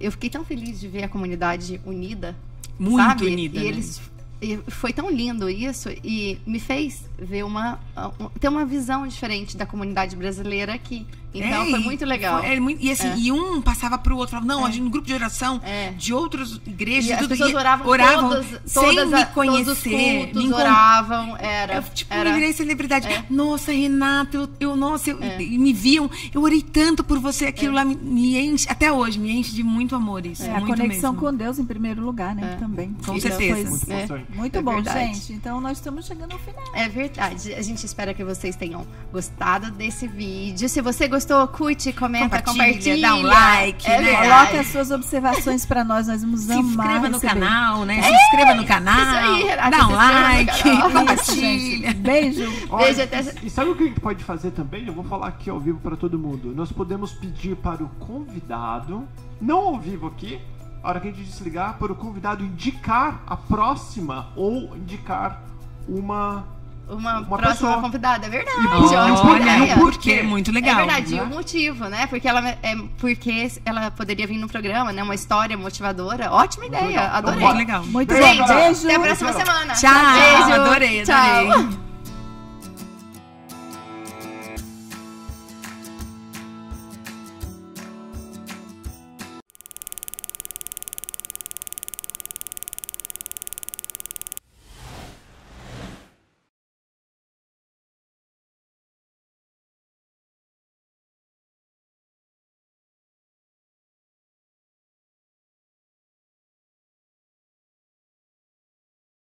eu 0.00 0.10
fiquei 0.10 0.30
tão 0.30 0.44
feliz 0.44 0.80
de 0.80 0.88
ver 0.88 1.04
a 1.04 1.08
comunidade 1.08 1.80
unida. 1.86 2.36
Muito 2.76 2.96
sabe? 2.96 3.26
unida. 3.26 3.56
E 3.56 3.62
né? 3.62 3.68
eles. 3.68 4.00
E 4.42 4.56
foi 4.70 4.92
tão 4.92 5.10
lindo 5.10 5.50
isso 5.50 5.90
e 6.02 6.38
me 6.46 6.58
fez 6.58 7.04
ver 7.18 7.44
uma 7.44 7.78
um- 8.18 8.28
ter 8.30 8.48
uma 8.48 8.64
visão 8.64 9.06
diferente 9.06 9.56
da 9.56 9.66
comunidade 9.66 10.16
brasileira 10.16 10.72
aqui. 10.74 11.06
Então 11.32 11.62
É, 11.62 11.70
foi 11.70 11.78
muito 11.78 12.04
legal. 12.04 12.40
foi- 12.40 12.50
é 12.56 12.60
muito- 12.60 12.82
e 12.84 12.90
assim, 12.90 13.08
É. 13.08 13.16
e 13.18 13.30
um 13.32 13.60
passava 13.62 13.96
pro 13.96 14.16
outro, 14.16 14.32
falava, 14.32 14.46
não, 14.46 14.64
a 14.66 14.70
gente 14.70 14.82
no 14.82 14.90
grupo 14.90 15.06
de 15.06 15.14
oração 15.14 15.60
É. 15.64 15.90
de 15.92 16.12
outras 16.12 16.60
igrejas, 16.66 17.06
E 17.06 17.08
e 17.10 17.12
as 17.12 17.18
tudo, 17.20 17.28
pessoas 17.30 17.50
e 17.50 17.54
oravam, 17.56 17.86
todas, 18.30 18.46
sem 18.66 18.82
todas 18.82 19.10
me 19.10 19.26
conhecer, 19.26 19.64
todos 19.64 19.78
os 19.78 19.84
me 19.84 20.18
cultos 20.24 20.44
encont- 20.44 20.60
oravam, 20.60 21.36
era, 21.36 21.74
Eu, 21.76 21.82
tipo, 21.94 22.12
era 22.12 22.30
me 22.30 22.34
virei 22.34 22.52
celebridade. 22.52 23.06
É. 23.06 23.24
Nossa, 23.30 23.70
Renata, 23.72 24.36
eu, 24.36 24.48
eu 24.58 24.76
nossa, 24.76 25.10
eu, 25.10 25.22
É. 25.22 25.38
me 25.38 25.72
viam, 25.72 26.10
eu 26.34 26.42
orei 26.42 26.62
tanto 26.62 27.04
por 27.04 27.18
você, 27.20 27.46
aquilo 27.46 27.74
lá 27.74 27.84
me, 27.84 27.94
me 27.94 28.36
enche, 28.38 28.66
até 28.68 28.90
hoje, 28.92 29.18
me 29.18 29.30
enche 29.30 29.52
de 29.54 29.62
muito 29.62 29.94
amor 29.94 30.26
isso. 30.26 30.42
É, 30.42 30.54
a 30.56 30.60
conexão 30.60 31.12
mesmo. 31.12 31.26
com 31.28 31.32
Deus 31.34 31.58
em 31.58 31.64
primeiro 31.64 32.02
lugar, 32.04 32.34
né? 32.34 32.54
É. 32.54 32.56
Também. 32.56 32.96
Com 33.06 33.20
certeza. 33.20 33.86
foi 34.08 34.24
Muito 34.34 34.56
É. 34.56 34.58
É 34.58 34.62
bom, 34.62 34.74
verdade. 34.74 35.14
gente. 35.14 35.32
Então 35.32 35.60
nós 35.60 35.78
estamos 35.78 36.06
chegando 36.06 36.32
ao 36.32 36.38
final. 36.38 36.62
É 36.74 36.88
verdade. 36.88 37.54
A 37.54 37.62
gente 37.62 37.84
espera 37.86 38.12
que 38.12 38.24
vocês 38.24 38.56
tenham 38.56 38.84
gostado 39.12 39.70
desse 39.70 40.06
vídeo. 40.08 40.68
Se 40.68 40.80
você 40.80 41.06
gostou, 41.06 41.19
curte, 41.52 41.92
comenta, 41.92 42.40
Compartilha, 42.42 42.64
compartilha. 42.66 43.08
dá 43.08 43.14
um 43.16 43.22
like, 43.22 43.86
é 43.90 44.00
né? 44.00 44.16
Coloque 44.16 44.56
as 44.58 44.66
suas 44.68 44.90
observações 44.90 45.64
pra 45.66 45.82
nós, 45.84 46.06
nós 46.08 46.22
vamos 46.22 46.40
Se 46.40 46.52
amar 46.52 46.64
inscreva 46.70 47.08
no 47.08 47.18
receber. 47.18 47.34
canal, 47.40 47.84
né? 47.84 48.02
Se 48.02 48.12
inscreva 48.12 48.54
no 48.54 48.64
canal. 48.66 48.96
isso 49.00 49.14
aí, 49.16 49.42
Renata, 49.44 49.70
dá 49.70 49.78
se 49.78 49.84
um 49.84 49.94
like. 49.96 50.52
Isso, 50.68 50.90
compartilha. 50.92 51.94
Beijo. 51.94 52.66
Olha, 52.70 52.84
Beijo, 52.86 53.02
até- 53.02 53.34
E 53.42 53.50
sabe 53.50 53.70
o 53.70 53.76
que 53.76 53.82
a 53.84 53.86
gente 53.86 54.00
pode 54.00 54.24
fazer 54.24 54.50
também? 54.52 54.86
Eu 54.86 54.92
vou 54.92 55.04
falar 55.04 55.28
aqui 55.28 55.50
ao 55.50 55.58
vivo 55.60 55.78
para 55.80 55.96
todo 55.96 56.18
mundo. 56.18 56.52
Nós 56.54 56.70
podemos 56.72 57.12
pedir 57.12 57.56
para 57.56 57.82
o 57.84 57.88
convidado, 57.98 59.04
não 59.40 59.58
ao 59.58 59.78
vivo 59.78 60.06
aqui, 60.06 60.40
a 60.82 60.88
hora 60.88 61.00
que 61.00 61.08
a 61.08 61.10
gente 61.10 61.22
desligar, 61.24 61.74
para 61.78 61.92
o 61.92 61.94
convidado 61.96 62.42
indicar 62.44 63.22
a 63.26 63.36
próxima 63.36 64.28
ou 64.36 64.74
indicar 64.76 65.42
uma. 65.88 66.44
Uma, 66.90 67.18
Uma 67.20 67.38
próxima 67.38 67.68
pessoa. 67.68 67.80
convidada, 67.80 68.26
é 68.26 68.28
verdade. 68.28 68.58
E 68.60 68.66
ótima 68.96 69.16
por- 69.22 69.40
ideia. 69.40 69.72
e 69.74 69.76
o 69.76 69.78
por 69.80 69.98
quê? 69.98 70.12
É 70.12 70.22
muito 70.22 70.50
legal. 70.52 70.74
é 70.74 70.84
verdade, 70.84 71.14
e 71.14 71.16
né? 71.16 71.22
o 71.22 71.26
motivo, 71.26 71.84
né? 71.86 72.06
Porque 72.06 72.26
ela, 72.28 72.48
é, 72.62 72.76
porque 72.98 73.50
ela 73.64 73.90
poderia 73.90 74.26
vir 74.26 74.38
no 74.38 74.48
programa, 74.48 74.92
né? 74.92 75.02
Uma 75.02 75.14
história 75.14 75.56
motivadora. 75.56 76.30
Ótima 76.32 76.66
ideia, 76.66 77.08
adorei. 77.12 77.40
Muito 77.40 77.56
legal. 77.56 77.84
Muito 77.86 78.08
galera. 78.14 78.44
Beijo. 78.46 78.84
Até 78.86 78.94
a 78.96 79.00
próxima 79.00 79.32
semana. 79.32 79.74
Tchau, 79.74 79.90
Beijo. 80.14 80.60
adorei, 80.60 81.02
Tchau. 81.02 81.16
adorei. 81.16 81.89